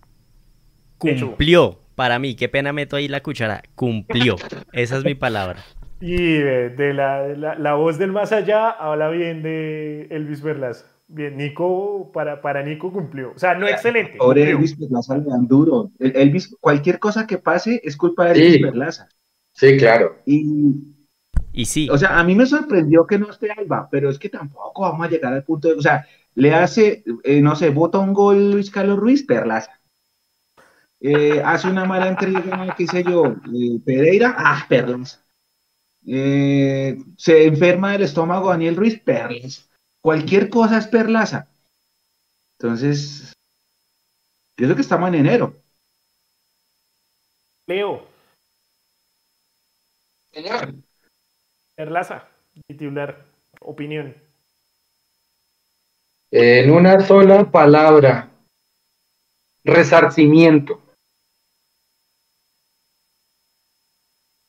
Cumplió, 0.98 1.80
para 1.96 2.20
mí, 2.20 2.36
qué 2.36 2.50
pena 2.50 2.72
meto 2.74 2.96
ahí 2.96 3.08
la 3.08 3.24
cuchara, 3.24 3.64
cumplió, 3.74 4.36
esa 4.74 4.98
es 4.98 5.04
mi 5.04 5.16
palabra. 5.16 5.64
Y 6.02 6.16
de, 6.16 6.94
la, 6.94 7.28
la, 7.36 7.74
voz 7.74 7.98
del 7.98 8.12
más 8.12 8.32
allá 8.32 8.70
habla 8.70 9.10
bien 9.10 9.44
de 9.44 10.08
Elvis 10.10 10.42
Verlas. 10.42 10.86
Bien, 11.08 11.36
Nico, 11.36 12.12
para, 12.14 12.42
para 12.42 12.64
Nico 12.64 12.94
cumplió. 12.94 13.34
O 13.36 13.40
sea, 13.40 13.56
no 13.56 13.68
excelente. 13.68 14.18
Pobre 14.18 14.52
Elvis 14.52 14.76
Perlaza 14.76 15.18
le 15.18 15.26
dan 15.26 15.48
duro. 15.48 15.92
Elvis, 16.00 16.56
cualquier 16.62 17.00
cosa 17.00 17.28
que 17.28 17.38
pase 17.38 17.82
es 17.84 17.98
culpa 17.98 18.26
de 18.26 18.32
Elvis 18.34 18.62
Perlaza. 18.62 19.10
Sí, 19.52 19.76
claro. 19.78 20.18
Y, 20.26 20.76
y 21.52 21.66
sí. 21.66 21.90
O 21.90 21.98
sea, 21.98 22.20
a 22.20 22.24
mí 22.24 22.36
me 22.36 22.46
sorprendió 22.46 23.06
que 23.06 23.20
no 23.20 23.30
esté 23.30 23.52
Alba, 23.52 23.90
pero 23.92 24.10
es 24.10 24.20
que 24.20 24.30
tampoco 24.30 24.84
vamos 24.84 25.06
a 25.06 25.10
llegar 25.10 25.34
al 25.34 25.44
punto 25.44 25.68
de. 25.68 25.74
O 25.74 25.82
sea, 25.82 26.06
le 26.36 26.54
hace, 26.54 27.04
eh, 27.24 27.42
no 27.42 27.56
sé, 27.56 27.70
bota 27.72 28.00
un 28.00 28.14
gol 28.14 28.52
Luis 28.52 28.72
Carlos 28.72 29.00
Ruiz, 29.00 29.26
Perlaza. 29.26 29.82
Eh, 31.02 31.42
hace 31.44 31.70
una 31.70 31.86
mala 31.86 32.10
entrega, 32.10 32.74
qué 32.78 32.86
sé 32.86 33.04
yo, 33.04 33.26
eh, 33.26 33.80
Pereira, 33.84 34.36
ah, 34.38 34.66
Perlaza. 34.70 35.26
Se 36.04 37.46
enferma 37.46 37.92
del 37.94 38.04
estómago 38.04 38.50
Daniel 38.50 38.76
Ruiz, 38.76 39.00
Perlaza. 39.00 39.64
Cualquier 40.02 40.50
cosa 40.50 40.78
es 40.78 40.88
Perlaza. 40.88 41.48
Entonces, 42.58 43.34
pienso 44.56 44.76
que 44.76 44.82
estamos 44.82 45.10
en 45.10 45.16
enero. 45.16 45.56
Leo. 47.68 48.08
Señor. 50.32 50.74
Perlaza, 51.76 52.28
titular, 52.68 53.26
opinión. 53.62 54.16
En 56.32 56.72
una 56.72 57.00
sola 57.00 57.50
palabra, 57.50 58.30
resarcimiento. 59.64 60.74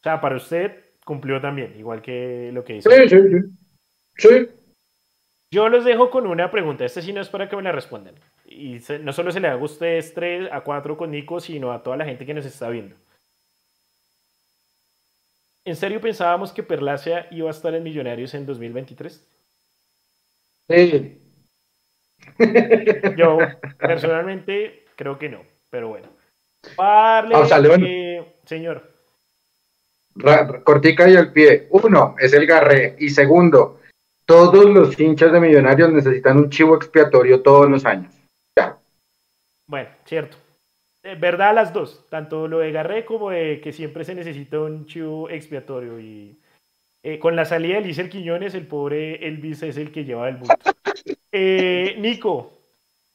O 0.01 0.03
sea, 0.03 0.21
para 0.21 0.37
usted 0.37 0.90
cumplió 1.05 1.41
también, 1.41 1.75
igual 1.79 2.03
que 2.03 2.51
lo 2.53 2.65
que 2.65 2.77
hizo. 2.77 2.91
Sí, 2.91 3.09
sí, 3.09 3.17
sí. 3.19 4.29
sí. 4.29 4.49
Yo 5.53 5.69
los 5.69 5.85
dejo 5.85 6.11
con 6.11 6.27
una 6.27 6.51
pregunta. 6.51 6.85
Este 6.85 7.03
sí 7.03 7.13
no 7.13 7.21
es 7.21 7.29
para 7.29 7.49
que 7.49 7.57
me 7.57 7.63
la 7.63 7.73
respondan. 7.73 8.15
Y 8.47 8.79
no 9.01 9.13
solo 9.13 9.33
se 9.33 9.41
le 9.41 9.49
haga 9.49 9.61
a 9.61 9.65
ustedes 9.65 10.15
tres, 10.15 10.49
a 10.53 10.61
cuatro 10.61 10.97
con 10.97 11.11
Nico, 11.11 11.41
sino 11.41 11.73
a 11.73 11.83
toda 11.83 11.97
la 11.97 12.05
gente 12.05 12.25
que 12.25 12.35
nos 12.35 12.47
está 12.47 12.69
viendo. 12.69 12.95
¿En 15.65 15.77
serio 15.77 16.01
pensábamos 16.01 16.53
que 16.53 16.63
Perlacia 16.63 17.27
iba 17.31 17.49
a 17.49 17.53
estar 17.53 17.75
en 17.75 17.83
Millonarios 17.83 18.33
en 18.35 18.47
2023? 18.47 19.29
Sí. 20.69 21.21
Yo 23.17 23.39
personalmente 23.79 24.85
creo 24.97 25.19
que 25.19 25.29
no, 25.29 25.43
pero 25.69 25.89
bueno. 25.89 26.09
Parle, 26.77 27.37
eh, 27.87 28.35
señor. 28.45 28.90
Cortica 30.65 31.09
y 31.09 31.17
al 31.17 31.33
pie. 31.33 31.69
Uno, 31.71 32.15
es 32.19 32.33
el 32.33 32.47
garré. 32.47 32.97
Y 32.99 33.11
segundo, 33.11 33.81
todos 34.25 34.65
los 34.67 34.99
hinchas 34.99 35.33
de 35.33 35.41
millonarios 35.41 35.93
necesitan 35.93 36.39
un 36.39 36.51
chivo 36.51 36.77
expiatorio 36.77 37.43
todos 37.43 37.71
los 37.71 37.85
años. 37.85 38.13
Ya. 38.57 38.79
Bueno, 39.67 39.89
cierto. 40.05 40.37
Eh, 41.03 41.17
verdad 41.19 41.55
las 41.55 41.73
dos, 41.73 42.05
tanto 42.11 42.47
lo 42.47 42.59
de 42.59 42.73
Garré 42.73 43.07
como 43.07 43.31
de 43.31 43.61
que 43.63 43.73
siempre 43.73 44.05
se 44.05 44.15
necesita 44.15 44.61
un 44.61 44.85
chivo 44.87 45.31
expiatorio. 45.31 45.99
Y 45.99 46.39
eh, 47.03 47.19
con 47.19 47.37
la 47.37 47.47
salida 47.47 47.77
de 47.77 47.87
Lícer 47.87 48.11
Quiñones, 48.11 48.55
el 48.55 48.67
pobre 48.67 49.27
Elvis 49.27 49.63
es 49.63 49.79
el 49.79 49.93
que 49.93 50.05
lleva 50.05 50.29
el 50.29 50.39
mundo. 50.39 50.55
Eh, 51.33 51.95
Nico, 51.99 52.61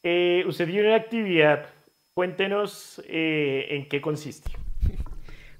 eh, 0.01 0.45
usted 0.47 0.67
tiene 0.67 0.87
una 0.87 0.95
actividad. 0.95 1.65
Cuéntenos 2.13 3.03
eh, 3.09 3.67
en 3.71 3.89
qué 3.89 3.99
consiste. 3.99 4.51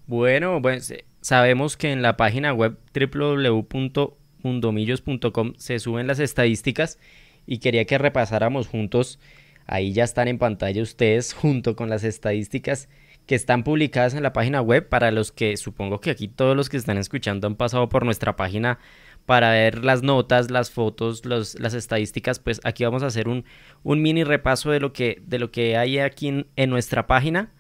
Bueno, 0.08 0.62
pues 0.62 0.94
sabemos 1.26 1.76
que 1.76 1.92
en 1.92 2.02
la 2.04 2.16
página 2.18 2.54
web 2.54 2.78
www.mundomillos.com 2.94 5.54
se 5.58 5.80
suben 5.80 6.06
las 6.06 6.20
estadísticas 6.20 7.00
y 7.48 7.58
quería 7.58 7.86
que 7.86 7.98
repasáramos 7.98 8.68
juntos. 8.68 9.18
Ahí 9.66 9.92
ya 9.92 10.04
están 10.04 10.28
en 10.28 10.38
pantalla 10.38 10.84
ustedes 10.84 11.34
junto 11.34 11.76
con 11.76 11.90
las 11.90 12.04
estadísticas 12.04 12.90
que 13.26 13.34
están 13.34 13.64
publicadas 13.64 14.14
en 14.14 14.22
la 14.22 14.34
página 14.34 14.62
web 14.62 14.88
para 14.88 15.10
los 15.10 15.32
que 15.32 15.58
supongo 15.58 16.00
que 16.00 16.12
aquí 16.12 16.28
todos 16.28 16.56
los 16.56 16.70
que 16.70 16.78
están 16.78 17.00
escuchando 17.00 17.48
han 17.48 17.56
pasado 17.56 17.90
por 17.90 18.06
nuestra 18.06 18.36
página 18.36 18.78
para 19.26 19.50
ver 19.50 19.84
las 19.84 20.04
notas, 20.04 20.52
las 20.52 20.70
fotos, 20.70 21.26
las 21.26 21.56
estadísticas, 21.56 22.38
pues 22.38 22.62
aquí 22.64 22.84
vamos 22.84 23.02
a 23.02 23.08
hacer 23.08 23.28
un, 23.28 23.46
mini 23.84 24.24
repaso 24.24 24.70
de 24.70 24.80
lo 24.80 24.94
que, 24.94 25.24
de 25.26 25.40
lo 25.40 25.50
que 25.50 25.76
hay 25.76 25.98
aquí 25.98 26.46
en, 26.56 26.70
nuestra 26.70 27.08
página 27.08 27.52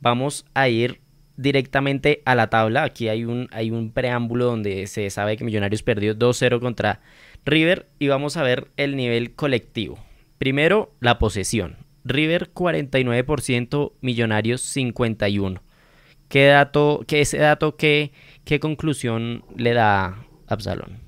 vamos 0.00 0.44
a 0.54 0.68
ir 0.68 1.05
directamente 1.36 2.22
a 2.24 2.34
la 2.34 2.48
tabla. 2.48 2.84
Aquí 2.84 3.08
hay 3.08 3.24
un, 3.24 3.48
hay 3.52 3.70
un 3.70 3.90
preámbulo 3.92 4.46
donde 4.46 4.86
se 4.86 5.08
sabe 5.10 5.36
que 5.36 5.44
Millonarios 5.44 5.82
perdió 5.82 6.14
2-0 6.14 6.60
contra 6.60 7.00
River 7.44 7.86
y 7.98 8.08
vamos 8.08 8.36
a 8.36 8.42
ver 8.42 8.68
el 8.76 8.96
nivel 8.96 9.34
colectivo. 9.34 9.98
Primero, 10.38 10.92
la 11.00 11.18
posesión. 11.18 11.76
River 12.04 12.52
49%, 12.52 13.92
Millonarios 14.00 14.76
51%. 14.76 15.60
¿Qué 16.28 16.46
dato, 16.46 17.04
qué 17.06 17.20
ese 17.20 17.38
dato, 17.38 17.76
qué, 17.76 18.10
qué 18.44 18.58
conclusión 18.58 19.44
le 19.56 19.74
da 19.74 20.24
Absalón? 20.48 20.98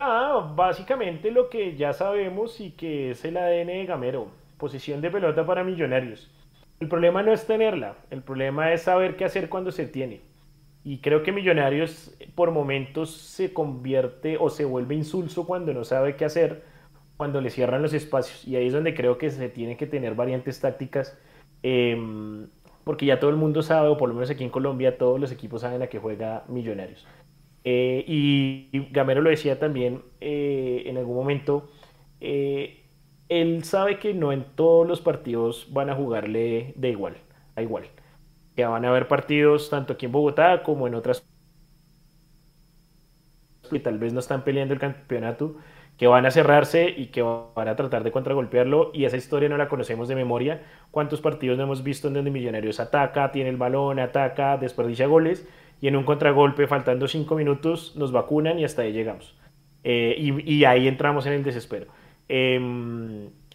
Ah, 0.00 0.52
básicamente 0.56 1.30
lo 1.30 1.48
que 1.48 1.76
ya 1.76 1.92
sabemos 1.92 2.60
y 2.60 2.72
que 2.72 3.12
es 3.12 3.24
el 3.24 3.36
ADN 3.36 3.66
de 3.66 3.86
Gamero. 3.86 4.28
Posición 4.58 5.00
de 5.00 5.10
pelota 5.10 5.46
para 5.46 5.62
Millonarios. 5.62 6.28
El 6.80 6.88
problema 6.88 7.22
no 7.22 7.32
es 7.32 7.46
tenerla, 7.46 7.96
el 8.10 8.22
problema 8.22 8.72
es 8.72 8.82
saber 8.82 9.16
qué 9.16 9.24
hacer 9.26 9.48
cuando 9.48 9.70
se 9.70 9.86
tiene. 9.86 10.22
Y 10.82 10.98
creo 10.98 11.22
que 11.22 11.30
Millonarios 11.30 12.16
por 12.34 12.50
momentos 12.52 13.14
se 13.14 13.52
convierte 13.52 14.38
o 14.38 14.48
se 14.48 14.64
vuelve 14.64 14.94
insulso 14.94 15.46
cuando 15.46 15.74
no 15.74 15.84
sabe 15.84 16.16
qué 16.16 16.24
hacer, 16.24 16.64
cuando 17.18 17.42
le 17.42 17.50
cierran 17.50 17.82
los 17.82 17.92
espacios. 17.92 18.48
Y 18.48 18.56
ahí 18.56 18.68
es 18.68 18.72
donde 18.72 18.94
creo 18.94 19.18
que 19.18 19.30
se 19.30 19.48
tienen 19.50 19.76
que 19.76 19.86
tener 19.86 20.14
variantes 20.14 20.58
tácticas. 20.58 21.18
Em, 21.62 22.48
porque 22.84 23.04
ya 23.04 23.20
todo 23.20 23.30
el 23.30 23.36
mundo 23.36 23.62
sabe, 23.62 23.88
o 23.88 23.98
por 23.98 24.08
lo 24.08 24.14
menos 24.14 24.30
aquí 24.30 24.42
en 24.42 24.50
Colombia, 24.50 24.96
todos 24.96 25.20
los 25.20 25.30
equipos 25.32 25.60
saben 25.60 25.82
a 25.82 25.88
qué 25.88 25.98
juega 25.98 26.44
Millonarios. 26.48 27.06
Eh, 27.64 28.04
y 28.06 28.88
Gamero 28.90 29.20
lo 29.20 29.28
decía 29.28 29.58
también 29.58 30.02
eh, 30.20 30.84
en 30.86 30.96
algún 30.96 31.14
momento, 31.14 31.70
eh, 32.20 32.84
él 33.30 33.64
sabe 33.64 33.98
que 33.98 34.12
no 34.12 34.32
en 34.32 34.44
todos 34.56 34.86
los 34.86 35.00
partidos 35.00 35.68
van 35.70 35.88
a 35.88 35.94
jugarle 35.94 36.74
de 36.76 36.90
igual, 36.90 37.16
a 37.56 37.62
igual. 37.62 37.84
Que 38.56 38.66
van 38.66 38.84
a 38.84 38.90
haber 38.90 39.08
partidos 39.08 39.70
tanto 39.70 39.94
aquí 39.94 40.06
en 40.06 40.12
Bogotá 40.12 40.62
como 40.62 40.86
en 40.86 40.94
otras 40.94 41.24
que 43.70 43.78
tal 43.78 43.98
vez 43.98 44.12
no 44.12 44.18
están 44.18 44.42
peleando 44.42 44.74
el 44.74 44.80
campeonato, 44.80 45.56
que 45.96 46.08
van 46.08 46.26
a 46.26 46.32
cerrarse 46.32 46.92
y 46.96 47.06
que 47.06 47.22
van 47.22 47.68
a 47.68 47.76
tratar 47.76 48.02
de 48.02 48.10
contragolpearlo 48.10 48.90
y 48.92 49.04
esa 49.04 49.16
historia 49.16 49.48
no 49.48 49.56
la 49.56 49.68
conocemos 49.68 50.08
de 50.08 50.16
memoria. 50.16 50.62
¿Cuántos 50.90 51.20
partidos 51.20 51.56
no 51.56 51.64
hemos 51.64 51.84
visto 51.84 52.08
en 52.08 52.14
donde 52.14 52.32
Millonarios 52.32 52.80
ataca, 52.80 53.30
tiene 53.30 53.50
el 53.50 53.58
balón, 53.58 54.00
ataca, 54.00 54.56
desperdicia 54.56 55.06
goles 55.06 55.46
y 55.80 55.86
en 55.86 55.94
un 55.94 56.02
contragolpe 56.04 56.66
faltando 56.66 57.06
cinco 57.06 57.36
minutos 57.36 57.94
nos 57.96 58.10
vacunan 58.10 58.58
y 58.58 58.64
hasta 58.64 58.82
ahí 58.82 58.92
llegamos? 58.92 59.36
Eh, 59.84 60.16
y, 60.18 60.64
ahí 60.64 60.88
entramos 60.88 61.26
en 61.26 61.34
el 61.34 61.44
desespero. 61.44 61.86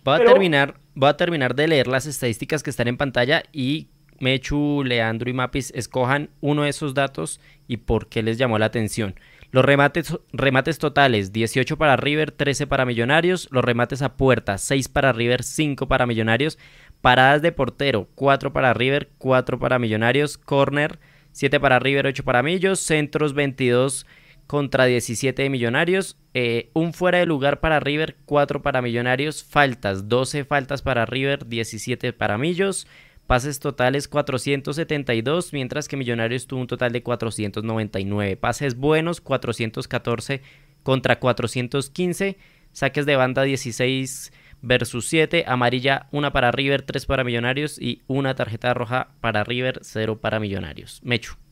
Voy, 0.03 0.21
a 0.21 0.26
terminar, 0.26 0.76
voy 0.93 1.09
a 1.09 1.17
terminar 1.17 1.55
de 1.55 1.67
leer 1.67 1.88
las 1.88 2.05
estadísticas 2.05 2.61
que 2.61 2.69
están 2.69 2.88
en 2.88 2.97
pantalla 2.97 3.43
y 3.53 3.88
Mechu, 4.19 4.84
Leandro 4.86 5.30
y 5.30 5.34
Mapis 5.34 5.71
escojan 5.76 6.30
uno 6.41 6.63
de 6.63 6.69
esos 6.69 6.93
datos 6.93 7.39
y 7.67 7.78
por 7.78 8.07
qué 8.07 8.21
les 8.21 8.38
llamó 8.38 8.59
la 8.59 8.65
atención. 8.65 9.15
Los 9.51 9.63
remates, 9.63 10.17
remates 10.34 10.80
totales, 10.80 11.32
18 11.32 11.78
para 11.78 11.95
River, 11.95 12.32
13 12.32 12.67
para 12.67 12.86
Millonarios. 12.86 13.47
Los 13.51 13.63
remates 13.63 14.01
a 14.01 14.17
puerta, 14.17 14.57
6 14.57 14.89
para 14.89 15.13
River, 15.13 15.43
5 15.43 15.88
para 15.88 16.05
Millonarios. 16.05 16.57
Paradas 16.99 17.41
de 17.41 17.53
portero, 17.53 18.09
4 18.15 18.51
para 18.51 18.73
River, 18.73 19.09
4 19.17 19.57
para 19.57 19.80
Millonarios. 19.80 20.38
Corner, 20.38 20.99
7 21.32 21.59
para 21.61 21.80
River, 21.80 22.07
8 22.07 22.23
para 22.23 22.43
Millos. 22.43 22.82
Centros, 22.82 23.34
22 23.34 24.05
contra 24.48 24.86
17 24.86 25.43
de 25.43 25.50
Millonarios. 25.50 26.18
Eh, 26.34 26.70
un 26.74 26.93
fuera 26.93 27.20
de 27.20 27.26
lugar 27.26 27.60
para 27.60 27.80
River, 27.80 28.18
4 28.26 28.62
para 28.62 28.82
Millonarios. 28.82 29.43
Faltas, 29.43 30.08
12 30.08 30.46
faltas 30.46 30.82
para 30.82 31.06
River, 31.06 31.46
17 31.46 32.14
para 32.14 32.38
Millos. 32.38 32.88
Pases 33.28 33.60
totales 33.60 34.08
472, 34.08 35.52
mientras 35.52 35.88
que 35.88 35.98
Millonarios 35.98 36.46
tuvo 36.46 36.62
un 36.62 36.68
total 36.68 36.91
de 36.91 37.02
499. 37.02 38.38
Pases 38.38 38.76
buenos 38.76 39.20
414 39.20 40.41
contra 40.84 41.20
415. 41.20 42.38
Saques 42.72 43.06
de 43.08 43.16
banda 43.16 43.41
16 43.41 44.32
versus 44.62 45.08
7. 45.08 45.46
Amarilla 45.48 46.08
1 46.12 46.32
para 46.32 46.52
River, 46.52 46.84
3 46.84 47.06
para 47.08 47.24
Millonarios 47.24 47.82
y 47.82 48.04
una 48.06 48.36
tarjeta 48.36 48.74
roja 48.76 49.10
para 49.22 49.43
River, 49.43 49.80
0 49.82 50.20
para 50.22 50.39
Millonarios. 50.39 51.02
Mechu. 51.04 51.45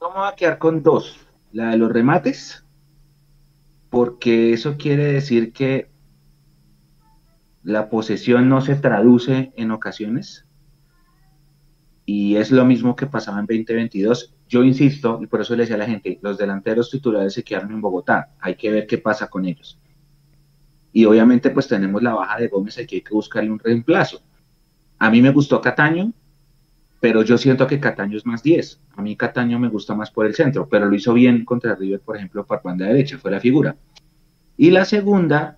Vamos 0.00 0.32
a 0.32 0.34
quedar 0.34 0.56
con 0.56 0.82
dos. 0.82 1.26
La 1.52 1.72
de 1.72 1.76
los 1.76 1.92
remates, 1.92 2.64
porque 3.90 4.54
eso 4.54 4.78
quiere 4.78 5.04
decir 5.04 5.52
que 5.52 5.90
la 7.62 7.90
posesión 7.90 8.48
no 8.48 8.62
se 8.62 8.76
traduce 8.76 9.52
en 9.56 9.70
ocasiones 9.72 10.46
y 12.06 12.36
es 12.36 12.50
lo 12.50 12.64
mismo 12.64 12.96
que 12.96 13.06
pasaba 13.06 13.40
en 13.40 13.46
2022. 13.46 14.34
Yo 14.48 14.64
insisto, 14.64 15.20
y 15.22 15.26
por 15.26 15.42
eso 15.42 15.54
le 15.54 15.64
decía 15.64 15.76
a 15.76 15.80
la 15.80 15.86
gente, 15.86 16.18
los 16.22 16.38
delanteros 16.38 16.90
titulares 16.90 17.34
se 17.34 17.44
quedaron 17.44 17.72
en 17.72 17.82
Bogotá, 17.82 18.30
hay 18.40 18.54
que 18.54 18.70
ver 18.70 18.86
qué 18.86 18.96
pasa 18.96 19.28
con 19.28 19.44
ellos. 19.44 19.78
Y 20.94 21.04
obviamente 21.04 21.50
pues 21.50 21.68
tenemos 21.68 22.02
la 22.02 22.14
baja 22.14 22.38
de 22.38 22.48
Gómez, 22.48 22.78
aquí 22.78 22.96
hay 22.96 23.02
que 23.02 23.12
buscarle 23.12 23.50
un 23.50 23.58
reemplazo. 23.58 24.22
A 24.98 25.10
mí 25.10 25.20
me 25.20 25.30
gustó 25.30 25.60
Cataño, 25.60 26.14
pero 27.00 27.22
yo 27.22 27.38
siento 27.38 27.66
que 27.66 27.80
Cataño 27.80 28.16
es 28.16 28.26
más 28.26 28.42
10. 28.42 28.80
A 28.96 29.02
mí 29.02 29.16
Cataño 29.16 29.58
me 29.58 29.68
gusta 29.68 29.94
más 29.94 30.10
por 30.10 30.26
el 30.26 30.34
centro, 30.34 30.68
pero 30.68 30.86
lo 30.86 30.94
hizo 30.94 31.14
bien 31.14 31.44
contra 31.44 31.74
River, 31.74 32.00
por 32.00 32.16
ejemplo, 32.16 32.44
por 32.44 32.62
banda 32.62 32.86
derecha, 32.86 33.18
fue 33.18 33.30
la 33.30 33.40
figura. 33.40 33.76
Y 34.56 34.70
la 34.70 34.84
segunda 34.84 35.56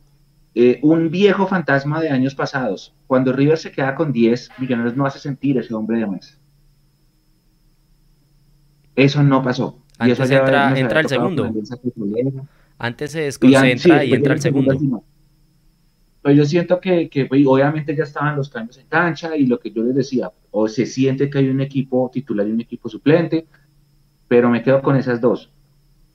eh, 0.54 0.78
un 0.82 1.10
viejo 1.10 1.46
fantasma 1.46 2.00
de 2.00 2.10
años 2.10 2.34
pasados. 2.34 2.94
Cuando 3.06 3.32
River 3.32 3.56
se 3.56 3.72
queda 3.72 3.94
con 3.94 4.12
10, 4.12 4.50
Millonarios 4.58 4.96
no 4.96 5.06
hace 5.06 5.18
sentir 5.18 5.56
ese 5.58 5.72
hombre 5.72 5.98
de 5.98 6.06
más. 6.06 6.38
Eso 8.94 9.22
no 9.22 9.42
pasó. 9.42 9.78
Antes 9.98 10.30
entra, 10.30 10.78
entra 10.78 11.00
el 11.00 11.08
segundo. 11.08 11.50
Antes 12.78 13.12
se 13.12 13.20
desconcentra 13.22 14.04
y, 14.04 14.12
entra 14.12 14.34
el 14.34 14.40
segundo. 14.40 15.04
Pues 16.20 16.36
yo 16.36 16.44
siento 16.44 16.80
que, 16.80 17.08
que 17.08 17.26
pues, 17.26 17.42
obviamente 17.46 17.96
ya 17.96 18.04
estaban 18.04 18.36
los 18.36 18.50
cambios 18.50 18.76
en 18.78 18.86
cancha 18.86 19.34
y 19.36 19.46
lo 19.46 19.58
que 19.58 19.70
yo 19.70 19.82
les 19.82 19.94
decía, 19.94 20.30
o 20.52 20.68
se 20.68 20.86
siente 20.86 21.28
que 21.28 21.38
hay 21.38 21.48
un 21.48 21.60
equipo 21.60 22.08
titular 22.12 22.46
y 22.46 22.52
un 22.52 22.60
equipo 22.60 22.88
suplente, 22.88 23.46
pero 24.28 24.48
me 24.48 24.62
quedo 24.62 24.80
con 24.82 24.96
esas 24.96 25.20
dos. 25.20 25.50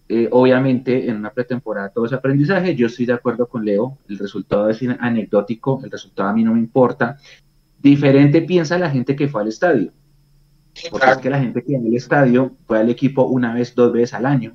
Eh, 0.09 0.29
obviamente 0.31 1.09
en 1.09 1.17
una 1.17 1.31
pretemporada 1.31 1.89
todo 1.89 2.05
es 2.05 2.13
aprendizaje, 2.13 2.75
yo 2.75 2.87
estoy 2.87 3.05
de 3.05 3.13
acuerdo 3.13 3.47
con 3.47 3.65
Leo, 3.65 3.97
el 4.07 4.17
resultado 4.17 4.69
es 4.69 4.79
anecdótico, 4.99 5.81
el 5.83 5.91
resultado 5.91 6.29
a 6.29 6.33
mí 6.33 6.43
no 6.43 6.53
me 6.53 6.59
importa. 6.59 7.17
Diferente 7.79 8.41
piensa 8.43 8.77
la 8.77 8.89
gente 8.89 9.15
que 9.15 9.27
fue 9.27 9.41
al 9.41 9.49
estadio, 9.49 9.91
porque 10.89 11.11
es 11.11 11.17
que 11.17 11.29
la 11.29 11.39
gente 11.39 11.61
que 11.61 11.75
en 11.75 11.87
el 11.87 11.95
estadio 11.95 12.55
fue 12.65 12.79
al 12.79 12.89
equipo 12.89 13.25
una 13.25 13.53
vez, 13.53 13.75
dos 13.75 13.91
veces 13.91 14.13
al 14.13 14.27
año 14.27 14.53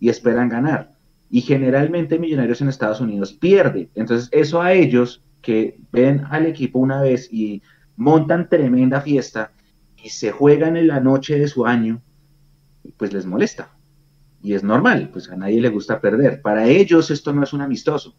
y 0.00 0.08
esperan 0.08 0.48
ganar. 0.48 0.94
Y 1.28 1.42
generalmente 1.42 2.18
Millonarios 2.18 2.62
en 2.62 2.68
Estados 2.68 3.00
Unidos 3.00 3.32
pierde. 3.32 3.90
Entonces 3.94 4.30
eso 4.32 4.62
a 4.62 4.72
ellos 4.72 5.22
que 5.42 5.78
ven 5.92 6.24
al 6.30 6.46
equipo 6.46 6.78
una 6.78 7.02
vez 7.02 7.28
y 7.30 7.62
montan 7.98 8.48
tremenda 8.48 9.02
fiesta 9.02 9.52
y 10.02 10.08
se 10.08 10.32
juegan 10.32 10.76
en 10.76 10.86
la 10.86 11.00
noche 11.00 11.38
de 11.38 11.48
su 11.48 11.66
año, 11.66 12.00
pues 12.96 13.12
les 13.12 13.26
molesta 13.26 13.78
y 14.42 14.54
es 14.54 14.62
normal, 14.62 15.10
pues 15.12 15.28
a 15.30 15.36
nadie 15.36 15.60
le 15.60 15.68
gusta 15.68 16.00
perder. 16.00 16.40
Para 16.42 16.66
ellos 16.66 17.10
esto 17.10 17.32
no 17.32 17.42
es 17.42 17.52
un 17.52 17.60
amistoso, 17.60 18.14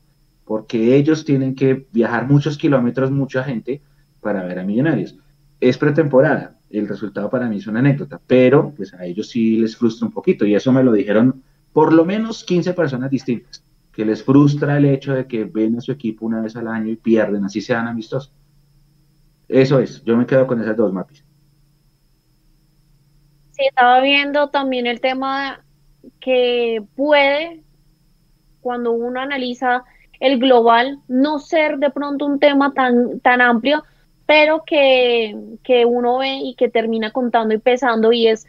porque 0.46 0.96
ellos 0.96 1.26
tienen 1.26 1.56
que 1.56 1.88
viajar 1.92 2.28
muchos 2.28 2.58
kilómetros, 2.58 3.12
mucha 3.12 3.44
gente, 3.44 3.82
para 4.22 4.44
ver 4.44 4.60
a 4.60 4.64
Millonarios. 4.64 5.18
Es 5.60 5.78
pretemporada, 5.78 6.60
el 6.70 6.88
resultado 6.88 7.30
para 7.30 7.48
mí 7.48 7.58
es 7.58 7.68
una 7.68 7.80
anécdota, 7.80 8.22
pero 8.26 8.74
pues 8.76 8.94
a 8.94 9.06
ellos 9.06 9.30
sí 9.30 9.58
les 9.58 9.78
frustra 9.78 10.08
un 10.08 10.14
poquito, 10.14 10.46
y 10.46 10.56
eso 10.56 10.72
me 10.72 10.84
lo 10.84 10.92
dijeron 10.92 11.42
por 11.72 11.94
lo 11.94 12.04
menos 12.04 12.44
15 12.44 12.74
personas 12.74 13.12
distintas, 13.12 13.64
que 13.92 14.06
les 14.06 14.24
frustra 14.24 14.78
el 14.78 14.86
hecho 14.86 15.14
de 15.14 15.28
que 15.28 15.46
ven 15.46 15.78
a 15.78 15.82
su 15.82 15.92
equipo 15.92 16.26
una 16.26 16.42
vez 16.42 16.56
al 16.56 16.68
año 16.68 16.92
y 16.92 16.96
pierden, 16.96 17.46
así 17.46 17.62
sean 17.62 17.88
amistosos. 17.88 18.34
Eso 19.50 19.80
es, 19.80 20.04
yo 20.04 20.16
me 20.16 20.28
quedo 20.28 20.46
con 20.46 20.62
esas 20.62 20.78
dos 20.78 20.94
mapis. 20.94 21.26
Sí, 23.52 23.66
estaba 23.68 24.00
viendo 24.00 24.50
también 24.50 24.86
el 24.86 25.02
tema 25.02 25.66
que 26.22 26.84
puede, 26.96 27.64
cuando 28.62 28.92
uno 28.92 29.20
analiza 29.20 29.84
el 30.20 30.38
global, 30.38 31.00
no 31.08 31.40
ser 31.40 31.78
de 31.78 31.90
pronto 31.90 32.26
un 32.26 32.40
tema 32.40 32.74
tan, 32.74 33.20
tan 33.22 33.42
amplio, 33.42 33.84
pero 34.28 34.64
que, 34.66 35.36
que 35.64 35.86
uno 35.86 36.20
ve 36.20 36.38
y 36.44 36.56
que 36.56 36.70
termina 36.70 37.12
contando 37.12 37.56
y 37.56 37.58
pesando 37.58 38.12
y 38.12 38.28
es, 38.28 38.46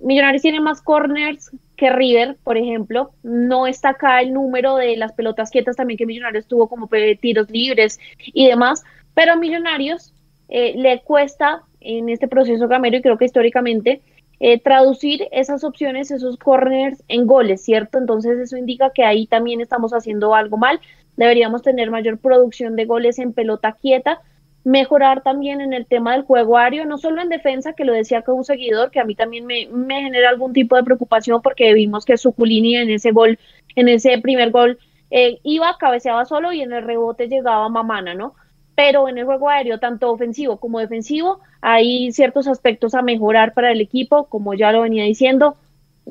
Millonarios 0.00 0.42
tiene 0.42 0.60
más 0.60 0.80
corners 0.80 1.50
que 1.76 1.90
River, 1.90 2.36
por 2.44 2.56
ejemplo, 2.56 3.10
no 3.24 3.66
está 3.66 3.90
acá 3.90 4.22
el 4.22 4.32
número 4.32 4.76
de 4.76 4.96
las 4.96 5.12
pelotas 5.12 5.50
quietas 5.50 5.74
también 5.74 5.98
que 5.98 6.06
Millonarios 6.06 6.46
tuvo 6.46 6.68
como 6.68 6.88
tiros 7.20 7.50
libres 7.50 7.98
y 8.18 8.46
demás, 8.46 8.84
pero 9.14 9.36
Millonarios 9.36 10.14
eh, 10.50 10.74
le 10.76 11.00
cuesta 11.00 11.62
en 11.80 12.08
este 12.08 12.28
proceso 12.28 12.68
gamero 12.68 12.96
y 12.96 13.02
creo 13.02 13.16
que 13.16 13.24
históricamente 13.24 14.02
eh, 14.40 14.58
traducir 14.58 15.28
esas 15.32 15.64
opciones, 15.64 16.10
esos 16.10 16.36
corners 16.36 17.02
en 17.08 17.26
goles, 17.26 17.62
¿cierto? 17.62 17.98
Entonces 17.98 18.38
eso 18.38 18.56
indica 18.56 18.90
que 18.90 19.04
ahí 19.04 19.26
también 19.26 19.60
estamos 19.60 19.92
haciendo 19.92 20.34
algo 20.34 20.56
mal. 20.56 20.80
Deberíamos 21.16 21.62
tener 21.62 21.90
mayor 21.90 22.18
producción 22.18 22.74
de 22.74 22.86
goles 22.86 23.18
en 23.18 23.32
pelota 23.32 23.72
quieta, 23.72 24.20
mejorar 24.64 25.22
también 25.22 25.60
en 25.60 25.72
el 25.72 25.86
tema 25.86 26.12
del 26.12 26.22
juego 26.22 26.56
aéreo, 26.56 26.84
no 26.84 26.98
solo 26.98 27.20
en 27.20 27.28
defensa, 27.28 27.74
que 27.74 27.84
lo 27.84 27.92
decía 27.92 28.22
con 28.22 28.36
un 28.36 28.44
seguidor, 28.44 28.90
que 28.90 29.00
a 29.00 29.04
mí 29.04 29.14
también 29.14 29.46
me, 29.46 29.68
me 29.70 30.02
genera 30.02 30.30
algún 30.30 30.52
tipo 30.52 30.76
de 30.76 30.84
preocupación 30.84 31.42
porque 31.42 31.72
vimos 31.74 32.04
que 32.04 32.16
Suculini 32.16 32.76
en 32.76 32.90
ese 32.90 33.12
gol, 33.12 33.38
en 33.76 33.88
ese 33.88 34.18
primer 34.18 34.50
gol, 34.50 34.78
eh, 35.10 35.38
iba, 35.42 35.76
cabeceaba 35.78 36.24
solo 36.24 36.52
y 36.52 36.62
en 36.62 36.72
el 36.72 36.84
rebote 36.84 37.28
llegaba 37.28 37.68
Mamana, 37.68 38.14
¿no? 38.14 38.34
Pero 38.82 39.10
en 39.10 39.18
el 39.18 39.26
juego 39.26 39.50
aéreo, 39.50 39.78
tanto 39.78 40.10
ofensivo 40.10 40.58
como 40.58 40.78
defensivo, 40.78 41.40
hay 41.60 42.12
ciertos 42.12 42.48
aspectos 42.48 42.94
a 42.94 43.02
mejorar 43.02 43.52
para 43.52 43.72
el 43.72 43.82
equipo, 43.82 44.26
como 44.30 44.54
ya 44.54 44.72
lo 44.72 44.80
venía 44.80 45.04
diciendo, 45.04 45.58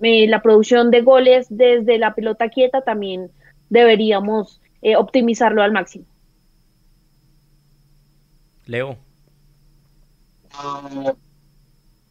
eh, 0.04 0.28
la 0.28 0.44
producción 0.44 0.92
de 0.92 1.02
goles 1.02 1.48
desde 1.50 1.98
la 1.98 2.14
pelota 2.14 2.50
quieta 2.50 2.82
también 2.82 3.32
deberíamos 3.72 4.62
eh, 4.84 4.96
optimizarlo 4.98 5.64
al 5.64 5.72
máximo. 5.72 6.06
Leo. 8.68 9.00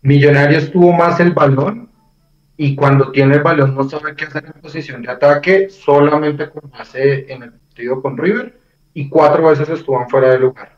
Millonarios 0.02 0.72
tuvo 0.72 0.92
más 0.92 1.20
el 1.20 1.34
balón 1.34 1.88
y 2.56 2.74
cuando 2.74 3.12
tiene 3.12 3.36
el 3.36 3.44
balón 3.44 3.76
no 3.76 3.88
sabe 3.88 4.16
qué 4.16 4.24
hacer 4.24 4.46
en 4.46 4.60
posición 4.60 5.02
de 5.02 5.12
ataque, 5.12 5.70
solamente 5.70 6.50
como 6.50 6.74
hace 6.74 7.32
en 7.32 7.44
el 7.44 7.52
partido 7.52 8.02
con 8.02 8.18
River 8.18 8.67
y 8.94 9.08
cuatro 9.08 9.48
veces 9.48 9.68
estuvo 9.68 10.06
fuera 10.08 10.30
de 10.30 10.38
lugar. 10.38 10.76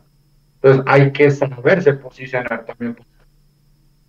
Entonces 0.56 0.82
hay 0.86 1.12
que 1.12 1.30
saberse 1.30 1.94
posicionar 1.94 2.64
también. 2.64 2.96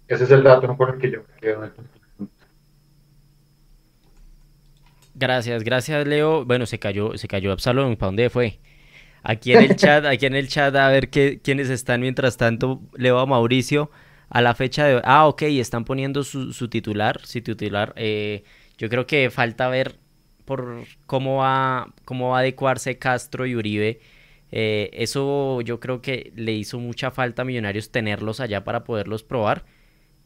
Ese 0.07 0.25
es 0.25 0.31
el 0.31 0.43
dato 0.43 0.75
por 0.75 0.95
el 0.95 0.99
que 0.99 1.11
yo 1.11 1.19
quedo. 1.39 1.71
Gracias, 5.13 5.63
gracias 5.63 6.07
Leo. 6.07 6.45
Bueno, 6.45 6.65
se 6.65 6.79
cayó, 6.79 7.17
se 7.17 7.27
cayó 7.27 7.51
Absalón, 7.51 7.95
¿para 7.95 8.07
dónde 8.07 8.29
fue? 8.29 8.59
Aquí 9.23 9.53
en 9.53 9.63
el 9.63 9.75
chat, 9.75 10.03
aquí 10.05 10.25
en 10.25 10.35
el 10.35 10.47
chat, 10.47 10.75
a 10.75 10.89
ver 10.89 11.09
qué, 11.09 11.39
quiénes 11.43 11.69
están 11.69 12.01
mientras 12.01 12.37
tanto. 12.37 12.81
Leo 12.95 13.19
a 13.19 13.25
Mauricio 13.25 13.91
a 14.31 14.41
la 14.41 14.55
fecha 14.55 14.85
de... 14.85 15.01
Ah, 15.03 15.27
ok, 15.27 15.43
están 15.43 15.85
poniendo 15.85 16.23
su, 16.23 16.69
titular, 16.69 17.19
su 17.23 17.41
titular. 17.41 17.93
Eh, 17.97 18.43
yo 18.77 18.89
creo 18.89 19.05
que 19.05 19.29
falta 19.29 19.67
ver 19.67 19.99
por 20.45 20.83
cómo 21.05 21.37
va, 21.37 21.93
cómo 22.05 22.29
va 22.29 22.37
a 22.37 22.39
adecuarse 22.41 22.97
Castro 22.97 23.45
y 23.45 23.55
Uribe. 23.55 23.99
Eh, 24.51 24.89
eso 24.93 25.61
yo 25.61 25.79
creo 25.79 26.01
que 26.01 26.33
le 26.35 26.51
hizo 26.53 26.79
mucha 26.79 27.11
falta 27.11 27.43
a 27.43 27.45
Millonarios 27.45 27.91
tenerlos 27.91 28.39
allá 28.39 28.63
para 28.63 28.83
poderlos 28.83 29.23
probar. 29.23 29.65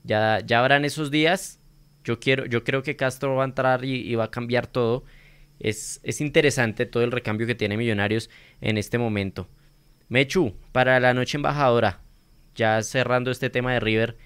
Ya, 0.03 0.39
ya 0.45 0.59
habrán 0.59 0.85
esos 0.85 1.11
días. 1.11 1.59
Yo, 2.03 2.19
quiero, 2.19 2.45
yo 2.45 2.63
creo 2.63 2.83
que 2.83 2.95
Castro 2.95 3.35
va 3.35 3.43
a 3.43 3.47
entrar 3.47 3.85
y 3.85 4.13
va 4.15 4.25
a 4.25 4.31
cambiar 4.31 4.67
todo. 4.67 5.03
Es, 5.59 6.01
interesante 6.21 6.85
todo 6.85 7.03
el 7.03 7.11
recambio 7.11 7.47
que 7.47 7.55
tiene 7.55 7.77
Millonarios 7.77 8.29
en 8.61 8.77
este 8.77 8.97
momento. 8.97 9.47
Mechu, 10.09 10.55
para 10.71 10.99
la 10.99 11.13
noche 11.13 11.37
embajadora, 11.37 12.01
ya 12.55 12.81
cerrando 12.83 13.31
este 13.31 13.49
tema 13.49 13.73
de 13.73 13.79
River, 13.79 14.17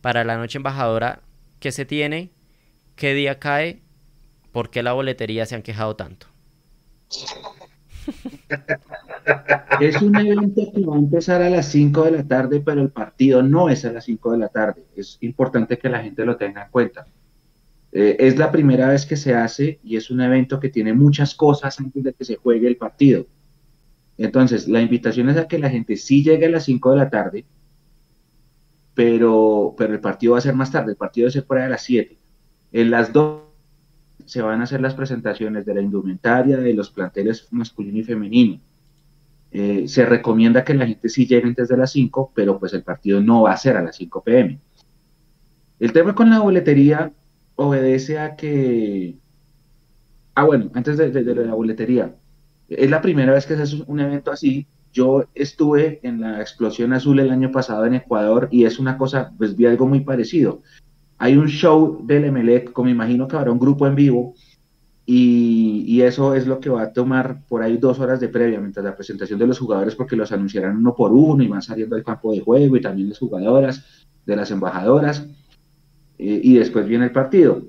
para 0.00 0.24
la 0.24 0.36
noche 0.36 0.58
embajadora, 0.58 1.22
¿qué 1.60 1.72
se 1.72 1.84
tiene? 1.84 2.30
¿Qué 2.96 3.14
día 3.14 3.38
cae? 3.38 3.80
¿Por 4.52 4.70
qué 4.70 4.82
la 4.82 4.92
boletería 4.92 5.46
se 5.46 5.54
han 5.54 5.62
quejado 5.62 5.96
tanto? 5.96 6.26
Es 9.80 10.00
un 10.02 10.14
evento 10.16 10.62
que 10.74 10.84
va 10.84 10.96
a 10.96 10.98
empezar 10.98 11.42
a 11.42 11.50
las 11.50 11.66
5 11.66 12.04
de 12.04 12.10
la 12.10 12.24
tarde, 12.24 12.60
pero 12.60 12.82
el 12.82 12.90
partido 12.90 13.42
no 13.42 13.68
es 13.68 13.84
a 13.84 13.92
las 13.92 14.04
5 14.04 14.32
de 14.32 14.38
la 14.38 14.48
tarde. 14.48 14.84
Es 14.94 15.18
importante 15.20 15.78
que 15.78 15.88
la 15.88 16.02
gente 16.02 16.24
lo 16.24 16.36
tenga 16.36 16.64
en 16.64 16.70
cuenta. 16.70 17.06
Eh, 17.92 18.16
es 18.18 18.38
la 18.38 18.50
primera 18.50 18.88
vez 18.88 19.06
que 19.06 19.16
se 19.16 19.34
hace 19.34 19.80
y 19.82 19.96
es 19.96 20.10
un 20.10 20.20
evento 20.20 20.60
que 20.60 20.68
tiene 20.68 20.92
muchas 20.92 21.34
cosas 21.34 21.78
antes 21.78 22.02
de 22.02 22.12
que 22.12 22.24
se 22.24 22.36
juegue 22.36 22.66
el 22.66 22.76
partido. 22.76 23.26
Entonces, 24.18 24.68
la 24.68 24.80
invitación 24.80 25.28
es 25.30 25.36
a 25.36 25.48
que 25.48 25.58
la 25.58 25.70
gente 25.70 25.96
sí 25.96 26.22
llegue 26.22 26.46
a 26.46 26.50
las 26.50 26.64
5 26.64 26.90
de 26.90 26.96
la 26.96 27.10
tarde, 27.10 27.44
pero, 28.94 29.74
pero 29.76 29.94
el 29.94 30.00
partido 30.00 30.32
va 30.32 30.38
a 30.38 30.42
ser 30.42 30.54
más 30.54 30.70
tarde, 30.70 30.92
el 30.92 30.96
partido 30.96 31.26
va 31.26 31.28
a 31.30 31.32
ser 31.32 31.44
fuera 31.44 31.64
de 31.64 31.70
las 31.70 31.82
7. 31.82 32.18
En 32.72 32.90
las 32.90 33.12
2 33.12 33.51
se 34.24 34.42
van 34.42 34.60
a 34.60 34.64
hacer 34.64 34.80
las 34.80 34.94
presentaciones 34.94 35.64
de 35.64 35.74
la 35.74 35.82
indumentaria 35.82 36.56
de 36.56 36.74
los 36.74 36.90
planteles 36.90 37.48
masculino 37.50 37.98
y 37.98 38.04
femenino. 38.04 38.60
Eh, 39.50 39.86
se 39.86 40.06
recomienda 40.06 40.64
que 40.64 40.72
la 40.72 40.86
gente 40.86 41.10
sí 41.10 41.26
llegue 41.26 41.46
antes 41.46 41.68
de 41.68 41.76
las 41.76 41.92
5, 41.92 42.32
pero 42.34 42.58
pues 42.58 42.72
el 42.72 42.82
partido 42.82 43.20
no 43.20 43.42
va 43.42 43.52
a 43.52 43.56
ser 43.56 43.76
a 43.76 43.82
las 43.82 43.96
5 43.96 44.22
pm. 44.22 44.58
El 45.78 45.92
tema 45.92 46.14
con 46.14 46.30
la 46.30 46.40
boletería 46.40 47.12
obedece 47.56 48.18
a 48.18 48.34
que... 48.36 49.18
Ah, 50.34 50.44
bueno, 50.44 50.70
antes 50.74 50.96
de, 50.96 51.10
la 51.22 51.54
boletería, 51.54 52.16
es 52.68 52.90
la 52.90 53.02
primera 53.02 53.32
vez 53.32 53.44
que 53.44 53.56
se 53.56 53.62
hace 53.62 53.82
un 53.86 54.00
evento 54.00 54.30
así. 54.30 54.66
Yo 54.92 55.24
estuve 55.34 56.00
en 56.02 56.20
la 56.20 56.40
explosión 56.40 56.92
azul 56.94 57.20
el 57.20 57.30
año 57.30 57.50
pasado 57.52 57.84
en 57.84 57.94
Ecuador 57.94 58.48
y 58.50 58.64
es 58.64 58.78
una 58.78 58.96
cosa, 58.96 59.32
pues 59.36 59.54
vi 59.56 59.66
algo 59.66 59.86
muy 59.86 60.00
parecido. 60.00 60.62
Hay 61.22 61.36
un 61.36 61.46
show 61.46 62.04
del 62.04 62.24
Emelec, 62.24 62.72
como 62.72 62.88
imagino 62.88 63.28
que 63.28 63.36
habrá 63.36 63.52
un 63.52 63.58
grupo 63.60 63.86
en 63.86 63.94
vivo, 63.94 64.34
y, 65.06 65.84
y, 65.86 66.02
eso 66.02 66.34
es 66.34 66.48
lo 66.48 66.58
que 66.58 66.68
va 66.68 66.82
a 66.82 66.92
tomar 66.92 67.46
por 67.46 67.62
ahí 67.62 67.76
dos 67.76 68.00
horas 68.00 68.18
de 68.18 68.28
previa, 68.28 68.58
mientras 68.58 68.84
la 68.84 68.96
presentación 68.96 69.38
de 69.38 69.46
los 69.46 69.60
jugadores, 69.60 69.94
porque 69.94 70.16
los 70.16 70.32
anunciarán 70.32 70.78
uno 70.78 70.96
por 70.96 71.12
uno 71.12 71.44
y 71.44 71.46
van 71.46 71.62
saliendo 71.62 71.94
del 71.94 72.04
campo 72.04 72.32
de 72.32 72.40
juego 72.40 72.76
y 72.76 72.80
también 72.80 73.08
las 73.08 73.20
jugadoras, 73.20 74.04
de 74.26 74.34
las 74.34 74.50
embajadoras. 74.50 75.24
Eh, 76.18 76.40
y 76.42 76.54
después 76.54 76.88
viene 76.88 77.04
el 77.04 77.12
partido. 77.12 77.62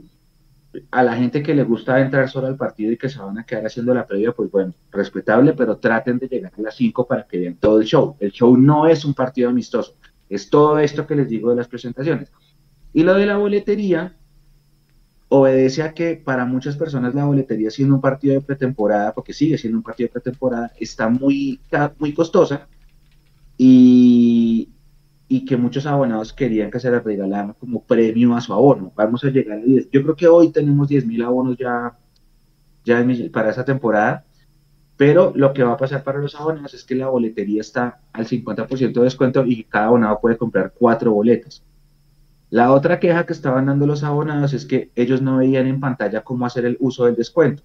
A 0.89 1.03
la 1.03 1.15
gente 1.15 1.43
que 1.43 1.53
le 1.53 1.63
gusta 1.63 2.01
entrar 2.01 2.27
solo 2.31 2.47
al 2.47 2.57
partido 2.57 2.91
y 2.91 2.97
que 2.97 3.07
se 3.07 3.19
van 3.19 3.37
a 3.37 3.43
quedar 3.45 3.67
haciendo 3.67 3.93
la 3.93 4.07
previa, 4.07 4.31
pues 4.31 4.49
bueno, 4.49 4.73
respetable, 4.91 5.53
pero 5.53 5.77
traten 5.77 6.17
de 6.17 6.27
llegar 6.27 6.53
a 6.57 6.61
las 6.63 6.75
5 6.75 7.05
para 7.05 7.27
que 7.27 7.37
vean 7.37 7.57
todo 7.57 7.79
el 7.79 7.85
show. 7.85 8.15
El 8.19 8.31
show 8.31 8.57
no 8.57 8.87
es 8.87 9.05
un 9.05 9.13
partido 9.13 9.49
amistoso, 9.49 9.95
es 10.27 10.49
todo 10.49 10.79
esto 10.79 11.05
que 11.05 11.15
les 11.15 11.29
digo 11.29 11.51
de 11.51 11.57
las 11.57 11.67
presentaciones. 11.67 12.31
Y 12.93 13.03
lo 13.03 13.15
de 13.15 13.25
la 13.25 13.37
boletería 13.37 14.15
obedece 15.29 15.81
a 15.81 15.93
que 15.93 16.15
para 16.15 16.45
muchas 16.45 16.77
personas 16.77 17.15
la 17.15 17.25
boletería 17.25 17.71
siendo 17.71 17.95
un 17.95 18.01
partido 18.01 18.35
de 18.35 18.41
pretemporada, 18.41 19.13
porque 19.13 19.33
sigue 19.33 19.57
siendo 19.57 19.79
un 19.79 19.83
partido 19.83 20.07
de 20.07 20.13
pretemporada, 20.13 20.71
está 20.79 21.09
muy, 21.09 21.59
muy 21.97 22.13
costosa 22.13 22.67
y, 23.57 24.69
y 25.27 25.45
que 25.45 25.57
muchos 25.57 25.87
abonados 25.87 26.33
querían 26.33 26.69
que 26.69 26.79
se 26.79 26.91
les 26.91 27.03
regalara 27.03 27.53
como 27.53 27.83
premio 27.83 28.35
a 28.35 28.41
su 28.41 28.53
abono. 28.53 28.93
Vamos 28.95 29.23
a 29.23 29.29
llegar 29.29 29.57
a 29.57 29.61
10. 29.61 29.89
Yo 29.89 30.03
creo 30.03 30.15
que 30.15 30.27
hoy 30.27 30.51
tenemos 30.51 30.87
10.000 30.87 31.25
abonos 31.25 31.57
ya, 31.57 31.97
ya 32.85 33.03
para 33.31 33.49
esa 33.49 33.65
temporada, 33.65 34.25
pero 34.97 35.33
lo 35.35 35.51
que 35.53 35.63
va 35.63 35.73
a 35.73 35.77
pasar 35.77 36.03
para 36.03 36.19
los 36.19 36.35
abonados 36.35 36.75
es 36.75 36.83
que 36.83 36.93
la 36.93 37.09
boletería 37.09 37.61
está 37.61 38.01
al 38.13 38.27
50% 38.27 38.93
de 38.93 39.03
descuento 39.03 39.43
y 39.43 39.63
cada 39.63 39.87
abonado 39.87 40.19
puede 40.21 40.37
comprar 40.37 40.73
cuatro 40.77 41.11
boletas. 41.11 41.63
La 42.53 42.71
otra 42.71 42.99
queja 42.99 43.25
que 43.25 43.33
estaban 43.33 43.65
dando 43.65 43.87
los 43.87 44.03
abonados 44.03 44.53
es 44.53 44.67
que 44.67 44.91
ellos 44.93 45.23
no 45.23 45.37
veían 45.37 45.65
en 45.65 45.79
pantalla 45.79 46.23
cómo 46.23 46.45
hacer 46.45 46.65
el 46.65 46.77
uso 46.79 47.05
del 47.05 47.15
descuento. 47.15 47.63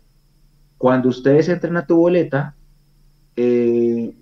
Cuando 0.78 1.10
ustedes 1.10 1.50
entran 1.50 1.76
a 1.76 1.86
tu 1.86 1.96
boleta, 1.96 2.56
eh, 3.36 4.16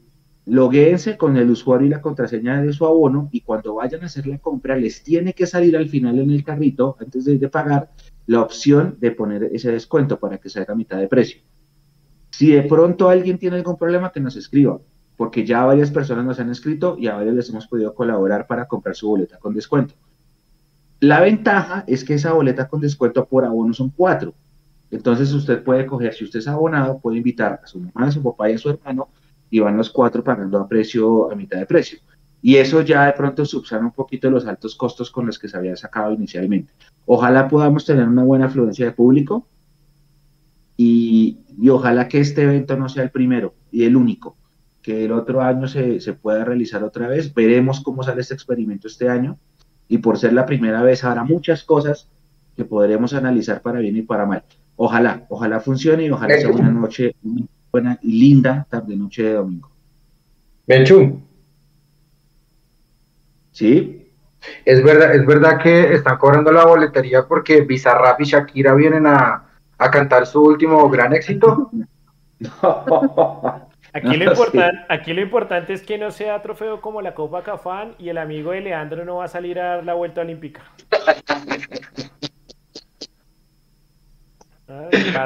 logueense 0.44 1.16
con 1.16 1.36
el 1.36 1.50
usuario 1.50 1.86
y 1.86 1.90
la 1.90 2.00
contraseña 2.00 2.60
de 2.62 2.72
su 2.72 2.84
abono 2.84 3.28
y 3.30 3.42
cuando 3.42 3.76
vayan 3.76 4.02
a 4.02 4.06
hacer 4.06 4.26
la 4.26 4.38
compra 4.38 4.74
les 4.74 5.04
tiene 5.04 5.34
que 5.34 5.46
salir 5.46 5.76
al 5.76 5.88
final 5.88 6.18
en 6.18 6.32
el 6.32 6.42
carrito, 6.42 6.96
antes 6.98 7.26
de, 7.26 7.48
pagar, 7.48 7.92
la 8.26 8.42
opción 8.42 8.96
de 8.98 9.12
poner 9.12 9.44
ese 9.44 9.70
descuento 9.70 10.18
para 10.18 10.38
que 10.38 10.48
salga 10.48 10.72
a 10.72 10.76
mitad 10.76 10.98
de 10.98 11.06
precio. 11.06 11.42
Si 12.30 12.50
de 12.50 12.62
pronto 12.62 13.08
alguien 13.08 13.38
tiene 13.38 13.54
algún 13.54 13.78
problema, 13.78 14.10
que 14.10 14.18
nos 14.18 14.34
escriba, 14.34 14.80
porque 15.16 15.46
ya 15.46 15.64
varias 15.64 15.92
personas 15.92 16.24
nos 16.24 16.40
han 16.40 16.50
escrito 16.50 16.96
y 16.98 17.06
a 17.06 17.14
varios 17.14 17.36
les 17.36 17.50
hemos 17.50 17.68
podido 17.68 17.94
colaborar 17.94 18.48
para 18.48 18.66
comprar 18.66 18.96
su 18.96 19.06
boleta 19.06 19.38
con 19.38 19.54
descuento. 19.54 19.94
La 21.00 21.20
ventaja 21.20 21.84
es 21.86 22.04
que 22.04 22.14
esa 22.14 22.32
boleta 22.32 22.68
con 22.68 22.80
descuento 22.80 23.26
por 23.26 23.44
abono 23.44 23.74
son 23.74 23.90
cuatro. 23.90 24.34
Entonces 24.90 25.32
usted 25.32 25.62
puede 25.62 25.84
coger, 25.84 26.14
si 26.14 26.24
usted 26.24 26.38
es 26.38 26.48
abonado, 26.48 26.98
puede 26.98 27.18
invitar 27.18 27.60
a 27.62 27.66
su 27.66 27.80
mamá, 27.80 28.08
a 28.08 28.12
su 28.12 28.22
papá 28.22 28.50
y 28.50 28.54
a 28.54 28.58
su 28.58 28.70
hermano 28.70 29.08
y 29.50 29.60
van 29.60 29.76
los 29.76 29.90
cuatro 29.90 30.24
pagando 30.24 30.58
a 30.58 30.68
precio, 30.68 31.30
a 31.30 31.34
mitad 31.34 31.58
de 31.58 31.66
precio. 31.66 31.98
Y 32.40 32.56
eso 32.56 32.80
ya 32.82 33.06
de 33.06 33.12
pronto 33.12 33.44
subsana 33.44 33.86
un 33.86 33.92
poquito 33.92 34.30
los 34.30 34.46
altos 34.46 34.74
costos 34.76 35.10
con 35.10 35.26
los 35.26 35.38
que 35.38 35.48
se 35.48 35.56
había 35.56 35.76
sacado 35.76 36.12
inicialmente. 36.12 36.72
Ojalá 37.04 37.48
podamos 37.48 37.84
tener 37.84 38.08
una 38.08 38.24
buena 38.24 38.46
afluencia 38.46 38.86
de 38.86 38.92
público 38.92 39.46
y, 40.76 41.40
y 41.58 41.68
ojalá 41.68 42.08
que 42.08 42.20
este 42.20 42.42
evento 42.42 42.76
no 42.76 42.88
sea 42.88 43.02
el 43.02 43.10
primero 43.10 43.54
y 43.70 43.84
el 43.84 43.96
único, 43.96 44.36
que 44.82 45.04
el 45.04 45.12
otro 45.12 45.42
año 45.42 45.66
se, 45.68 46.00
se 46.00 46.12
pueda 46.12 46.44
realizar 46.44 46.84
otra 46.84 47.08
vez. 47.08 47.34
Veremos 47.34 47.80
cómo 47.80 48.02
sale 48.02 48.20
este 48.20 48.34
experimento 48.34 48.86
este 48.86 49.08
año 49.08 49.38
y 49.88 49.98
por 49.98 50.18
ser 50.18 50.32
la 50.32 50.46
primera 50.46 50.82
vez 50.82 51.04
habrá 51.04 51.24
muchas 51.24 51.64
cosas 51.64 52.08
que 52.56 52.64
podremos 52.64 53.14
analizar 53.14 53.60
para 53.62 53.80
bien 53.80 53.96
y 53.96 54.02
para 54.02 54.26
mal. 54.26 54.42
Ojalá, 54.76 55.26
ojalá 55.28 55.60
funcione 55.60 56.04
y 56.04 56.10
ojalá 56.10 56.38
sea 56.38 56.50
una 56.50 56.70
noche 56.70 57.14
buena 57.70 57.98
y 58.02 58.18
linda 58.18 58.66
tarde 58.68 58.96
noche 58.96 59.22
de 59.22 59.32
domingo. 59.34 59.70
Menchu. 60.66 61.20
Sí. 63.52 64.02
Es 64.64 64.82
verdad, 64.82 65.14
es 65.14 65.26
verdad 65.26 65.60
que 65.62 65.94
están 65.94 66.18
cobrando 66.18 66.52
la 66.52 66.66
boletería 66.66 67.26
porque 67.26 67.62
Bizarrap 67.62 68.20
y 68.20 68.24
Shakira 68.24 68.74
vienen 68.74 69.06
a, 69.06 69.42
cantar 69.90 70.26
su 70.26 70.42
último 70.42 70.88
gran 70.88 71.14
éxito. 71.14 71.70
Aquí 73.96 74.14
lo, 74.18 74.24
importante, 74.30 74.78
aquí 74.90 75.14
lo 75.14 75.22
importante 75.22 75.72
es 75.72 75.82
que 75.82 75.96
no 75.96 76.10
sea 76.10 76.42
trofeo 76.42 76.82
como 76.82 77.00
la 77.00 77.14
Copa 77.14 77.42
Cafán 77.42 77.94
y 77.98 78.10
el 78.10 78.18
amigo 78.18 78.50
de 78.50 78.60
Leandro 78.60 79.06
no 79.06 79.16
va 79.16 79.24
a 79.24 79.28
salir 79.28 79.58
a 79.58 79.76
dar 79.76 79.84
la 79.84 79.94
vuelta 79.94 80.20
olímpica. 80.20 80.62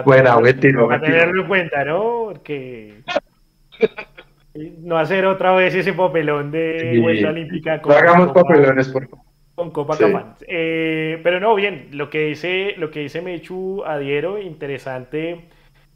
Buena, 0.04 0.36
buen 0.36 0.60
tiro. 0.60 0.86
Para 0.86 1.00
tenerlo 1.00 1.42
en 1.42 1.48
cuenta, 1.48 1.84
¿no? 1.84 2.26
Porque 2.26 3.02
no 4.78 4.98
hacer 4.98 5.26
otra 5.26 5.52
vez 5.52 5.74
ese 5.74 5.92
papelón 5.92 6.52
de 6.52 7.00
vuelta 7.02 7.30
olímpica. 7.30 7.80
No 7.84 7.92
hagamos 7.92 8.32
papelones, 8.32 8.88
por 8.88 9.08
favor. 9.08 9.24
Con 9.56 9.72
Copa 9.72 9.98
Cafán. 9.98 10.36
Eh, 10.46 11.18
pero 11.24 11.40
no, 11.40 11.56
bien, 11.56 11.88
lo 11.90 12.08
que 12.08 12.26
dice, 12.26 12.74
lo 12.78 12.92
que 12.92 13.00
dice 13.00 13.20
Mechu 13.20 13.82
adhiero, 13.84 14.38
interesante 14.38 15.48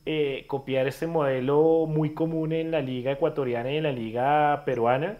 eh, 0.06 0.44
copiar 0.48 0.86
este 0.86 1.06
modelo 1.06 1.86
muy 1.88 2.12
común 2.12 2.52
en 2.52 2.70
la 2.70 2.82
liga 2.82 3.12
ecuatoriana 3.12 3.72
y 3.72 3.78
en 3.78 3.84
la 3.84 3.92
liga 3.92 4.62
peruana. 4.66 5.18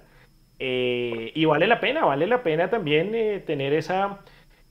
Eh, 0.58 1.32
y 1.34 1.44
vale 1.46 1.66
la 1.66 1.80
pena, 1.80 2.04
vale 2.04 2.26
la 2.26 2.42
pena 2.42 2.68
también 2.68 3.14
eh, 3.14 3.42
tener 3.46 3.72
esa, 3.72 4.20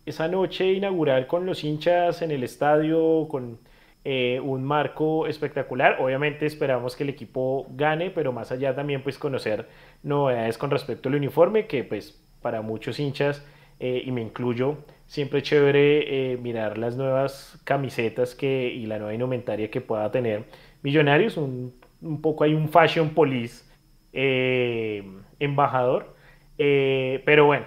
esa 0.05 0.28
noche 0.28 0.72
inaugural 0.74 1.26
con 1.26 1.47
los 1.47 1.64
hinchas 1.64 2.22
en 2.22 2.30
el 2.32 2.43
estadio, 2.43 3.28
con 3.30 3.59
un 4.05 4.64
marco 4.66 5.28
espectacular. 5.28 5.97
Obviamente 6.01 6.45
esperamos 6.45 6.95
que 6.95 7.03
el 7.03 7.09
equipo 7.09 7.68
gane, 7.72 8.11
pero 8.11 8.34
más 8.34 8.51
allá 8.51 8.76
también 8.76 9.01
pues 9.01 9.18
conocer 9.18 9.68
novedades 10.03 10.57
con 10.57 10.70
respecto 10.72 11.07
al 11.07 11.16
uniforme, 11.16 11.68
que 11.68 11.86
pues 11.86 12.22
para 12.41 12.61
muchos 12.61 12.99
hinchas, 12.99 13.47
y 13.80 14.11
me 14.11 14.22
incluyo, 14.22 14.80
siempre 15.14 15.39
es 15.39 15.45
chévere 15.45 16.34
eh, 16.34 16.38
mirar 16.38 16.80
las 16.80 16.97
nuevas 16.97 17.59
camisetas 17.66 18.34
que, 18.34 18.74
y 18.74 18.88
la 18.88 18.97
nueva 18.97 19.14
indumentaria 19.14 19.70
que 19.70 19.80
pueda 19.80 20.11
tener 20.11 20.45
Millonarios. 20.82 21.38
Un, 21.38 21.80
un 22.01 22.20
poco 22.20 22.43
hay 22.43 22.55
un 22.55 22.68
fashion 22.68 23.11
police 23.11 23.64
eh, 24.11 25.03
embajador. 25.39 26.16
Eh, 26.57 27.22
pero 27.28 27.45
bueno, 27.45 27.66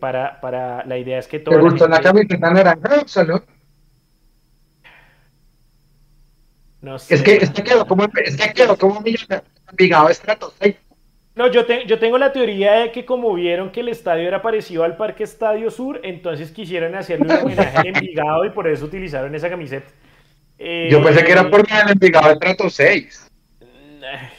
para, 0.00 0.38
para 0.42 0.84
la 0.84 0.98
idea 0.98 1.18
es 1.18 1.26
que 1.26 1.38
todo. 1.38 1.54
¿Te 1.54 1.62
gustó 1.62 1.88
la, 1.88 2.00
camiseta 2.02 2.50
naranja, 2.50 3.02
Salud? 3.06 3.40
No 6.82 6.98
sé. 6.98 7.14
Es 7.14 7.22
que, 7.22 7.36
es 7.36 7.50
que 7.50 7.64
quedó 7.64 7.86
como, 7.86 8.04
es 8.04 8.36
que 8.36 8.52
quedó 8.52 8.76
como 8.76 9.00
Millonarios, 9.00 10.10
estrato 10.10 10.52
no, 11.38 11.46
yo, 11.52 11.64
yo 11.86 12.00
tengo 12.00 12.18
la 12.18 12.32
teoría 12.32 12.72
de 12.72 12.90
que 12.90 13.04
como 13.04 13.32
vieron 13.32 13.70
que 13.70 13.78
el 13.78 13.88
estadio 13.88 14.26
era 14.26 14.42
parecido 14.42 14.82
al 14.82 14.96
Parque 14.96 15.22
Estadio 15.22 15.70
Sur, 15.70 16.00
entonces 16.02 16.50
quisieron 16.50 16.96
hacerle 16.96 17.32
un 17.32 17.42
homenaje 17.42 17.78
en 17.78 17.94
Envigado 17.94 18.44
y 18.44 18.50
por 18.50 18.66
eso 18.66 18.86
utilizaron 18.86 19.32
esa 19.36 19.48
camiseta. 19.48 19.86
yo 20.58 21.00
pensé 21.00 21.24
que 21.24 21.30
era 21.30 21.42
eh, 21.42 21.48
porque 21.48 21.72
el 21.74 21.90
Envigado 21.92 22.32
Estrato 22.32 22.68
6. 22.68 23.30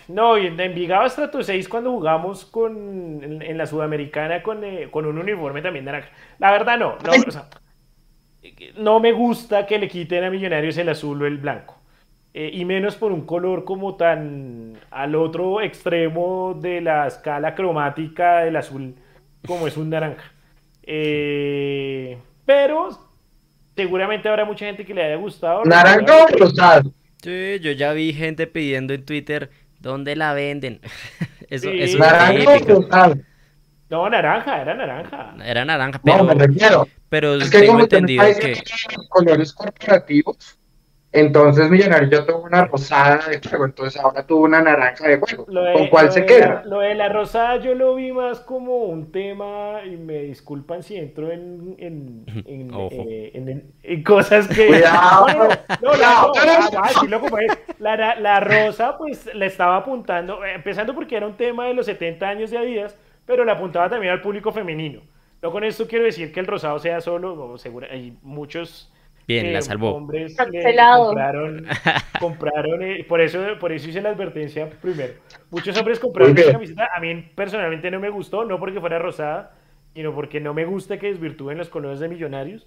No, 0.10 0.36
en 0.36 0.60
Envigado 0.60 1.06
Estrato 1.06 1.42
6 1.42 1.70
cuando 1.70 1.92
jugamos 1.92 2.44
con, 2.44 3.24
en, 3.24 3.58
la 3.58 3.66
Sudamericana 3.66 4.44
con, 4.44 4.66
eh, 4.66 4.90
con, 4.92 5.06
un 5.06 5.18
uniforme 5.20 5.62
también 5.62 5.86
naranja. 5.86 6.10
La 6.38 6.52
verdad 6.52 6.78
no, 6.78 6.98
no, 7.02 7.12
o 7.26 7.32
sea, 7.32 7.48
no 8.76 9.00
me 9.00 9.14
gusta 9.14 9.66
que 9.66 9.80
le 9.80 9.88
quiten 9.88 10.26
a 10.26 10.30
Millonarios 10.30 10.78
el 10.78 10.90
azul 10.90 11.22
o 11.22 11.26
el 11.26 11.38
blanco. 11.38 11.79
Eh, 12.34 12.52
y 12.54 12.64
menos 12.64 12.96
por 12.96 13.12
un 13.12 13.26
color 13.26 13.64
como 13.66 13.96
tan 13.96 14.78
al 14.92 15.16
otro 15.16 15.62
extremo 15.62 16.54
de 16.60 16.80
la 16.80 17.08
escala 17.08 17.56
cromática 17.56 18.42
del 18.42 18.56
azul 18.56 18.96
como 19.46 19.68
es 19.68 19.78
un 19.78 19.90
naranja. 19.90 20.32
Eh, 20.84 22.18
pero 22.46 22.90
seguramente 23.76 24.28
habrá 24.30 24.46
mucha 24.46 24.66
gente 24.66 24.86
que 24.86 24.94
le 24.94 25.04
haya 25.04 25.16
gustado. 25.16 25.64
¿Naranja 25.66 26.26
o 26.26 26.28
rosado? 26.28 26.94
Sí, 27.22 27.60
yo 27.60 27.72
ya 27.72 27.94
vi 27.94 28.14
gente 28.14 28.48
pidiendo 28.48 28.94
en 28.94 29.06
Twitter 29.06 29.50
dónde 29.80 30.16
la 30.16 30.34
venden. 30.34 30.82
eso, 31.50 31.70
sí. 31.70 31.98
¿Naranja 31.98 32.52
o 32.52 32.82
rosado? 32.82 33.16
No, 33.90 34.08
naranja, 34.08 34.62
era 34.62 34.76
naranja. 34.76 35.36
Era 35.44 35.66
naranja, 35.66 36.00
pero, 36.04 36.18
no, 36.18 36.24
me 36.26 36.34
refiero. 36.36 36.88
pero 37.10 37.36
es 37.36 37.50
que 37.50 37.62
tengo 37.62 37.80
entendido 37.80 38.24
que... 38.40 38.62
Colores 39.10 39.52
corporativos 39.52 40.59
entonces 41.12 41.72
Millonarios 41.72 42.12
ya 42.12 42.26
tuvo 42.26 42.44
una 42.44 42.66
rosada 42.66 43.28
de 43.28 43.40
juego, 43.40 43.66
entonces 43.66 44.00
ahora 44.00 44.26
tuvo 44.28 44.44
una 44.44 44.62
naranja 44.62 45.08
de 45.08 45.18
juego. 45.18 45.46
¿Con 45.46 45.88
cuál 45.88 46.12
se 46.12 46.24
queda? 46.26 46.62
lo 46.66 46.82
de 46.82 46.94
la 46.94 47.10
rosada 47.10 47.58
yo 47.58 47.74
lo 47.74 47.96
vi 47.96 48.12
más 48.12 48.40
como 48.42 48.84
un 48.84 49.12
tema, 49.12 49.82
y 49.86 49.98
me 49.98 50.20
disculpan 50.20 50.84
si 50.84 50.98
entro 50.98 51.32
en, 51.32 51.76
en, 51.80 52.26
en, 52.46 53.74
eh, 53.82 54.04
cosas 54.04 54.48
que... 54.48 54.68
Cuidado, 54.68 55.26
no, 55.82 55.92
no, 55.94 57.20
la, 57.80 58.16
la, 58.20 58.40
rosa 58.40 58.96
pues 58.98 59.34
le 59.34 59.48
estaba 59.48 59.78
apuntando, 59.78 60.46
eh, 60.46 60.54
empezando 60.54 60.94
porque 60.94 61.18
era 61.18 61.26
un 61.26 61.38
tema 61.38 61.66
de 61.66 61.74
los 61.74 61.88
70 61.88 62.28
años 62.28 62.52
de 62.52 62.60
Adidas, 62.60 62.96
pero 63.26 63.44
le 63.44 63.52
apuntaba 63.52 63.90
también 63.90 64.14
al 64.14 64.22
público 64.22 64.52
femenino. 64.52 65.02
No 65.42 65.52
con 65.52 65.64
esto 65.64 65.88
quiero 65.88 66.06
decir 66.06 66.32
que 66.32 66.40
el 66.40 66.48
rosado 66.48 66.78
sea 66.78 67.02
solo, 67.02 67.58
seguro, 67.58 67.88
hay 67.90 68.16
muchos 68.22 68.92
Bien, 69.30 69.54
la 69.54 69.62
salvó. 69.62 69.92
Hombres 69.92 70.36
compraron, 70.36 71.68
compraron 72.20 72.82
eh, 72.82 73.06
por 73.08 73.22
eso 73.22 73.40
por 73.60 73.72
eso 73.72 73.88
hice 73.88 74.02
la 74.02 74.10
advertencia 74.10 74.68
primero. 74.82 75.14
Muchos 75.52 75.78
hombres 75.78 76.00
compraron 76.00 76.36
esta 76.36 76.54
camiseta, 76.54 76.90
a 76.96 77.00
mí 77.00 77.30
personalmente 77.36 77.92
no 77.92 78.00
me 78.00 78.10
gustó, 78.10 78.44
no 78.44 78.60
porque 78.60 78.80
fuera 78.80 78.98
rosada, 78.98 79.56
sino 79.94 80.16
porque 80.16 80.40
no 80.40 80.56
me 80.56 80.66
gusta 80.66 80.98
que 80.98 81.12
desvirtúen 81.12 81.60
los 81.60 81.70
colores 81.70 82.00
de 82.00 82.10
millonarios. 82.10 82.66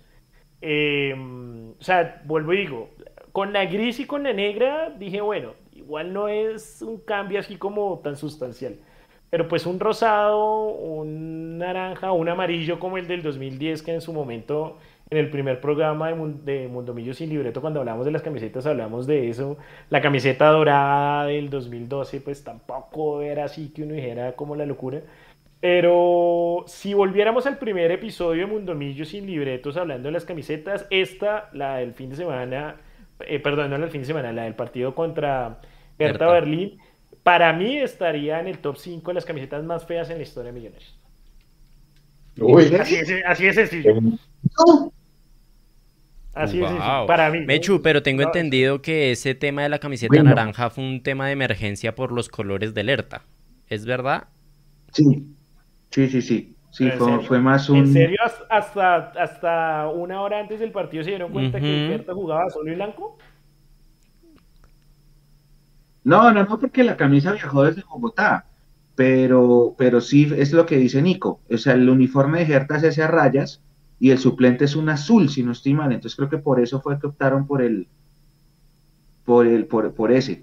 Em, 0.60 1.70
o 1.70 1.82
sea, 1.82 2.22
vuelvo 2.26 2.52
y 2.52 2.58
digo, 2.58 2.90
con 3.32 3.52
la 3.52 3.64
gris 3.64 3.98
y 3.98 4.04
con 4.04 4.22
la 4.22 4.32
negra 4.32 4.90
dije, 4.96 5.20
bueno, 5.20 5.54
igual 5.72 6.12
no 6.12 6.28
es 6.28 6.80
un 6.80 6.98
cambio 6.98 7.40
así 7.40 7.56
como 7.56 7.98
tan 8.04 8.14
sustancial. 8.14 8.76
Pero 9.30 9.48
pues 9.48 9.66
un 9.66 9.80
rosado, 9.80 10.66
un 10.66 11.58
naranja, 11.58 12.12
un 12.12 12.28
amarillo 12.28 12.78
como 12.78 12.98
el 12.98 13.08
del 13.08 13.22
2010 13.22 13.82
que 13.82 13.94
en 13.94 14.00
su 14.00 14.12
momento 14.12 14.78
en 15.12 15.18
el 15.18 15.28
primer 15.28 15.60
programa 15.60 16.10
de, 16.10 16.68
Mundo 16.68 16.94
Millo 16.94 17.12
sin 17.12 17.28
libreto, 17.28 17.60
cuando 17.60 17.80
hablamos 17.80 18.06
de 18.06 18.12
las 18.12 18.22
camisetas, 18.22 18.64
hablamos 18.64 19.06
de 19.06 19.28
eso. 19.28 19.58
La 19.90 20.00
camiseta 20.00 20.48
dorada 20.48 21.26
del 21.26 21.50
2012, 21.50 22.22
pues 22.22 22.42
tampoco 22.42 23.20
era 23.20 23.44
así 23.44 23.68
que 23.68 23.82
uno 23.82 23.92
dijera 23.92 24.32
como 24.36 24.56
la 24.56 24.64
locura. 24.64 25.02
Pero 25.60 26.64
si 26.66 26.94
volviéramos 26.94 27.44
al 27.46 27.58
primer 27.58 27.90
episodio 27.90 28.46
de 28.46 28.52
Mundo 28.52 28.74
Millo 28.74 29.04
sin 29.04 29.26
libretos 29.26 29.76
hablando 29.76 30.08
de 30.08 30.12
las 30.12 30.24
camisetas, 30.24 30.86
esta, 30.88 31.50
la 31.52 31.76
del 31.76 31.92
fin 31.92 32.08
de 32.08 32.16
semana, 32.16 32.76
eh, 33.20 33.38
perdón, 33.38 33.68
no 33.68 33.76
la 33.76 33.82
del 33.82 33.90
fin 33.90 34.00
de 34.00 34.06
semana, 34.06 34.32
la 34.32 34.44
del 34.44 34.54
partido 34.54 34.94
contra 34.94 35.60
Hertha 35.98 36.26
Berlín, 36.30 36.78
para 37.22 37.52
mí 37.52 37.76
estaría 37.76 38.40
en 38.40 38.46
el 38.46 38.60
top 38.60 38.78
5 38.78 39.10
de 39.10 39.14
las 39.14 39.26
camisetas 39.26 39.62
más 39.62 39.84
feas 39.84 40.08
en 40.08 40.16
la 40.16 40.22
historia 40.22 40.52
de 40.52 40.58
Millonarios. 40.58 40.98
así, 42.80 42.94
es, 42.94 43.12
así 43.26 43.46
es 43.46 43.54
sencillo. 43.56 44.00
Así 46.34 46.62
es, 46.62 46.70
para 47.06 47.30
mí. 47.30 47.40
Mechu, 47.40 47.82
pero 47.82 48.02
tengo 48.02 48.22
entendido 48.22 48.80
que 48.80 49.10
ese 49.12 49.34
tema 49.34 49.62
de 49.62 49.68
la 49.68 49.78
camiseta 49.78 50.22
naranja 50.22 50.70
fue 50.70 50.84
un 50.84 51.02
tema 51.02 51.26
de 51.26 51.32
emergencia 51.32 51.94
por 51.94 52.10
los 52.10 52.28
colores 52.28 52.72
de 52.72 52.80
alerta. 52.80 53.22
¿Es 53.68 53.84
verdad? 53.84 54.28
Sí, 54.92 55.26
sí, 55.90 56.08
sí, 56.08 56.22
sí. 56.22 56.56
Sí, 56.70 56.90
fue, 57.28 57.38
más 57.38 57.68
un... 57.68 57.80
¿En 57.80 57.92
serio 57.92 58.16
hasta, 58.48 58.96
hasta 58.96 59.88
una 59.90 60.22
hora 60.22 60.40
antes 60.40 60.58
del 60.58 60.72
partido 60.72 61.04
se 61.04 61.10
dieron 61.10 61.30
cuenta 61.30 61.60
que 61.60 61.66
Alerta 61.66 62.14
jugaba 62.14 62.48
solo 62.48 62.72
y 62.72 62.74
blanco? 62.74 63.18
No, 66.02 66.32
no, 66.32 66.44
no, 66.44 66.58
porque 66.58 66.82
la 66.82 66.96
camisa 66.96 67.32
viajó 67.32 67.64
desde 67.64 67.82
Bogotá. 67.82 68.46
Pero, 68.94 69.74
pero 69.76 70.00
sí, 70.00 70.32
es 70.34 70.52
lo 70.52 70.64
que 70.64 70.78
dice 70.78 71.02
Nico. 71.02 71.40
O 71.50 71.58
sea, 71.58 71.74
el 71.74 71.88
uniforme 71.90 72.40
de 72.40 72.46
Gerta 72.46 72.78
es 72.78 72.84
ese 72.84 73.02
a 73.02 73.06
rayas 73.06 73.62
y 74.02 74.10
el 74.10 74.18
suplente 74.18 74.64
es 74.64 74.74
un 74.74 74.88
azul, 74.88 75.28
si 75.28 75.44
no 75.44 75.52
estoy 75.52 75.74
mal. 75.74 75.92
Entonces 75.92 76.16
creo 76.16 76.28
que 76.28 76.38
por 76.38 76.58
eso 76.58 76.80
fue 76.80 76.98
que 76.98 77.06
optaron 77.06 77.46
por 77.46 77.62
el, 77.62 77.86
por 79.24 79.46
el, 79.46 79.64
por, 79.66 79.94
por 79.94 80.10
ese. 80.10 80.42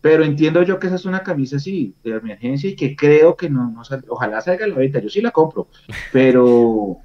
Pero 0.00 0.24
entiendo 0.24 0.62
yo 0.62 0.78
que 0.78 0.86
esa 0.86 0.96
es 0.96 1.04
una 1.04 1.22
camisa 1.22 1.56
así 1.56 1.94
de 2.02 2.12
emergencia 2.12 2.70
y 2.70 2.74
que 2.74 2.96
creo 2.96 3.36
que 3.36 3.50
no, 3.50 3.70
no 3.70 3.82
ojalá 4.08 4.40
salga 4.40 4.64
a 4.64 4.68
la 4.68 4.76
venta, 4.76 4.98
yo 4.98 5.10
sí 5.10 5.20
la 5.20 5.30
compro, 5.30 5.68
pero, 6.10 6.96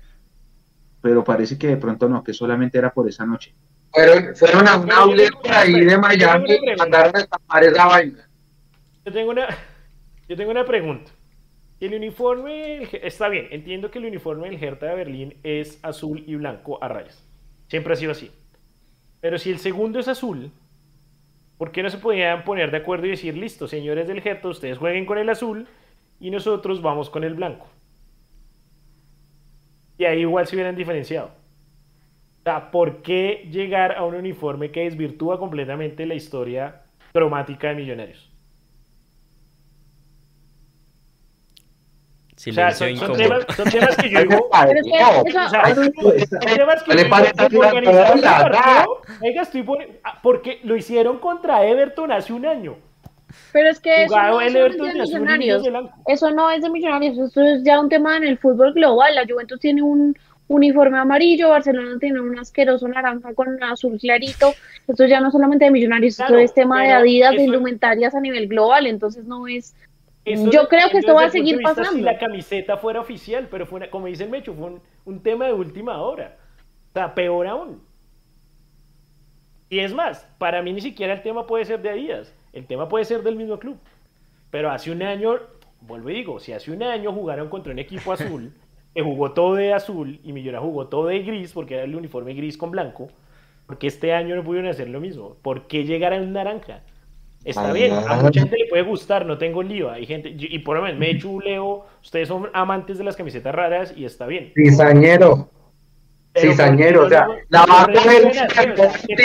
pero 1.01 1.25
parece 1.25 1.57
que 1.57 1.67
de 1.67 1.77
pronto 1.77 2.07
no, 2.07 2.23
que 2.23 2.31
solamente 2.33 2.77
era 2.77 2.93
por 2.93 3.09
esa 3.09 3.25
noche. 3.25 3.53
Fueron, 3.91 4.33
fueron 4.37 4.65
a 4.65 4.77
un 4.77 4.89
outlet 4.89 5.33
por 5.33 5.51
ahí 5.51 5.83
de 5.83 5.97
Miami 5.97 6.53
y 6.53 6.75
mandaron 6.77 7.17
a 7.17 7.25
tapar 7.25 7.65
esa 7.65 7.85
vaina. 7.85 8.29
Yo 9.05 9.11
tengo 9.11 9.31
una, 9.31 9.49
yo 10.29 10.37
tengo 10.37 10.51
una 10.51 10.63
pregunta. 10.63 11.11
El 11.79 11.93
uniforme, 11.93 12.89
está 12.91 13.29
bien, 13.29 13.47
entiendo 13.51 13.89
que 13.89 13.99
el 13.99 14.05
uniforme 14.05 14.49
del 14.49 14.61
Hertha 14.61 14.87
de 14.87 14.95
Berlín 14.95 15.35
es 15.43 15.79
azul 15.81 16.23
y 16.27 16.35
blanco 16.35 16.83
a 16.83 16.89
rayas. 16.89 17.25
Siempre 17.67 17.93
ha 17.93 17.95
sido 17.95 18.11
así. 18.11 18.31
Pero 19.21 19.37
si 19.37 19.49
el 19.49 19.59
segundo 19.59 19.99
es 19.99 20.09
azul, 20.09 20.51
¿por 21.57 21.71
qué 21.71 21.81
no 21.81 21.89
se 21.89 21.97
podían 21.97 22.43
poner 22.43 22.71
de 22.71 22.77
acuerdo 22.77 23.05
y 23.05 23.11
decir, 23.11 23.37
listo, 23.37 23.67
señores 23.67 24.07
del 24.07 24.25
Hertha, 24.25 24.49
ustedes 24.49 24.77
jueguen 24.77 25.05
con 25.05 25.17
el 25.17 25.29
azul 25.29 25.67
y 26.19 26.31
nosotros 26.31 26.81
vamos 26.81 27.09
con 27.09 27.23
el 27.23 27.33
blanco? 27.33 27.69
Y 29.97 30.03
ahí 30.05 30.21
igual 30.21 30.47
se 30.47 30.55
hubieran 30.55 30.75
diferenciado. 30.75 31.27
O 32.39 32.43
sea, 32.43 32.71
¿por 32.71 33.01
qué 33.01 33.47
llegar 33.51 33.93
a 33.93 34.03
un 34.03 34.15
uniforme 34.15 34.71
que 34.71 34.81
desvirtúa 34.81 35.39
completamente 35.39 36.05
la 36.05 36.15
historia 36.15 36.83
cromática 37.13 37.69
de 37.69 37.75
Millonarios? 37.75 38.28
O 42.39 42.53
sea, 42.53 42.71
Silencio 42.71 43.05
son, 43.05 43.17
son 43.17 43.17
temas, 43.17 43.45
son 43.53 43.69
temas 43.69 43.97
que 43.97 44.09
yo 44.09 44.21
digo. 44.21 44.49
Es 49.25 49.49
porque 50.23 50.59
lo 50.63 50.77
hicieron 50.77 51.19
contra 51.19 51.65
Everton 51.65 52.13
hace 52.13 52.31
un 52.31 52.45
año. 52.45 52.77
pero 53.51 53.69
es 53.69 53.81
que 53.81 54.05
eso 54.05 54.15
no, 54.17 54.39
el 54.39 54.55
es 54.55 54.77
de 54.77 54.93
millonarios. 54.93 55.63
Eso 56.07 56.31
no 56.31 56.49
es 56.49 56.61
de 56.61 56.69
millonarios, 56.69 57.17
eso 57.17 57.41
es 57.41 57.61
ya 57.63 57.77
un 57.77 57.89
tema 57.89 58.15
en 58.15 58.23
el 58.23 58.37
fútbol 58.37 58.73
global. 58.73 59.15
La 59.15 59.25
Juventus 59.27 59.59
tiene 59.59 59.81
un 59.81 60.15
uniforme 60.47 60.97
amarillo, 60.97 61.49
Barcelona 61.49 61.97
tiene 61.99 62.21
un 62.21 62.39
asqueroso 62.39 62.87
naranja 62.87 63.33
con 63.33 63.61
azul 63.61 63.99
clarito. 63.99 64.53
Esto 64.87 65.05
ya 65.07 65.19
no 65.19 65.29
solamente 65.29 65.65
de 65.65 65.71
millonarios, 65.71 66.15
Claro, 66.15 66.39
esto 66.39 66.45
es 66.45 66.53
tema 66.53 66.83
de 66.83 66.91
Adidas, 66.91 67.35
de 67.35 67.43
indumentarias 67.43 68.15
a 68.15 68.21
nivel 68.21 68.47
global, 68.47 68.87
entonces 68.87 69.25
no 69.25 69.45
es... 69.47 69.75
Eso 70.33 70.51
Yo 70.51 70.67
creo 70.67 70.89
que 70.89 70.97
esto 70.99 71.13
va 71.13 71.25
a 71.25 71.29
seguir 71.29 71.59
pasando. 71.61 71.91
Si 71.91 72.01
la 72.01 72.17
camiseta 72.17 72.77
fuera 72.77 72.99
oficial, 73.01 73.47
pero 73.49 73.65
fue 73.65 73.77
una- 73.77 73.89
como 73.89 74.07
dice 74.07 74.23
el 74.23 74.29
Mecho, 74.29 74.53
fue 74.53 74.67
un, 74.67 74.81
un 75.05 75.23
tema 75.23 75.45
de 75.47 75.53
última 75.53 76.01
hora. 76.01 76.37
O 76.89 76.93
sea, 76.93 77.13
peor 77.15 77.47
aún. 77.47 77.81
Y 79.69 79.79
es 79.79 79.93
más, 79.93 80.27
para 80.37 80.61
mí 80.61 80.73
ni 80.73 80.81
siquiera 80.81 81.13
el 81.13 81.21
tema 81.21 81.45
puede 81.45 81.65
ser 81.65 81.81
de 81.81 81.89
Adidas, 81.89 82.35
el 82.53 82.65
tema 82.65 82.87
puede 82.89 83.05
ser 83.05 83.21
del 83.21 83.35
mismo 83.35 83.59
club. 83.59 83.77
Pero 84.49 84.71
hace 84.71 84.91
un 84.91 85.03
año, 85.03 85.35
vuelvo 85.81 86.09
y 86.09 86.15
digo, 86.15 86.39
si 86.39 86.53
hace 86.53 86.71
un 86.71 86.81
año 86.81 87.13
jugaron 87.13 87.49
contra 87.49 87.71
un 87.71 87.79
equipo 87.79 88.11
azul, 88.11 88.51
que 88.95 89.01
jugó 89.03 89.31
todo 89.33 89.53
de 89.55 89.73
azul 89.73 90.19
y 90.23 90.33
Millona 90.33 90.59
jugó 90.59 90.87
todo 90.87 91.05
de 91.07 91.19
gris, 91.19 91.53
porque 91.53 91.75
era 91.75 91.83
el 91.83 91.95
uniforme 91.95 92.33
gris 92.33 92.57
con 92.57 92.71
blanco, 92.71 93.09
porque 93.67 93.85
este 93.87 94.13
año 94.13 94.35
no 94.35 94.43
pudieron 94.43 94.69
hacer 94.69 94.89
lo 94.89 94.99
mismo? 94.99 95.35
¿Por 95.43 95.67
qué 95.67 95.83
llegar 95.85 96.13
a 96.13 96.17
un 96.17 96.33
naranja? 96.33 96.81
Está 97.49 97.73
bien, 97.73 97.93
a 97.93 98.15
mucha 98.15 98.41
gente 98.41 98.57
le 98.57 98.67
puede 98.67 98.83
gustar, 98.83 99.25
no 99.25 99.37
tengo 99.37 99.63
lío. 99.63 99.89
Hay 99.91 100.05
gente, 100.05 100.29
y 100.37 100.59
por 100.59 100.77
lo 100.77 100.83
menos 100.83 100.99
Mechu, 100.99 101.39
Leo, 101.39 101.85
ustedes 102.01 102.27
son 102.27 102.49
amantes 102.53 102.97
de 102.97 103.03
las 103.03 103.15
camisetas 103.15 103.53
raras 103.53 103.93
y 103.95 104.05
está 104.05 104.27
bien. 104.27 104.53
Cizañero. 104.55 105.49
Pero 106.33 106.51
Cizañero, 106.51 106.99
o 106.99 107.01
¿por 107.03 107.09
qué 107.09 107.15
sea, 107.15 107.27
la 107.49 107.65
va 107.65 107.81
a 107.81 107.85
coger 107.87 108.23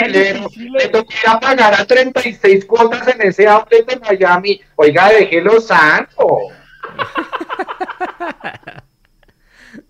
le 0.09 0.29
es? 0.29 0.91
toca 0.91 1.39
pagar 1.39 1.73
a 1.73 1.85
36 1.85 2.65
cuotas 2.65 3.07
en 3.07 3.21
ese 3.21 3.47
outlet 3.47 3.85
de 3.85 3.99
Miami. 3.99 4.61
Oiga, 4.75 5.09
déjelo 5.09 5.59
santo. 5.61 6.27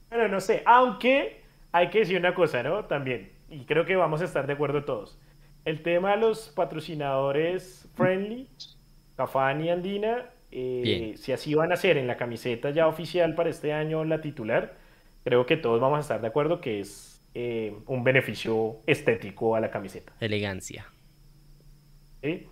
Bueno, 0.10 0.30
no 0.30 0.40
sé, 0.40 0.64
aunque 0.66 1.42
hay 1.74 1.90
que 1.90 2.00
decir 2.00 2.18
una 2.18 2.34
cosa, 2.34 2.64
¿no? 2.64 2.86
También, 2.86 3.34
y 3.50 3.66
creo 3.66 3.84
que 3.86 3.98
vamos 3.98 4.22
a 4.22 4.24
estar 4.24 4.48
de 4.48 4.54
acuerdo 4.54 4.86
todos. 4.86 5.20
El 5.66 5.82
tema 5.82 6.12
de 6.12 6.18
los 6.18 6.50
patrocinadores 6.50 7.90
friendly, 7.96 8.48
Cafani 9.18 9.66
y 9.66 9.70
Andina, 9.70 10.30
eh, 10.52 11.16
si 11.18 11.32
así 11.32 11.56
van 11.56 11.72
a 11.72 11.76
ser 11.76 11.98
en 11.98 12.06
la 12.06 12.18
camiseta 12.18 12.70
ya 12.70 12.88
oficial 12.88 13.34
para 13.34 13.50
este 13.50 13.74
año, 13.74 14.06
la 14.06 14.22
titular, 14.22 14.78
creo 15.24 15.48
que 15.48 15.58
todos 15.58 15.82
vamos 15.82 15.98
a 15.98 16.02
estar 16.02 16.22
de 16.22 16.28
acuerdo 16.28 16.62
que 16.62 16.80
es 16.80 17.20
eh, 17.34 17.76
un 17.88 18.04
beneficio 18.04 18.78
estético 18.86 19.56
a 19.56 19.60
la 19.60 19.72
camiseta. 19.72 20.14
Elegancia. 20.20 20.86
¿sí? 22.22 22.46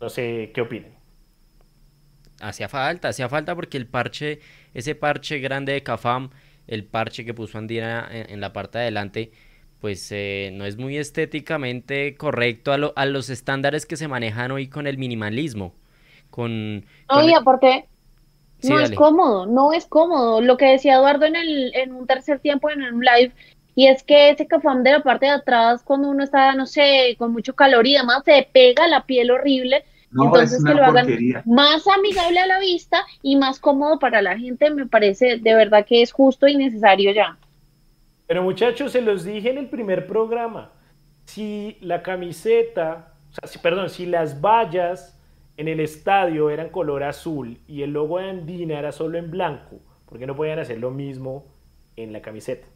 No 0.00 0.08
sé 0.08 0.52
qué 0.54 0.60
opinen. 0.60 0.92
Hacía 2.40 2.68
falta, 2.68 3.08
hacía 3.08 3.28
falta 3.28 3.56
porque 3.56 3.78
el 3.78 3.88
parche, 3.88 4.38
ese 4.74 4.94
parche 4.94 5.40
grande 5.40 5.72
de 5.72 5.82
Cafam, 5.82 6.30
el 6.68 6.84
parche 6.84 7.24
que 7.24 7.34
puso 7.34 7.58
Andina 7.58 8.08
en, 8.12 8.30
en 8.30 8.40
la 8.40 8.52
parte 8.52 8.78
de 8.78 8.84
adelante, 8.84 9.32
pues 9.80 10.08
eh, 10.12 10.50
no 10.54 10.64
es 10.66 10.76
muy 10.76 10.96
estéticamente 10.98 12.16
correcto 12.16 12.72
a, 12.72 12.78
lo- 12.78 12.92
a 12.96 13.06
los 13.06 13.30
estándares 13.30 13.86
que 13.86 13.96
se 13.96 14.08
manejan 14.08 14.50
hoy 14.52 14.68
con 14.68 14.86
el 14.86 14.98
minimalismo. 14.98 15.74
Con, 16.30 16.84
No, 17.10 17.22
con 17.22 17.24
y 17.24 17.34
aparte, 17.34 17.88
Sí, 18.60 18.74
no 18.74 18.80
es 18.80 18.92
cómodo, 18.92 19.46
no 19.46 19.72
es 19.72 19.86
cómodo. 19.86 20.40
Lo 20.40 20.56
que 20.56 20.66
decía 20.66 20.96
Eduardo 20.96 21.26
en 21.26 21.36
el, 21.36 21.74
en 21.76 21.92
un 21.94 22.06
tercer 22.06 22.40
tiempo 22.40 22.70
en 22.70 22.82
un 22.82 23.04
live, 23.04 23.34
y 23.74 23.88
es 23.88 24.02
que 24.04 24.30
ese 24.30 24.46
cafam 24.48 24.82
de 24.84 24.92
la 24.92 25.02
parte 25.02 25.26
de 25.26 25.32
atrás, 25.32 25.82
cuando 25.84 26.10
uno 26.10 26.24
está, 26.24 26.54
no 26.54 26.66
sé, 26.66 27.16
con 27.18 27.32
mucho 27.32 27.54
calor 27.56 27.86
y 27.86 27.94
demás, 27.94 28.22
se 28.24 28.48
pega 28.52 28.88
la 28.88 29.06
piel 29.06 29.30
horrible. 29.30 29.84
No, 30.10 30.36
Entonces 30.36 30.58
es 30.58 30.64
que 30.64 30.74
una 30.74 30.74
lo 30.74 30.84
hagan 30.84 31.14
porquería. 31.14 31.42
más 31.44 31.86
amigable 31.88 32.40
a 32.40 32.46
la 32.46 32.60
vista 32.60 33.04
y 33.22 33.36
más 33.36 33.60
cómodo 33.60 33.98
para 33.98 34.22
la 34.22 34.38
gente, 34.38 34.70
me 34.70 34.86
parece 34.86 35.38
de 35.38 35.54
verdad 35.54 35.86
que 35.86 36.02
es 36.02 36.12
justo 36.12 36.48
y 36.48 36.56
necesario 36.56 37.12
ya. 37.12 37.38
Pero 38.28 38.42
muchachos, 38.44 38.92
se 38.92 39.00
los 39.00 39.24
dije 39.24 39.50
en 39.50 39.58
el 39.58 39.68
primer 39.68 40.06
programa. 40.06 40.70
Si 41.24 41.76
la 41.80 42.02
camiseta, 42.02 43.14
o 43.30 43.32
sea, 43.32 43.48
si- 43.48 43.58
perdón, 43.58 43.88
si 43.90 44.06
las 44.06 44.40
vallas 44.40 45.18
en 45.56 45.66
el 45.66 45.80
estadio 45.80 46.50
eran 46.50 46.68
color 46.68 47.02
azul 47.02 47.58
y 47.66 47.82
el 47.82 47.90
logo 47.92 48.18
de 48.18 48.28
Andina 48.30 48.78
era 48.78 48.92
solo 48.92 49.18
en 49.18 49.30
blanco, 49.30 49.80
¿por 50.06 50.18
qué 50.18 50.26
no 50.26 50.36
podían 50.36 50.58
hacer 50.60 50.78
lo 50.78 50.90
mismo 50.90 51.46
en 51.96 52.12
la 52.12 52.20
camiseta? 52.22 52.68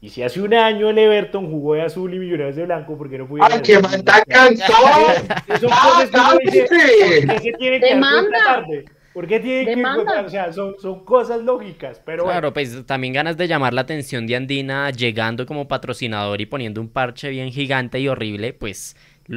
Y 0.00 0.10
si 0.10 0.22
hace 0.22 0.42
un 0.42 0.52
año 0.52 0.90
el 0.90 0.98
Everton 0.98 1.50
jugó 1.50 1.74
de 1.74 1.82
azul 1.82 2.12
y 2.12 2.18
Millonarios 2.18 2.56
de 2.56 2.64
blanco, 2.64 2.98
¿por 2.98 3.08
qué 3.08 3.16
no 3.16 3.26
pudieron 3.26 3.50
¡Ay, 3.52 3.60
hacer 3.60 3.76
que 3.76 3.82
man 3.82 4.04
tan 4.04 4.22
cansado! 4.28 4.76
¡Ah, 5.30 5.42
cosas 5.48 6.10
que 6.10 6.10
cállese! 6.10 6.66
¿Por 9.14 9.26
qué 9.26 9.40
tiene 9.40 9.64
Demanda. 9.64 10.20
que. 10.20 10.26
O 10.26 10.28
sea, 10.28 10.52
son, 10.52 10.74
son 10.78 11.04
cosas 11.04 11.40
lógicas, 11.42 12.02
pero 12.04 12.24
bueno. 12.24 12.38
Claro, 12.40 12.52
pues 12.52 12.84
también 12.84 13.14
ganas 13.14 13.38
de 13.38 13.48
llamar 13.48 13.72
la 13.72 13.82
atención 13.82 14.26
de 14.26 14.36
Andina 14.36 14.90
llegando 14.90 15.46
como 15.46 15.68
patrocinador 15.68 16.40
y 16.42 16.46
poniendo 16.46 16.80
un 16.82 16.90
parche 16.90 17.30
bien 17.30 17.50
gigante 17.52 18.00
y 18.00 18.08
horrible, 18.08 18.52
pues 18.52 18.96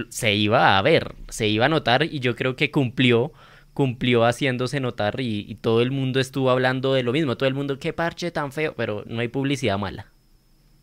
se 0.10 0.36
iba 0.36 0.78
a 0.78 0.82
ver, 0.82 1.16
se 1.30 1.48
iba 1.48 1.68
a 1.68 1.70
notar 1.70 2.04
y 2.04 2.20
yo 2.20 2.36
creo 2.36 2.58
que 2.58 2.72
cumplió, 2.72 3.32
cumplió 3.74 4.26
haciéndose 4.26 4.82
notar 4.82 5.22
y, 5.22 5.46
y 5.48 5.56
todo 5.56 5.82
el 5.82 5.92
mundo 5.92 6.20
estuvo 6.20 6.50
hablando 6.50 6.94
de 6.94 7.04
lo 7.04 7.14
mismo, 7.14 7.38
todo 7.38 7.48
el 7.48 7.56
mundo, 7.56 7.80
qué 7.80 7.94
parche 7.94 8.32
tan 8.32 8.52
feo, 8.52 8.74
pero 8.76 9.04
no 9.06 9.22
hay 9.22 9.30
publicidad 9.30 9.78
mala. 9.78 10.08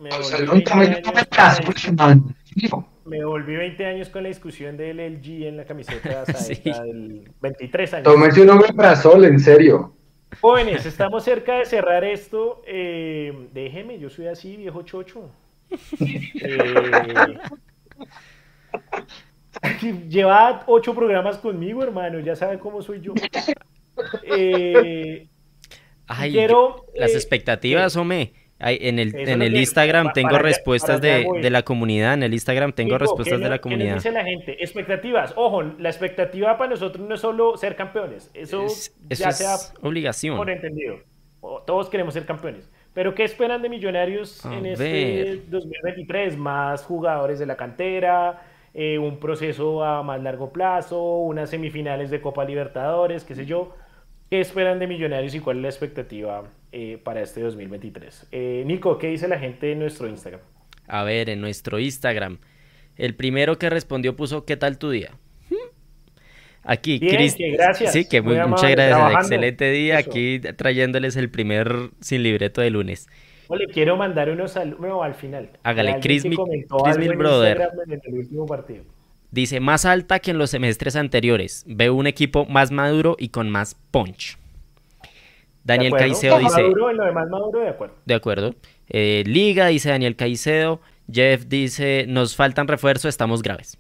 Me 0.05 0.11
volví 0.11 0.25
sea, 0.25 0.39
20 0.39 0.71
no 0.71 0.77
me 0.77 0.85
años 0.87 1.01
con 1.03 1.15
la- 1.15 2.05
man. 2.07 2.37
Hijo. 2.57 2.89
Me 3.07 3.25
volví 3.25 3.57
20 3.57 3.85
años 3.87 4.09
con 4.09 4.23
la 4.23 4.29
discusión 4.29 4.77
del 4.77 4.99
LG 5.01 5.47
en 5.49 5.57
la 5.57 5.65
camiseta 5.65 6.23
hasta 6.27 6.35
Sí. 6.35 6.53
esta 6.65 6.83
del 6.83 7.31
23 7.41 7.95
años. 7.95 8.05
Tómese 8.05 8.43
un 8.43 8.51
omeprazol, 8.51 9.25
en 9.25 9.39
serio. 9.41 9.95
Jóvenes, 10.41 10.85
estamos 10.85 11.23
cerca 11.25 11.59
de 11.59 11.65
cerrar 11.67 12.05
esto. 12.05 12.63
Eh, 12.67 13.49
déjeme, 13.53 13.99
yo 13.99 14.11
soy 14.11 14.27
así, 14.27 14.57
viejo 14.57 14.83
chocho. 14.83 15.31
Eh, 16.01 17.39
lleva 20.09 20.65
ocho 20.67 20.95
programas 20.95 21.39
conmigo, 21.39 21.83
hermano. 21.83 22.19
Ya 22.21 22.37
sabe 22.37 22.59
cómo 22.59 22.83
soy 22.83 23.01
yo. 23.01 23.15
Eh, 24.25 25.29
Ay, 26.09 26.33
quiero, 26.33 26.79
yo- 26.79 26.85
las 26.97 27.13
eh, 27.13 27.15
expectativas, 27.15 27.95
hombre. 27.95 28.33
Ay, 28.61 28.79
en 28.81 28.99
el, 28.99 29.15
en 29.15 29.43
el 29.43 29.57
Instagram 29.57 30.13
tengo 30.15 30.39
respuestas 30.39 31.01
allá 31.03 31.19
de, 31.19 31.27
de 31.43 31.51
la 31.51 31.63
comunidad. 31.63 32.15
En 32.15 32.23
el 32.23 32.33
Instagram 32.33 32.73
tengo 32.73 32.93
Nico, 32.93 32.99
respuestas 32.99 33.39
¿qué 33.39 33.45
de 33.45 33.51
la 33.51 33.57
qué 33.59 33.63
comunidad. 33.63 33.95
nos 33.95 34.05
dice 34.05 34.15
la 34.15 34.25
gente? 34.25 34.57
Expectativas. 34.63 35.33
Ojo, 35.37 35.63
la 35.63 35.89
expectativa 35.89 36.57
para 36.57 36.71
nosotros 36.71 37.07
no 37.07 37.15
es 37.17 37.21
solo 37.21 37.57
ser 37.57 37.77
campeones. 37.77 38.31
Eso, 38.33 38.65
Es- 38.67 38.95
eso 39.11 39.23
ya 39.25 39.29
es 39.31 39.37
sea 39.39 39.57
obligación. 39.83 40.37
por 40.37 40.49
entendido. 40.51 40.99
Todos 41.67 41.91
queremos 41.91 42.15
ser 42.15 42.25
campeones. 42.25 42.71
Pero 42.95 43.15
¿qué 43.15 43.25
esperan 43.25 43.61
de 43.61 43.69
Millonarios 43.69 44.47
A 44.47 44.55
en 44.57 44.67
este 44.67 44.85
ver. 45.25 45.51
2023? 45.51 46.37
Más 46.37 46.85
jugadores 46.85 47.39
de 47.41 47.47
la 47.47 47.57
cantera, 47.57 48.43
eh, 48.73 48.99
un 48.99 49.19
proceso 49.19 49.83
a 49.85 50.03
más 50.05 50.23
largo 50.23 50.53
plazo, 50.53 51.03
unas 51.19 51.51
semifinales 51.51 52.11
de 52.11 52.21
Copa 52.21 52.45
Libertadores, 52.45 53.25
qué 53.25 53.35
sé 53.35 53.47
yo. 53.47 53.75
¿Qué 54.35 54.41
esperan 54.41 54.81
de 54.81 54.89
Millonarios 54.89 55.33
y 55.37 55.39
cuál 55.39 55.59
es 55.59 55.63
la 55.63 55.69
expectativa 55.69 56.43
eh, 56.73 56.99
para 57.05 57.23
este 57.23 57.41
2023? 57.41 58.27
Eh, 58.33 58.65
Nico, 58.67 58.99
¿qué 58.99 59.07
dice 59.07 59.29
la 59.29 59.39
gente 59.39 59.71
en 59.71 59.79
nuestro 59.79 60.09
Instagram? 60.09 60.41
A 60.89 61.05
ver, 61.05 61.31
en 61.31 61.41
nuestro 61.41 61.79
Instagram. 61.79 62.39
El 62.97 63.15
primero 63.15 63.59
que 63.59 63.71
respondió 63.71 64.17
puso 64.17 64.45
¿qué 64.45 64.57
tal 64.57 64.77
tu 64.77 64.91
día? 64.91 65.13
Aquí, 66.65 66.99
Bien, 66.99 67.33
que 67.33 67.51
gracias, 67.53 67.93
Sí, 67.93 68.09
que 68.09 68.23
muy 68.23 68.35
muy- 68.37 68.49
muchas 68.49 68.73
gracias. 68.73 68.89
trabajando. 68.97 69.21
Excelente 69.21 69.71
día. 69.71 70.01
Eso. 70.01 70.11
Aquí 70.11 70.41
trayéndoles 70.41 71.15
el 71.15 71.31
primer 71.31 71.73
sin 72.01 72.25
libreto 72.25 72.61
de 72.61 72.71
lunes. 72.71 73.07
Le 73.57 73.69
quiero 73.69 73.97
mandar 73.97 74.31
unos 74.31 74.51
saludos 74.51 75.01
al 75.05 75.15
final. 75.15 75.51
Hágale, 75.63 76.01
Chris 76.01 76.25
Mi- 76.25 76.35
Chris 76.35 76.67
Brother. 77.17 77.69
En 77.87 78.01
el 78.05 78.15
último 78.19 78.47
partido. 78.47 78.83
Dice, 79.35 79.59
más 79.59 79.85
alta 79.85 80.21
que 80.21 80.31
en 80.31 80.39
los 80.39 80.51
semestres 80.51 80.95
anteriores. 80.95 81.65
Veo 81.67 81.95
un 81.95 82.07
equipo 82.07 82.47
más 82.47 82.71
maduro 82.71 83.17
y 83.19 83.31
con 83.31 83.51
más 83.51 83.75
punch. 83.91 84.39
¿De 85.03 85.09
Daniel? 85.65 85.93
Caicedo 85.99 86.39
dice, 86.39 86.63
Maduro, 86.63 86.91
en 86.91 86.97
lo 86.99 87.05
demás 87.05 87.29
Maduro, 87.29 87.59
de 87.61 87.69
acuerdo. 87.69 87.95
de 88.05 88.15
acuerdo. 88.15 88.55
Eh, 88.89 89.25
Liga, 89.27 89.67
dice 89.67 89.89
Daniel 89.89 90.15
Caicedo. 90.15 90.81
Jeff 91.13 91.47
dice, 91.47 92.05
nos 92.07 92.37
faltan 92.37 92.69
refuerzos, 92.69 93.09
estamos 93.09 93.43
graves. 93.43 93.77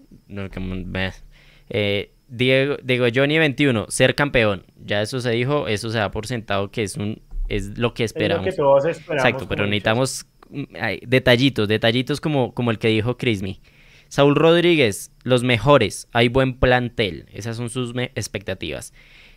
Eh, 1.70 2.10
Diego, 2.26 2.76
Diego 2.82 3.06
Johnny 3.14 3.38
21, 3.38 3.86
ser 3.90 4.16
campeón. 4.16 4.64
Ya 4.84 5.02
eso 5.02 5.20
se 5.20 5.30
dijo, 5.30 5.68
eso 5.68 5.88
se 5.90 5.98
da 5.98 6.10
por 6.10 6.26
sentado 6.26 6.72
que 6.72 6.82
es 6.82 6.96
un 6.96 7.22
es 7.48 7.78
lo 7.78 7.94
que 7.94 8.02
Es 8.02 8.12
lo 8.12 8.16
esperamos. 8.16 8.44
que 8.44 8.52
todos 8.52 8.84
esperamos. 8.86 9.24
Exacto, 9.24 9.46
pero 9.48 9.66
necesitamos 9.66 10.26
mm, 10.50 10.62
ay, 10.80 11.00
detallitos, 11.06 11.68
detallitos 11.68 12.20
como, 12.20 12.52
como 12.54 12.72
el 12.72 12.78
que 12.80 12.88
dijo 12.88 13.16
Crismi. 13.16 13.60
Saúl 14.14 14.36
Rodríguez, 14.36 15.10
los 15.24 15.42
mejores, 15.42 16.06
hay 16.12 16.28
buen 16.28 16.54
plantel, 16.54 17.26
esas 17.32 17.56
son 17.56 17.68
sus 17.68 17.92
expectativas. 18.14 18.92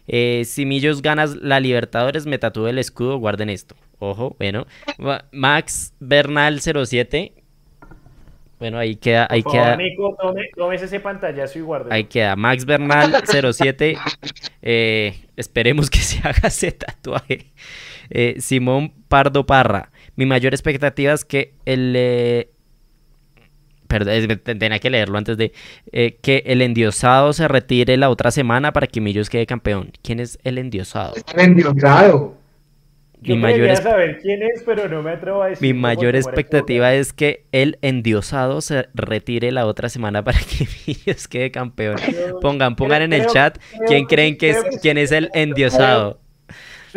Eh, 0.08 0.44
si 0.46 0.68
Millos 0.68 1.02
ganas 1.02 1.36
la 1.38 1.60
Libertadores, 1.60 2.28
me 2.28 2.38
tatúe 2.38 2.68
el 2.68 2.78
escudo, 2.78 3.18
guarden 3.18 3.50
esto. 3.50 3.76
Ojo, 3.98 4.36
bueno. 4.38 4.68
Ma- 5.00 5.26
Max 5.32 5.96
Bernal 6.00 6.62
07. 6.62 7.34
Bueno, 8.60 8.78
ahí 8.78 8.96
queda, 8.98 9.26
ahí 9.32 9.42
Por 9.42 9.54
favor, 9.54 9.68
queda, 9.68 9.78
Nico, 9.78 10.16
tome, 10.22 10.42
tómese 10.56 10.86
ese 10.86 11.00
pantallazo 11.00 11.58
y 11.58 11.62
guárdelo. 11.64 11.96
ahí 11.96 12.04
queda. 12.04 12.36
Max 12.36 12.64
Bernal 12.66 13.24
07. 13.54 13.98
Eh, 14.62 15.16
esperemos 15.38 15.90
que 15.90 15.98
se 16.02 16.20
haga 16.20 16.50
ese 16.50 16.72
tatuaje. 16.72 17.52
Eh, 18.12 18.36
Simón 18.42 18.94
Pardo 19.08 19.44
Parra. 19.48 19.92
Mi 20.16 20.28
mayor 20.28 20.54
expectativa 20.54 21.14
es 21.14 21.26
que 21.26 21.56
el... 21.66 22.48
Perdón, 23.88 24.40
tenía 24.44 24.80
que 24.80 24.90
leerlo 24.90 25.18
antes 25.18 25.38
de... 25.38 25.54
eh, 25.92 26.18
que 26.22 26.44
el 26.46 26.62
endiosado 26.62 27.34
se 27.34 27.48
retire 27.48 27.98
la 27.98 28.10
otra 28.10 28.32
semana 28.32 28.74
para 28.74 28.88
que 28.88 29.02
Millos 29.02 29.30
quede 29.30 29.46
campeón. 29.46 29.92
¿Quién 30.02 30.20
es 30.20 30.38
el 30.44 30.58
endiosado? 30.58 31.16
Está 31.16 31.44
endiosado. 31.44 32.36
Yo 33.20 33.36
mi 33.36 33.42
mayor 33.42 33.60
quería 33.62 33.74
es- 33.74 33.80
saber 33.80 34.20
quién 34.22 34.44
es, 34.44 34.62
pero 34.64 34.88
no 34.88 35.02
me 35.02 35.10
atrevo 35.12 35.42
a 35.42 35.48
decir. 35.48 35.66
Mi 35.68 35.74
mayor 35.74 36.16
expectativa 36.16 36.94
es 36.94 37.14
que 37.14 37.46
el 37.52 37.80
endiosado 37.82 38.62
se 38.62 38.90
retire 38.94 39.52
la 39.52 39.66
otra 39.66 39.90
semana 39.90 40.24
para 40.24 40.38
que 40.38 40.68
Millos 40.88 41.28
quede 41.28 41.50
campeón. 41.50 41.96
Pongan, 42.42 42.76
pongan 42.76 43.02
en 43.02 43.14
el 43.14 43.26
chat 43.26 43.58
quién 43.88 44.06
creen 44.06 44.38
que 44.38 44.52
es, 44.52 44.64
quién 44.84 45.00
es 45.00 45.12
el 45.12 45.30
endiosado. 45.34 46.20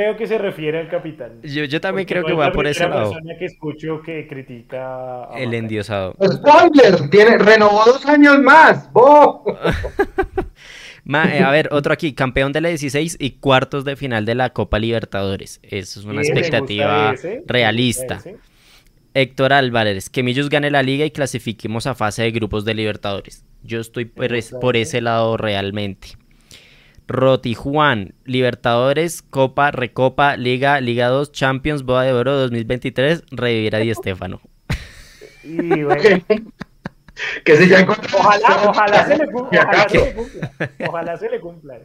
Creo 0.01 0.17
que 0.17 0.27
se 0.27 0.39
refiere 0.39 0.79
al 0.79 0.89
capitán. 0.89 1.43
Yo, 1.43 1.65
yo 1.65 1.79
también 1.79 2.07
Porque 2.07 2.15
creo 2.23 2.25
que 2.25 2.33
va 2.33 2.53
por 2.53 2.67
ese 2.67 2.89
lado. 2.89 3.11
persona 3.11 3.35
que 3.39 3.45
escucho 3.45 4.01
que 4.01 4.27
critica 4.27 5.25
a 5.25 5.39
El 5.39 5.49
Maca. 5.49 5.57
endiosado. 5.59 6.15
Spoiler, 6.23 7.11
tiene, 7.11 7.37
renovó 7.37 7.83
dos 7.85 8.07
años 8.07 8.39
más. 8.41 8.91
¡Bo! 8.95 9.45
Ma- 11.05 11.35
eh, 11.37 11.43
a 11.43 11.51
ver, 11.51 11.69
otro 11.73 11.93
aquí, 11.93 12.15
campeón 12.15 12.53
de 12.53 12.63
la 12.63 12.69
16 12.71 13.19
y 13.21 13.33
cuartos 13.33 13.85
de 13.85 13.97
final 13.97 14.25
de 14.25 14.35
la 14.37 14.51
Copa 14.55 14.79
Libertadores. 14.79 15.61
Eso 15.63 16.01
es 16.01 16.07
una 16.07 16.23
Bien, 16.23 16.37
expectativa 16.39 17.13
ese, 17.13 17.43
realista. 17.47 18.17
ese. 18.17 18.37
Héctor 19.13 19.53
Álvarez, 19.53 20.09
que 20.09 20.23
Millos 20.23 20.49
gane 20.49 20.71
la 20.71 20.83
liga 20.83 21.05
y 21.05 21.11
clasifiquemos 21.11 21.87
a 21.87 21.95
fase 21.95 22.23
de 22.23 22.31
grupos 22.31 22.65
de 22.65 22.73
Libertadores. 22.73 23.45
Yo 23.63 23.81
estoy 23.81 24.07
por, 24.07 24.35
es- 24.35 24.55
ese 24.75 25.01
lado 25.03 25.37
realmente. 25.37 26.09
Roti 27.11 27.55
Juan, 27.55 28.15
Libertadores, 28.25 29.23
Copa, 29.23 29.73
Recopa, 29.73 30.37
Liga, 30.37 30.81
Liga 30.81 31.09
2, 31.09 31.33
Champions, 31.33 31.83
Boda 31.83 32.05
de 32.05 32.13
Oro 32.13 32.37
2023, 32.37 33.25
revivir 33.33 33.75
a 33.75 33.81
Di. 33.81 33.93
Y 35.43 35.83
bueno, 35.83 36.25
que 37.45 37.57
se 37.57 37.69
ya 37.69 37.81
encontró. 37.81 38.17
ojalá, 38.17 38.69
ojalá 38.69 39.07
se 39.07 39.19
le 39.19 39.27
cumpla. 39.27 39.61
Ojalá 39.61 39.89
se 39.89 39.99
le 39.99 40.15
cumpla. 40.15 40.53
Ojalá 40.89 41.17
se 41.17 41.31
le 41.31 41.41
cumpla. 41.41 41.79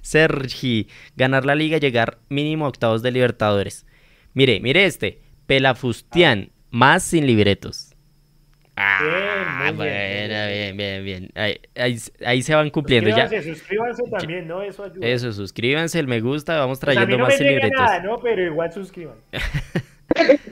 Sergi, 0.00 0.88
ganar 1.16 1.44
la 1.44 1.56
liga, 1.56 1.78
llegar 1.78 2.18
mínimo 2.28 2.66
a 2.66 2.68
octavos 2.68 3.02
de 3.02 3.10
Libertadores. 3.10 3.84
Mire, 4.32 4.60
mire 4.60 4.84
este, 4.84 5.22
Pelafustián, 5.46 6.52
más 6.70 7.02
sin 7.02 7.26
libretos. 7.26 7.89
Ah, 8.82 9.00
Bien, 9.02 9.76
muy 9.76 9.86
bien, 9.86 10.28
bueno, 10.28 10.44
muy 10.44 10.52
bien, 10.52 10.76
bien, 10.76 11.04
bien. 11.04 11.30
Ahí, 11.34 11.60
ahí- 11.76 11.98
ahí 12.24 12.42
se 12.42 12.54
van 12.54 12.70
cumpliendo 12.70 13.10
ya. 13.10 13.28
Suscríbanse, 13.28 13.54
suscríbanse 13.54 14.02
también, 14.10 14.48
¿no? 14.48 14.62
Eso 14.62 14.84
ayuda. 14.84 15.06
Eso, 15.06 15.32
suscríbanse, 15.32 15.98
el 15.98 16.06
me 16.06 16.20
gusta, 16.20 16.58
vamos 16.58 16.78
Pues 16.80 16.96
a 16.96 17.00
mí 17.00 17.06
trayendo 17.06 17.18
no 17.18 17.24
más 17.28 17.38
me 17.38 17.44
llega 17.46 17.68
nada, 17.68 18.00
¿no? 18.00 18.18
Pero 18.20 18.42
igual 18.46 18.72
suscriban. 18.72 19.16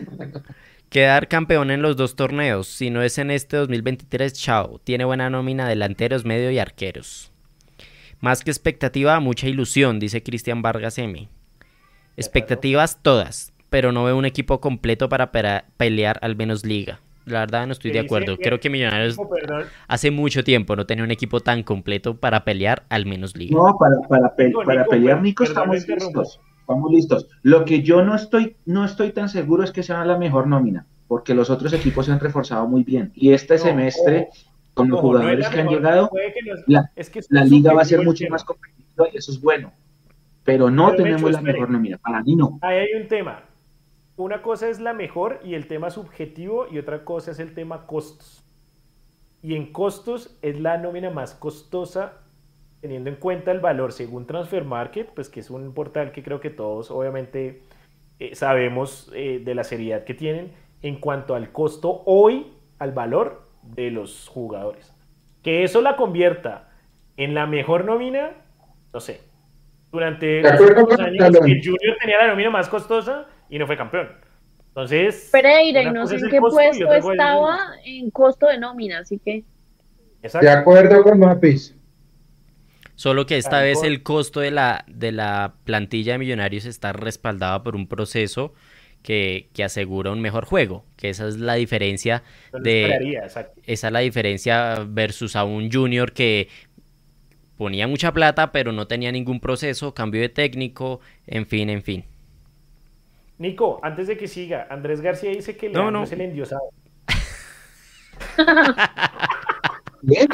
Quedar 0.91 1.29
campeón 1.29 1.71
en 1.71 1.83
los 1.83 1.97
dos 1.97 2.17
torneos. 2.17 2.67
Si 2.67 2.89
no 2.91 3.03
es 3.03 3.19
en 3.19 3.31
este 3.31 3.57
2023, 3.59 4.33
chao. 4.33 4.81
Tiene 4.85 5.05
buena 5.05 5.29
nómina 5.29 5.69
delanteros, 5.69 6.25
medio 6.25 6.51
y 6.51 6.59
arqueros. 6.59 7.31
Más 8.21 8.43
que 8.43 8.51
expectativa, 8.51 9.21
mucha 9.21 9.49
ilusión, 9.49 10.01
dice 10.01 10.23
Cristian 10.23 10.63
Vargas 10.63 10.99
M. 10.99 11.29
Expectativas 12.17 13.01
todas, 13.03 13.53
pero 13.71 13.93
no 13.93 14.05
veo 14.05 14.17
un 14.17 14.25
equipo 14.25 14.61
completo 14.61 15.09
para 15.09 15.31
pelear 15.77 16.19
al 16.23 16.37
menos 16.37 16.65
liga. 16.65 17.01
La 17.31 17.41
verdad 17.41 17.67
no 17.67 17.73
estoy 17.73 17.91
de 17.91 18.01
acuerdo. 18.01 18.37
que- 18.37 18.45
Creo 18.45 18.61
que 18.61 18.71
Millonarios 18.71 19.17
Oh, 19.19 19.29
perdón. 19.29 19.65
hace 19.87 20.11
mucho 20.11 20.43
tiempo 20.45 20.75
no 20.77 20.87
tenía 20.87 21.05
un 21.05 21.11
equipo 21.11 21.41
tan 21.41 21.63
completo 21.63 22.17
para 22.17 22.45
pelear 22.45 22.85
al 22.89 23.07
menos 23.07 23.37
liga. 23.37 23.57
No, 23.57 23.77
para, 23.79 23.97
para, 24.09 24.35
pe- 24.35 24.47
Nico, 24.49 24.63
para 24.65 24.81
Nico, 24.81 24.91
pelear, 24.91 25.17
per- 25.17 25.23
Nico, 25.25 25.45
perdón, 25.45 25.75
estamos 25.75 25.89
listos. 25.89 26.41
Estamos 26.61 26.91
listos. 26.93 27.29
Lo 27.43 27.65
que 27.65 27.83
yo 27.83 28.03
no 28.03 28.15
estoy, 28.15 28.57
no 28.67 28.85
estoy 28.85 29.13
tan 29.13 29.29
seguro 29.29 29.63
es 29.65 29.71
que 29.73 29.83
sea 29.83 30.05
la 30.05 30.19
mejor 30.19 30.47
nómina, 30.47 30.87
porque 31.07 31.35
los 31.35 31.49
otros 31.51 31.73
equipos 31.73 32.07
se 32.07 32.13
han 32.13 32.21
reforzado 32.21 32.67
muy 32.69 32.85
bien. 32.85 33.11
Y 33.15 33.33
este 33.33 33.55
No, 33.55 33.61
semestre, 33.61 34.29
con 34.75 34.89
los 34.91 34.97
no 34.99 35.03
jugadores 35.03 35.49
que 35.49 35.61
han 35.61 35.67
mejor, 35.67 35.83
llegado, 35.83 36.11
que 36.13 36.63
la- 36.67 36.91
es 36.95 37.09
que 37.11 37.21
es 37.21 37.27
la 37.31 37.45
liga 37.45 37.73
va 37.73 37.83
a 37.83 37.85
ser 37.87 38.05
mucho 38.05 38.25
más 38.31 38.45
competitiva 38.45 39.07
y 39.13 39.17
eso 39.17 39.33
es 39.33 39.41
bueno. 39.41 39.73
Pero 40.45 40.71
no 40.71 40.91
Pero, 40.93 41.03
tenemos 41.05 41.31
la 41.31 41.39
espere. 41.39 41.53
mejor 41.55 41.71
nómina. 41.71 41.99
Para 41.99 42.23
mí 42.23 42.35
no. 42.37 42.59
Ahí 42.63 42.79
hay 42.79 43.01
un 43.03 43.09
tema. 43.09 43.43
Una 44.19 44.43
cosa 44.43 44.69
es 44.69 44.81
la 44.81 44.95
mejor 44.95 45.39
y 45.45 45.55
el 45.55 45.69
tema 45.69 45.91
subjetivo 45.91 46.67
y 46.69 46.79
otra 46.79 47.05
cosa 47.05 47.31
es 47.31 47.39
el 47.39 47.55
tema 47.55 47.87
costos. 47.87 48.45
Y 49.43 49.55
en 49.55 49.71
costos 49.71 50.37
es 50.43 50.59
la 50.59 50.77
nómina 50.77 51.09
más 51.09 51.35
costosa 51.35 52.15
teniendo 52.81 53.11
en 53.11 53.17
cuenta 53.17 53.53
el 53.53 53.61
valor 53.61 53.93
según 53.93 54.27
Transfer 54.27 54.65
Market, 54.65 55.11
pues 55.15 55.29
que 55.29 55.39
es 55.39 55.51
un 55.51 55.73
portal 55.73 56.11
que 56.11 56.25
creo 56.25 56.41
que 56.41 56.51
todos 56.51 56.91
obviamente 56.91 57.63
eh, 58.19 58.35
sabemos 58.35 59.09
eh, 59.15 59.41
de 59.45 59.55
la 59.55 59.63
seriedad 59.63 60.03
que 60.03 60.15
tienen 60.15 60.53
en 60.83 60.99
cuanto 60.99 61.37
al 61.37 61.53
costo 61.53 62.03
hoy, 62.05 62.53
al 62.81 62.91
valor 62.91 63.49
de 63.63 63.93
los 63.93 64.27
jugadores. 64.27 64.93
Que 65.45 65.63
eso 65.63 65.81
la 65.81 65.95
convierta 65.95 66.73
en 67.17 67.35
la 67.35 67.47
mejor 67.47 67.85
nómina, 67.85 68.33
no 68.93 68.99
sé. 68.99 69.21
Durante 69.93 70.43
los 70.43 70.99
años 70.99 71.31
que 71.31 71.61
Junior 71.63 71.97
tenía 72.01 72.19
la 72.19 72.27
nómina 72.27 72.51
más 72.51 72.69
costosa 72.69 73.29
y 73.49 73.59
no 73.59 73.67
fue 73.67 73.77
campeón. 73.77 74.09
Entonces, 74.69 75.29
Pereira, 75.33 75.83
y 75.83 75.91
no 75.91 76.07
sé 76.07 76.17
en 76.17 76.29
qué 76.29 76.41
puesto 76.41 76.93
estaba 76.93 77.59
en 77.85 78.11
costo 78.11 78.47
de 78.47 78.59
nómina, 78.59 79.01
así 79.01 79.19
que 79.19 79.45
Exacto. 80.23 80.47
De 80.47 80.53
acuerdo 80.53 81.03
con 81.03 81.19
Mapis. 81.19 81.75
Solo 82.95 83.27
que 83.27 83.37
esta 83.37 83.61
vez 83.61 83.85
el 83.85 84.03
costo 84.03 84.41
de 84.41 84.51
la, 84.51 84.85
de 84.89 85.13
la 85.13 85.55
plantilla 85.65 86.13
de 86.15 86.19
Millonarios 86.19 86.65
está 86.65 86.93
respaldada 86.93 87.63
por 87.63 87.77
un 87.77 87.87
proceso 87.87 88.55
que, 89.03 89.51
que 89.53 89.63
asegura 89.63 90.11
un 90.11 90.21
mejor 90.21 90.45
juego, 90.45 90.85
que 90.97 91.11
esa 91.11 91.29
es 91.29 91.37
la 91.39 91.55
diferencia 91.55 92.25
de, 92.53 93.21
esa 93.65 93.87
es 93.87 93.93
la 93.93 94.01
diferencia 94.01 94.85
versus 94.85 95.37
a 95.37 95.45
un 95.45 95.71
junior 95.71 96.13
que 96.13 96.49
ponía 97.57 97.87
mucha 97.87 98.13
plata 98.13 98.51
pero 98.51 98.73
no 98.73 98.89
tenía 98.89 99.13
ningún 99.13 99.39
proceso, 99.39 99.95
cambio 99.95 100.21
de 100.21 100.29
técnico, 100.29 100.99
en 101.29 101.47
fin, 101.47 101.71
en 101.71 101.85
fin. 101.85 102.05
Nico, 103.39 103.81
antes 103.83 104.09
de 104.09 104.17
que 104.17 104.27
siga, 104.29 104.67
Andrés 104.69 105.01
García 105.01 105.31
dice 105.31 105.57
que 105.57 105.69
Leandro 105.69 105.91
no. 105.91 106.03
es 106.03 106.13
el 106.13 106.21
endiosado. 106.21 106.71
Bien. 110.03 110.29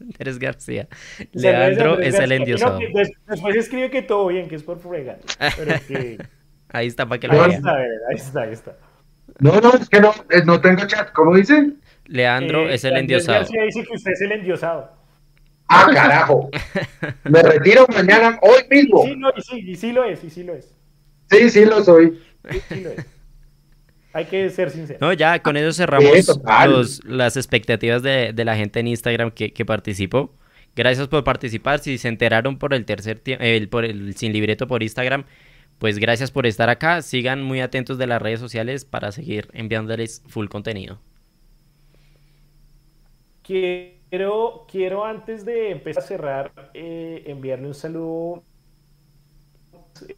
Andrés 0.00 0.38
García. 0.38 0.88
Leandro 1.32 1.92
Andrés 1.92 2.14
es 2.14 2.20
el 2.20 2.32
endiosado. 2.32 2.78
no, 2.80 3.00
después 3.28 3.56
escribe 3.56 3.90
que 3.90 4.02
todo 4.02 4.26
bien, 4.28 4.48
que 4.48 4.56
es 4.56 4.62
por 4.62 4.78
fregar. 4.78 5.20
Pero 5.56 5.74
que... 5.86 6.18
Ahí 6.70 6.88
está 6.88 7.06
para 7.06 7.20
que 7.20 7.28
lo 7.28 7.34
ahí 7.34 7.50
vean. 7.50 7.52
está, 7.52 7.72
¿verdad? 7.74 8.08
ahí 8.10 8.16
está, 8.16 8.40
ahí 8.42 8.52
está. 8.52 8.76
No, 9.38 9.60
no, 9.60 9.74
es 9.74 9.88
que 9.88 10.00
no, 10.00 10.12
eh, 10.28 10.42
no 10.44 10.60
tengo 10.60 10.84
chat. 10.88 11.12
¿Cómo 11.12 11.36
dice? 11.36 11.72
Leandro 12.06 12.68
Eh, 12.68 12.74
es 12.74 12.82
el 12.82 12.96
Andrés 12.96 13.02
endiosado. 13.02 13.38
García 13.38 13.62
dice 13.62 13.84
que 13.84 13.94
usted 13.94 14.10
es 14.10 14.20
el 14.22 14.32
endiosado. 14.32 14.92
Ah, 15.68 15.88
carajo. 15.94 16.50
Me 17.24 17.42
retiro 17.42 17.86
mañana, 17.94 18.40
hoy 18.42 18.62
mismo. 18.68 19.04
Sí, 19.04 19.14
no, 19.16 19.30
y 19.36 19.42
sí, 19.42 19.70
y 19.70 19.74
sí 19.76 19.92
lo 19.92 20.02
es, 20.04 20.24
y 20.24 20.30
sí 20.30 20.42
lo 20.42 20.54
es. 20.54 20.73
Sí, 21.30 21.50
sí 21.50 21.64
lo 21.64 21.82
soy. 21.82 22.18
Sí. 22.68 22.84
Hay 24.12 24.26
que 24.26 24.48
ser 24.50 24.70
sincero. 24.70 24.98
No, 25.00 25.12
ya 25.12 25.42
con 25.42 25.56
eso 25.56 25.72
cerramos 25.72 26.12
Sí, 26.12 26.24
total. 26.26 26.70
los- 26.72 27.04
las 27.04 27.36
expectativas 27.36 28.02
de, 28.02 28.32
de 28.32 28.44
la 28.44 28.54
gente 28.56 28.78
en 28.80 28.86
Instagram 28.88 29.30
que, 29.32 29.52
que 29.52 29.64
participó. 29.64 30.32
Gracias 30.76 31.08
por 31.08 31.24
participar. 31.24 31.78
Si 31.80 31.98
se 31.98 32.08
enteraron 32.08 32.58
por 32.58 32.74
el 32.74 32.84
tercer 32.84 33.18
tiempo, 33.18 33.44
por 33.70 33.84
el 33.84 34.14
sin 34.16 34.32
libreto 34.32 34.66
por 34.66 34.82
Instagram, 34.82 35.24
pues 35.78 35.98
gracias 35.98 36.30
por 36.30 36.46
estar 36.46 36.68
acá. 36.68 37.02
Sigan 37.02 37.42
muy 37.42 37.60
atentos 37.60 37.98
de 37.98 38.06
las 38.06 38.22
redes 38.22 38.38
sociales 38.40 38.84
para 38.84 39.10
seguir 39.10 39.48
enviándoles 39.52 40.22
full 40.28 40.46
contenido. 40.48 41.00
Quiero, 43.42 44.66
quiero 44.70 45.04
antes 45.04 45.44
de 45.44 45.70
empezar 45.70 46.02
a 46.02 46.06
cerrar, 46.06 46.52
eh, 46.72 47.24
enviarle 47.26 47.66
un 47.66 47.74
saludo 47.74 48.42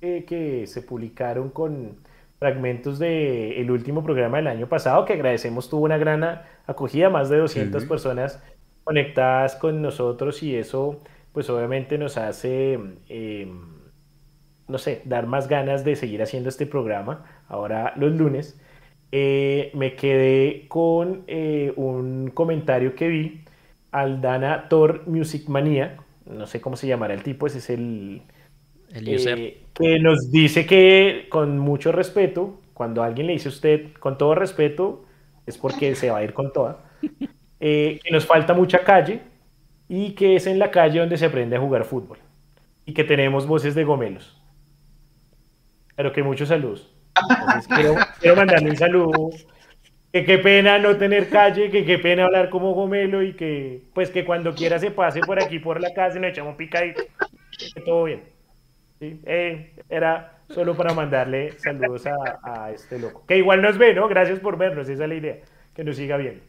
eh, 0.00 0.24
que 0.26 0.66
se 0.66 0.82
publicaron 0.82 1.50
con 1.50 1.96
fragmentos 2.38 2.98
del 2.98 3.52
el 3.54 3.70
último 3.70 4.02
programa 4.04 4.38
del 4.38 4.46
año 4.48 4.68
pasado, 4.68 5.04
que 5.04 5.14
agradecemos, 5.14 5.68
tuvo 5.70 5.84
una 5.84 5.98
gran 5.98 6.22
acogida, 6.66 7.08
más 7.10 7.28
de 7.30 7.38
200 7.38 7.82
Sí. 7.82 7.88
personas 7.88 8.42
conectadas 8.84 9.56
con 9.56 9.82
nosotros 9.82 10.42
y 10.42 10.54
eso 10.56 11.02
pues 11.32 11.50
obviamente 11.50 11.98
nos 11.98 12.16
hace, 12.16 12.78
eh, 13.08 13.48
no 14.68 14.78
sé, 14.78 15.02
dar 15.04 15.26
más 15.26 15.48
ganas 15.48 15.84
de 15.84 15.96
seguir 15.96 16.22
haciendo 16.22 16.48
este 16.48 16.66
programa, 16.66 17.24
ahora 17.48 17.92
los 17.96 18.12
lunes. 18.12 18.60
Eh, 19.12 19.70
me 19.74 19.94
quedé 19.96 20.66
con 20.68 21.24
eh, 21.28 21.72
un 21.76 22.30
comentario 22.34 22.94
que 22.94 23.08
vi. 23.08 23.44
Aldana 23.92 24.68
Thor 24.68 25.06
Music 25.06 25.48
Manía 25.48 25.96
no 26.26 26.46
sé 26.46 26.60
cómo 26.60 26.76
se 26.76 26.88
llamará 26.88 27.14
el 27.14 27.22
tipo, 27.22 27.46
ese 27.46 27.58
es 27.58 27.70
el, 27.70 28.22
el 28.96 29.14
user. 29.14 29.38
Eh, 29.38 29.62
que 29.74 29.98
nos 29.98 30.30
dice 30.30 30.66
que 30.66 31.26
con 31.28 31.58
mucho 31.58 31.92
respeto, 31.92 32.60
cuando 32.74 33.02
alguien 33.02 33.26
le 33.26 33.34
dice 33.34 33.48
a 33.48 33.52
usted 33.52 33.92
con 33.98 34.18
todo 34.18 34.34
respeto, 34.34 35.04
es 35.46 35.58
porque 35.58 35.94
se 35.94 36.10
va 36.10 36.18
a 36.18 36.24
ir 36.24 36.32
con 36.32 36.52
toda, 36.52 36.84
eh, 37.60 38.00
que 38.02 38.10
nos 38.10 38.26
falta 38.26 38.54
mucha 38.54 38.84
calle 38.84 39.20
y 39.88 40.12
que 40.12 40.36
es 40.36 40.46
en 40.46 40.58
la 40.58 40.70
calle 40.70 41.00
donde 41.00 41.16
se 41.16 41.26
aprende 41.26 41.56
a 41.56 41.60
jugar 41.60 41.84
fútbol 41.84 42.18
y 42.84 42.92
que 42.92 43.04
tenemos 43.04 43.46
voces 43.46 43.74
de 43.74 43.84
gomelos. 43.84 44.40
Pero 45.94 46.12
que 46.12 46.22
muchos 46.22 46.48
saludos. 46.48 46.92
quiero, 47.74 47.94
quiero 48.20 48.36
mandarle 48.36 48.70
un 48.70 48.76
saludo 48.76 49.30
que 50.12 50.24
qué 50.24 50.38
pena 50.38 50.78
no 50.78 50.96
tener 50.96 51.28
calle, 51.28 51.70
que 51.70 51.84
qué 51.84 51.98
pena 51.98 52.24
hablar 52.24 52.48
como 52.48 52.72
gomelo 52.72 53.22
y 53.22 53.34
que 53.34 53.82
pues 53.92 54.10
que 54.10 54.24
cuando 54.24 54.54
quiera 54.54 54.78
se 54.78 54.90
pase 54.90 55.20
por 55.20 55.42
aquí 55.42 55.58
por 55.58 55.80
la 55.80 55.92
casa 55.92 56.16
y 56.16 56.20
nos 56.20 56.30
echamos 56.30 56.56
picadito. 56.56 57.02
Que 57.74 57.80
todo 57.82 58.04
bien. 58.04 58.22
Eh, 59.00 59.74
era 59.88 60.38
solo 60.48 60.74
para 60.76 60.94
mandarle 60.94 61.52
saludos 61.58 62.06
a, 62.06 62.70
este 62.70 62.98
loco. 62.98 63.24
Que 63.26 63.38
igual 63.38 63.62
nos 63.62 63.78
ve, 63.78 63.94
¿no? 63.94 64.08
Gracias 64.08 64.40
por 64.40 64.56
vernos, 64.56 64.88
esa 64.88 65.04
es 65.04 65.08
la 65.08 65.14
idea. 65.14 65.38
Que 65.74 65.84
nos 65.84 65.96
siga 65.96 66.16
bien. 66.16 66.42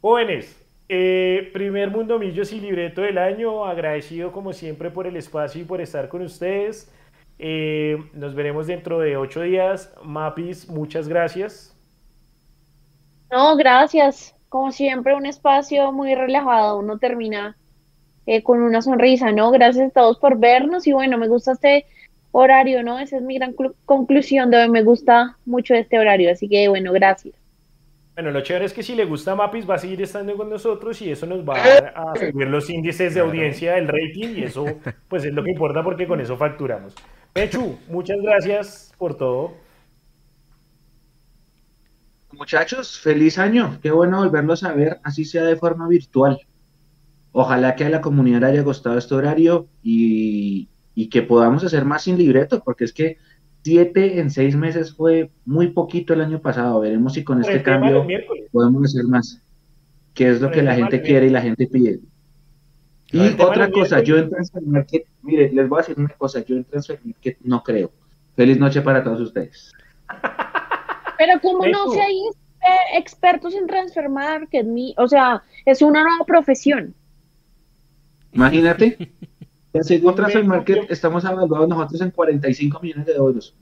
Jóvenes, 0.00 0.64
eh, 0.88 1.50
primer 1.52 1.90
Mundo 1.90 2.18
Millos 2.18 2.52
y 2.52 2.60
libreto 2.60 3.02
del 3.02 3.18
año. 3.18 3.64
Agradecido 3.64 4.32
como 4.32 4.52
siempre 4.52 4.90
por 4.90 5.06
el 5.06 5.16
espacio 5.16 5.62
y 5.62 5.64
por 5.64 5.80
estar 5.80 6.08
con 6.08 6.22
ustedes. 6.22 6.92
Eh, 7.38 7.98
nos 8.14 8.34
veremos 8.34 8.66
dentro 8.66 8.98
de 8.98 9.16
ocho 9.16 9.42
días. 9.42 9.94
Mapis, 10.02 10.68
muchas 10.68 11.08
gracias. 11.08 11.76
No, 13.30 13.56
gracias. 13.56 14.34
Como 14.48 14.72
siempre, 14.72 15.14
un 15.14 15.26
espacio 15.26 15.92
muy 15.92 16.14
relajado. 16.14 16.78
Uno 16.78 16.98
termina 16.98 17.56
eh, 18.26 18.42
con 18.42 18.62
una 18.62 18.82
sonrisa, 18.82 19.32
¿no? 19.32 19.50
Gracias 19.50 19.88
a 19.88 19.92
todos 19.92 20.18
por 20.18 20.38
vernos 20.38 20.86
y 20.86 20.92
bueno, 20.92 21.16
me 21.16 21.28
gusta 21.28 21.52
este 21.52 21.86
horario, 22.32 22.82
¿no? 22.82 22.98
Esa 22.98 23.16
es 23.16 23.22
mi 23.22 23.36
gran 23.36 23.54
conclusión 23.84 24.50
de 24.50 24.58
hoy. 24.58 24.68
Me 24.68 24.82
gusta 24.82 25.36
mucho 25.46 25.74
este 25.74 25.98
horario, 25.98 26.30
así 26.30 26.48
que 26.48 26.68
bueno, 26.68 26.92
gracias. 26.92 27.34
Bueno, 28.14 28.30
lo 28.30 28.40
chévere 28.40 28.64
es 28.64 28.72
que 28.72 28.82
si 28.82 28.94
le 28.94 29.04
gusta 29.04 29.34
Mapis 29.34 29.68
va 29.68 29.74
a 29.74 29.78
seguir 29.78 30.00
estando 30.00 30.36
con 30.36 30.48
nosotros 30.48 31.00
y 31.02 31.10
eso 31.10 31.26
nos 31.26 31.46
va 31.46 31.56
a, 31.56 32.12
a 32.12 32.14
subir 32.32 32.48
los 32.48 32.70
índices 32.70 33.14
de 33.14 33.20
audiencia 33.20 33.74
del 33.74 33.88
rating 33.88 34.36
y 34.36 34.44
eso 34.44 34.64
pues 35.08 35.24
es 35.24 35.32
lo 35.32 35.44
que 35.44 35.50
importa 35.50 35.82
porque 35.82 36.06
con 36.06 36.20
eso 36.20 36.36
facturamos. 36.36 36.94
Pechu, 37.32 37.78
muchas 37.88 38.16
gracias 38.22 38.94
por 38.96 39.16
todo. 39.16 39.52
Muchachos, 42.32 42.98
feliz 42.98 43.38
año. 43.38 43.78
Qué 43.82 43.90
bueno 43.90 44.18
volverlos 44.18 44.64
a 44.64 44.72
ver, 44.72 44.98
así 45.04 45.24
sea 45.24 45.44
de 45.44 45.56
forma 45.56 45.86
virtual. 45.86 46.38
Ojalá 47.38 47.76
que 47.76 47.84
a 47.84 47.90
la 47.90 48.00
comunidad 48.00 48.44
haya 48.44 48.62
gustado 48.62 48.96
este 48.96 49.14
horario 49.14 49.68
y, 49.82 50.70
que 51.10 51.20
podamos 51.20 51.62
hacer 51.62 51.84
más 51.84 52.04
sin 52.04 52.16
libreto, 52.16 52.62
porque 52.64 52.84
es 52.84 52.94
que 52.94 53.18
siete 53.62 54.20
en 54.20 54.30
seis 54.30 54.56
meses 54.56 54.94
fue 54.94 55.30
muy 55.44 55.68
poquito 55.68 56.14
el 56.14 56.22
año 56.22 56.40
pasado. 56.40 56.80
Veremos 56.80 57.12
si 57.12 57.24
con 57.24 57.42
este 57.42 57.62
cambio 57.62 58.06
podemos 58.50 58.86
hacer 58.86 59.04
más, 59.04 59.42
que 60.14 60.30
es 60.30 60.40
lo 60.40 60.50
que 60.50 60.62
la 60.62 60.76
gente 60.76 61.02
quiere 61.02 61.26
y 61.26 61.30
la 61.30 61.42
gente 61.42 61.66
pide. 61.66 62.00
Y 63.12 63.18
otra 63.38 63.70
cosa, 63.70 64.02
yo 64.02 64.16
en 64.16 64.30
Transfer 64.30 64.62
Market, 64.62 65.04
mire, 65.20 65.52
les 65.52 65.68
voy 65.68 65.80
a 65.80 65.82
decir 65.82 65.98
una 65.98 66.14
cosa, 66.16 66.42
yo 66.42 66.56
en 66.56 66.64
Transfer 66.64 66.98
Market 67.04 67.36
no 67.42 67.62
creo. 67.62 67.92
Feliz 68.34 68.58
noche 68.58 68.80
para 68.80 69.04
todos 69.04 69.20
ustedes. 69.20 69.74
Pero 71.18 71.38
como 71.42 71.66
no 71.66 71.90
sé, 71.90 72.00
hay 72.00 72.18
expertos 72.94 73.54
en 73.54 73.66
transfer 73.66 74.08
market, 74.08 74.66
o 74.96 75.06
sea, 75.06 75.42
es 75.66 75.82
una 75.82 76.02
nueva 76.02 76.24
profesión. 76.24 76.94
Imagínate, 78.36 79.10
según 79.82 80.14
transfer 80.14 80.44
market 80.44 80.90
estamos 80.90 81.24
evaluados 81.24 81.68
nosotros 81.68 82.00
en 82.00 82.10
45 82.10 82.80
millones 82.80 83.06
de 83.06 83.14
euros. 83.14 83.56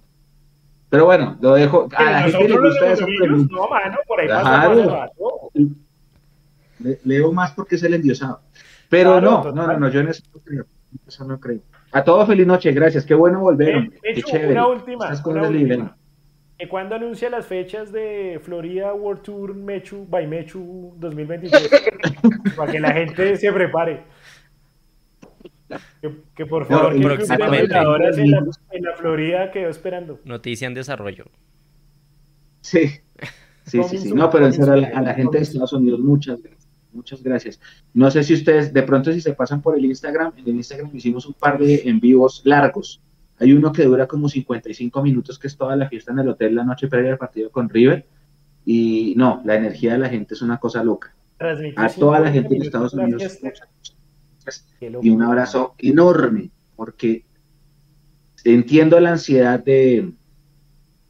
Pero 0.90 1.06
bueno, 1.06 1.36
lo 1.40 1.54
dejo. 1.54 1.88
A 1.96 2.04
la 2.04 2.22
gente 2.22 2.48
le 2.48 2.58
gusta 2.58 2.92
eso. 2.92 3.06
No, 3.06 3.68
mano, 3.68 3.98
por 4.06 4.20
ahí 4.20 4.26
claro. 4.26 5.10
leo 7.04 7.32
más 7.32 7.52
porque 7.52 7.76
es 7.76 7.82
el 7.82 7.94
endiosado. 7.94 8.40
Pero 8.88 9.20
no, 9.20 9.42
no, 9.52 9.66
no, 9.66 9.78
no, 9.78 9.88
yo 9.88 10.00
en 10.00 10.08
eso 10.08 10.22
no 10.32 10.40
creo. 10.40 10.66
Eso 11.06 11.24
no 11.24 11.40
creo. 11.40 11.60
A 11.90 12.04
todos 12.04 12.26
feliz 12.26 12.46
noche, 12.46 12.72
gracias. 12.72 13.04
Qué 13.04 13.14
bueno 13.14 13.40
volver. 13.40 13.76
Eh, 13.76 13.90
Qué 14.14 14.22
chévere. 14.22 14.52
Una 14.52 14.66
última. 14.68 15.10
Una 15.24 15.48
última. 15.48 15.96
¿Cuándo 16.68 16.94
anuncia 16.94 17.28
las 17.28 17.46
fechas 17.46 17.92
de 17.92 18.40
Florida 18.42 18.94
World 18.94 19.22
Tour 19.22 19.54
Mechu 19.54 20.06
by 20.08 20.26
Mechu 20.26 20.94
2023? 20.98 21.70
para 22.56 22.72
que 22.72 22.80
la 22.80 22.92
gente 22.92 23.36
se 23.36 23.52
prepare. 23.52 24.04
Que, 26.34 26.46
por 26.46 26.66
favor, 26.66 26.94
no, 26.94 27.02
próximamente. 27.02 27.76
En 27.76 28.30
la, 28.30 28.46
en 28.70 28.82
la 28.82 28.92
Florida 28.96 29.50
quedó 29.50 29.70
esperando. 29.70 30.20
Noticia 30.24 30.66
en 30.66 30.74
desarrollo. 30.74 31.24
Sí, 32.60 32.88
sí, 33.64 33.82
sí, 33.84 33.98
sí. 33.98 34.12
No, 34.12 34.30
pero 34.30 34.46
en 34.46 34.52
serio, 34.52 34.72
a 34.72 35.00
la, 35.00 35.14
gente 35.14 35.38
de 35.38 35.42
Estados 35.42 35.72
Unidos, 35.72 36.00
muchas 36.00 36.42
gracias. 36.42 36.68
Muchas 36.92 37.22
gracias. 37.22 37.60
No 37.92 38.10
sé 38.10 38.22
si 38.22 38.34
ustedes, 38.34 38.72
de 38.72 38.82
pronto, 38.82 39.12
si 39.12 39.20
se 39.20 39.32
pasan 39.32 39.62
por 39.62 39.76
el 39.76 39.84
Instagram, 39.84 40.32
en 40.36 40.48
el 40.48 40.54
Instagram 40.56 40.90
hicimos 40.94 41.26
un 41.26 41.34
par 41.34 41.58
de 41.58 41.82
en 41.86 41.98
vivos 41.98 42.42
largos 42.44 43.02
hay 43.38 43.52
uno 43.52 43.72
que 43.72 43.84
dura 43.84 44.06
como 44.06 44.28
55 44.28 45.02
minutos, 45.02 45.38
que 45.38 45.48
es 45.48 45.56
toda 45.56 45.76
la 45.76 45.88
fiesta 45.88 46.12
en 46.12 46.20
el 46.20 46.28
hotel 46.28 46.54
la 46.54 46.64
noche 46.64 46.88
previa 46.88 47.12
al 47.12 47.18
partido 47.18 47.50
con 47.50 47.68
River. 47.68 48.06
Y 48.64 49.14
no, 49.16 49.42
la 49.44 49.56
energía 49.56 49.92
de 49.92 49.98
la 49.98 50.08
gente 50.08 50.34
es 50.34 50.42
una 50.42 50.58
cosa 50.58 50.82
loca. 50.84 51.14
A 51.76 51.88
toda 51.88 52.20
la 52.20 52.30
gente 52.30 52.54
de 52.54 52.64
Estados 52.64 52.94
Unidos. 52.94 53.40
Y 54.80 55.10
un 55.10 55.22
abrazo 55.22 55.74
enorme, 55.78 56.50
porque 56.76 57.24
entiendo 58.44 59.00
la 59.00 59.12
ansiedad 59.12 59.62
de, 59.62 60.12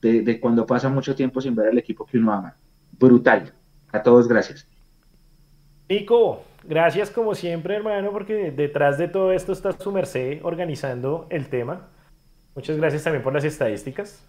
de, 0.00 0.40
cuando 0.40 0.66
pasa 0.66 0.88
mucho 0.88 1.14
tiempo 1.14 1.40
sin 1.40 1.54
ver 1.54 1.68
al 1.68 1.78
equipo 1.78 2.06
que 2.06 2.18
uno 2.18 2.32
ama. 2.32 2.56
Brutal. 2.92 3.52
A 3.92 4.02
todos, 4.02 4.28
gracias. 4.28 4.66
Nico, 5.88 6.42
gracias 6.64 7.10
como 7.10 7.34
siempre, 7.34 7.76
hermano, 7.76 8.10
porque 8.10 8.50
detrás 8.50 8.98
de 8.98 9.08
todo 9.08 9.32
esto 9.32 9.52
está 9.52 9.72
su 9.72 9.92
merced 9.92 10.40
organizando 10.42 11.26
el 11.30 11.48
tema. 11.48 11.88
Muchas 12.54 12.76
gracias 12.76 13.04
también 13.04 13.22
por 13.22 13.32
las 13.32 13.44
estadísticas. 13.44 14.24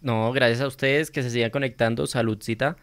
No, 0.00 0.32
gracias 0.32 0.60
a 0.60 0.66
ustedes 0.66 1.10
que 1.10 1.22
se 1.22 1.30
sigan 1.30 1.50
conectando. 1.50 2.06
Saludcita. 2.06 2.76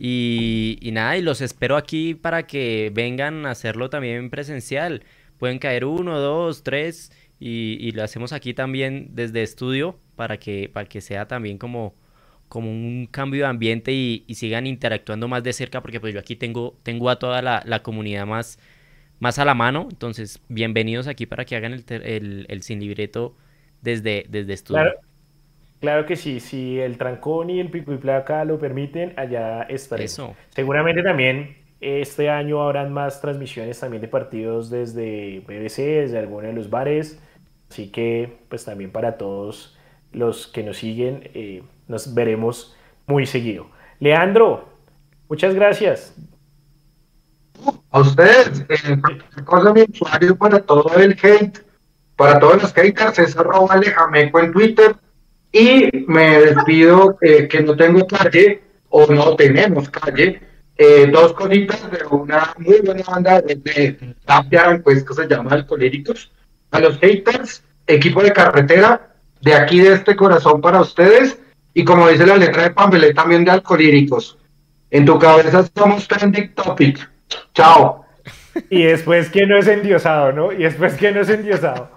Y, 0.00 0.78
y 0.80 0.92
nada, 0.92 1.16
y 1.16 1.22
los 1.22 1.40
espero 1.40 1.76
aquí 1.76 2.14
para 2.14 2.46
que 2.46 2.92
vengan 2.94 3.46
a 3.46 3.50
hacerlo 3.50 3.90
también 3.90 4.30
presencial. 4.30 5.02
Pueden 5.38 5.58
caer 5.58 5.84
uno, 5.84 6.20
dos, 6.20 6.62
tres. 6.62 7.10
Y, 7.40 7.92
lo 7.92 8.04
hacemos 8.04 8.32
aquí 8.32 8.54
también 8.54 9.08
desde 9.12 9.42
estudio 9.42 9.98
para 10.16 10.38
que, 10.38 10.68
para 10.72 10.88
que 10.88 11.00
sea 11.00 11.26
también 11.26 11.58
como, 11.58 11.94
como 12.48 12.70
un 12.70 13.08
cambio 13.10 13.42
de 13.42 13.48
ambiente 13.48 13.92
y, 13.92 14.24
sigan 14.34 14.66
interactuando 14.66 15.28
más 15.28 15.42
de 15.42 15.52
cerca 15.52 15.80
porque 15.82 16.00
pues 16.00 16.14
yo 16.14 16.20
aquí 16.20 16.36
tengo, 16.36 16.76
tengo 16.82 17.10
a 17.10 17.18
toda 17.18 17.42
la, 17.42 17.82
comunidad 17.82 18.26
más, 18.26 18.58
más 19.18 19.38
a 19.40 19.44
la 19.44 19.54
mano. 19.54 19.88
Entonces, 19.90 20.40
bienvenidos 20.48 21.08
aquí 21.08 21.26
para 21.26 21.44
que 21.44 21.56
hagan 21.56 21.74
el, 21.74 21.84
el, 21.88 22.46
el 22.48 22.62
sin 22.62 22.80
libreto 22.80 23.36
desde, 23.82 24.26
desde 24.28 24.52
estudio. 24.52 24.82
Claro, 24.82 25.00
que 25.80 26.16
sí, 26.16 26.40
si 26.40 26.78
el 26.78 26.98
trancón 26.98 27.50
y 27.50 27.60
el 27.60 27.70
pico 27.70 27.92
y 27.92 27.98
placa 27.98 28.44
lo 28.44 28.58
permiten, 28.58 29.14
allá 29.16 29.62
estaremos. 29.62 30.32
Seguramente 30.50 31.02
también 31.02 31.56
este 31.80 32.28
año 32.30 32.62
habrán 32.62 32.92
más 32.92 33.20
transmisiones 33.20 33.78
también 33.78 34.00
de 34.00 34.08
partidos 34.08 34.70
desde 34.70 35.40
BBC, 35.46 36.02
desde 36.02 36.18
algunos 36.18 36.48
de 36.48 36.52
los 36.54 36.70
bares. 36.70 37.20
Así 37.70 37.90
que, 37.90 38.38
pues 38.48 38.64
también 38.64 38.90
para 38.90 39.18
todos 39.18 39.78
los 40.12 40.46
que 40.46 40.62
nos 40.62 40.78
siguen, 40.78 41.30
eh, 41.34 41.62
nos 41.86 42.14
veremos 42.14 42.76
muy 43.06 43.26
seguido. 43.26 43.68
Leandro, 44.00 44.68
muchas 45.28 45.54
gracias. 45.54 46.14
A 47.90 48.00
ustedes, 48.00 48.64
eh, 48.68 49.00
cosa 49.44 49.72
mi 49.72 49.82
usuario 49.82 50.36
para 50.36 50.60
todo 50.60 50.94
el 50.96 51.12
hate 51.22 51.68
para 52.18 52.40
todos 52.40 52.60
los 52.60 52.72
haters 52.74 53.16
es 53.20 53.36
arroba 53.36 53.74
alejameco 53.74 54.40
en 54.40 54.52
Twitter. 54.52 54.96
Y 55.52 56.04
me 56.06 56.40
despido 56.40 57.18
eh, 57.20 57.48
que 57.48 57.62
no 57.62 57.76
tengo 57.76 58.06
calle 58.06 58.62
o 58.90 59.06
no 59.06 59.34
tenemos 59.36 59.88
calle. 59.88 60.40
Eh, 60.76 61.08
dos 61.10 61.32
cositas 61.32 61.90
de 61.90 62.04
una 62.10 62.54
muy 62.58 62.80
buena 62.80 63.02
banda 63.02 63.40
de, 63.40 64.14
Tapia, 64.24 64.80
pues 64.84 65.02
que 65.02 65.14
se 65.14 65.26
llama 65.26 65.52
Alcolíricos. 65.52 66.30
A 66.70 66.80
los 66.80 66.98
haters, 66.98 67.64
equipo 67.86 68.22
de 68.22 68.32
carretera, 68.32 69.14
de 69.40 69.54
aquí 69.54 69.80
de 69.80 69.94
este 69.94 70.14
corazón 70.14 70.60
para 70.60 70.80
ustedes. 70.80 71.38
Y 71.74 71.84
como 71.84 72.08
dice 72.08 72.26
la 72.26 72.36
letra 72.36 72.64
de 72.64 72.70
Pambelé, 72.70 73.14
también 73.14 73.44
de 73.44 73.50
Alcolíricos. 73.50 74.38
En 74.90 75.04
tu 75.04 75.18
cabeza 75.18 75.68
somos 75.74 76.06
trending 76.06 76.54
topic. 76.54 77.08
Chao. 77.54 78.04
Y 78.70 78.84
después 78.84 79.30
que 79.30 79.46
no 79.46 79.58
es 79.58 79.66
endiosado, 79.66 80.32
¿no? 80.32 80.52
Y 80.52 80.58
después 80.58 80.94
que 80.94 81.12
no 81.12 81.20
es 81.20 81.28
endiosado. 81.28 81.90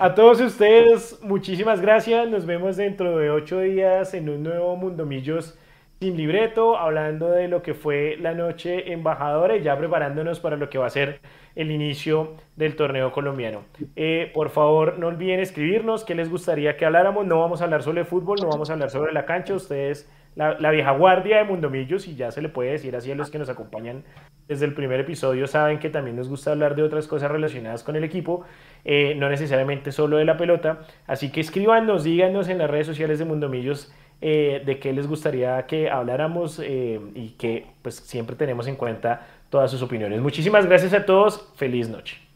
A 0.00 0.14
todos 0.14 0.40
ustedes, 0.40 1.18
muchísimas 1.22 1.80
gracias. 1.80 2.28
Nos 2.28 2.46
vemos 2.46 2.76
dentro 2.76 3.18
de 3.18 3.30
ocho 3.30 3.58
días 3.58 4.14
en 4.14 4.28
un 4.28 4.44
nuevo 4.44 4.76
Mundo 4.76 5.04
Millos 5.04 5.58
sin 5.98 6.16
libreto, 6.16 6.78
hablando 6.78 7.28
de 7.30 7.48
lo 7.48 7.62
que 7.62 7.74
fue 7.74 8.16
la 8.20 8.32
noche 8.32 8.92
embajadora 8.92 9.56
y 9.56 9.62
ya 9.62 9.76
preparándonos 9.76 10.38
para 10.38 10.56
lo 10.56 10.70
que 10.70 10.78
va 10.78 10.86
a 10.86 10.90
ser 10.90 11.20
el 11.56 11.72
inicio 11.72 12.34
del 12.54 12.76
torneo 12.76 13.10
colombiano. 13.10 13.64
Eh, 13.96 14.30
por 14.32 14.50
favor, 14.50 15.00
no 15.00 15.08
olviden 15.08 15.40
escribirnos 15.40 16.04
qué 16.04 16.14
les 16.14 16.30
gustaría 16.30 16.76
que 16.76 16.84
habláramos. 16.86 17.26
No 17.26 17.40
vamos 17.40 17.60
a 17.60 17.64
hablar 17.64 17.82
sobre 17.82 18.04
fútbol, 18.04 18.38
no 18.40 18.46
vamos 18.46 18.70
a 18.70 18.74
hablar 18.74 18.90
sobre 18.90 19.12
la 19.12 19.26
cancha. 19.26 19.54
Ustedes, 19.54 20.08
la, 20.36 20.70
vieja 20.70 20.92
guardia 20.92 21.38
de 21.38 21.44
Mundomillos, 21.44 22.06
y 22.06 22.14
ya 22.14 22.30
se 22.30 22.42
le 22.42 22.48
puede 22.48 22.72
decir 22.72 22.94
así 22.94 23.10
a 23.10 23.14
los 23.14 23.30
que 23.30 23.38
nos 23.38 23.48
acompañan 23.48 24.04
desde 24.46 24.64
el 24.64 24.74
primer 24.74 25.00
episodio, 25.00 25.46
saben 25.46 25.78
que 25.78 25.90
también 25.90 26.16
nos 26.16 26.28
gusta 26.28 26.52
hablar 26.52 26.74
de 26.74 26.82
otras 26.82 27.06
cosas 27.06 27.30
relacionadas 27.30 27.82
con 27.82 27.96
el 27.96 28.04
equipo, 28.04 28.44
eh, 28.84 29.14
no 29.16 29.28
necesariamente 29.28 29.92
solo 29.92 30.16
de 30.16 30.24
la 30.24 30.36
pelota. 30.36 30.80
Así 31.06 31.30
que 31.30 31.40
escríbanos, 31.40 32.04
díganos 32.04 32.48
en 32.48 32.58
las 32.58 32.70
redes 32.70 32.86
sociales 32.86 33.18
de 33.18 33.24
Mundomillos 33.24 33.92
eh, 34.20 34.62
de 34.64 34.78
qué 34.78 34.92
les 34.92 35.06
gustaría 35.06 35.64
que 35.66 35.90
habláramos 35.90 36.60
eh, 36.64 37.00
y 37.14 37.30
que 37.30 37.66
pues 37.82 37.96
siempre 37.96 38.34
tenemos 38.36 38.66
en 38.66 38.76
cuenta 38.76 39.26
todas 39.50 39.70
sus 39.70 39.82
opiniones. 39.82 40.20
Muchísimas 40.20 40.66
gracias 40.66 40.92
a 40.94 41.04
todos, 41.04 41.52
feliz 41.56 41.88
noche. 41.88 42.27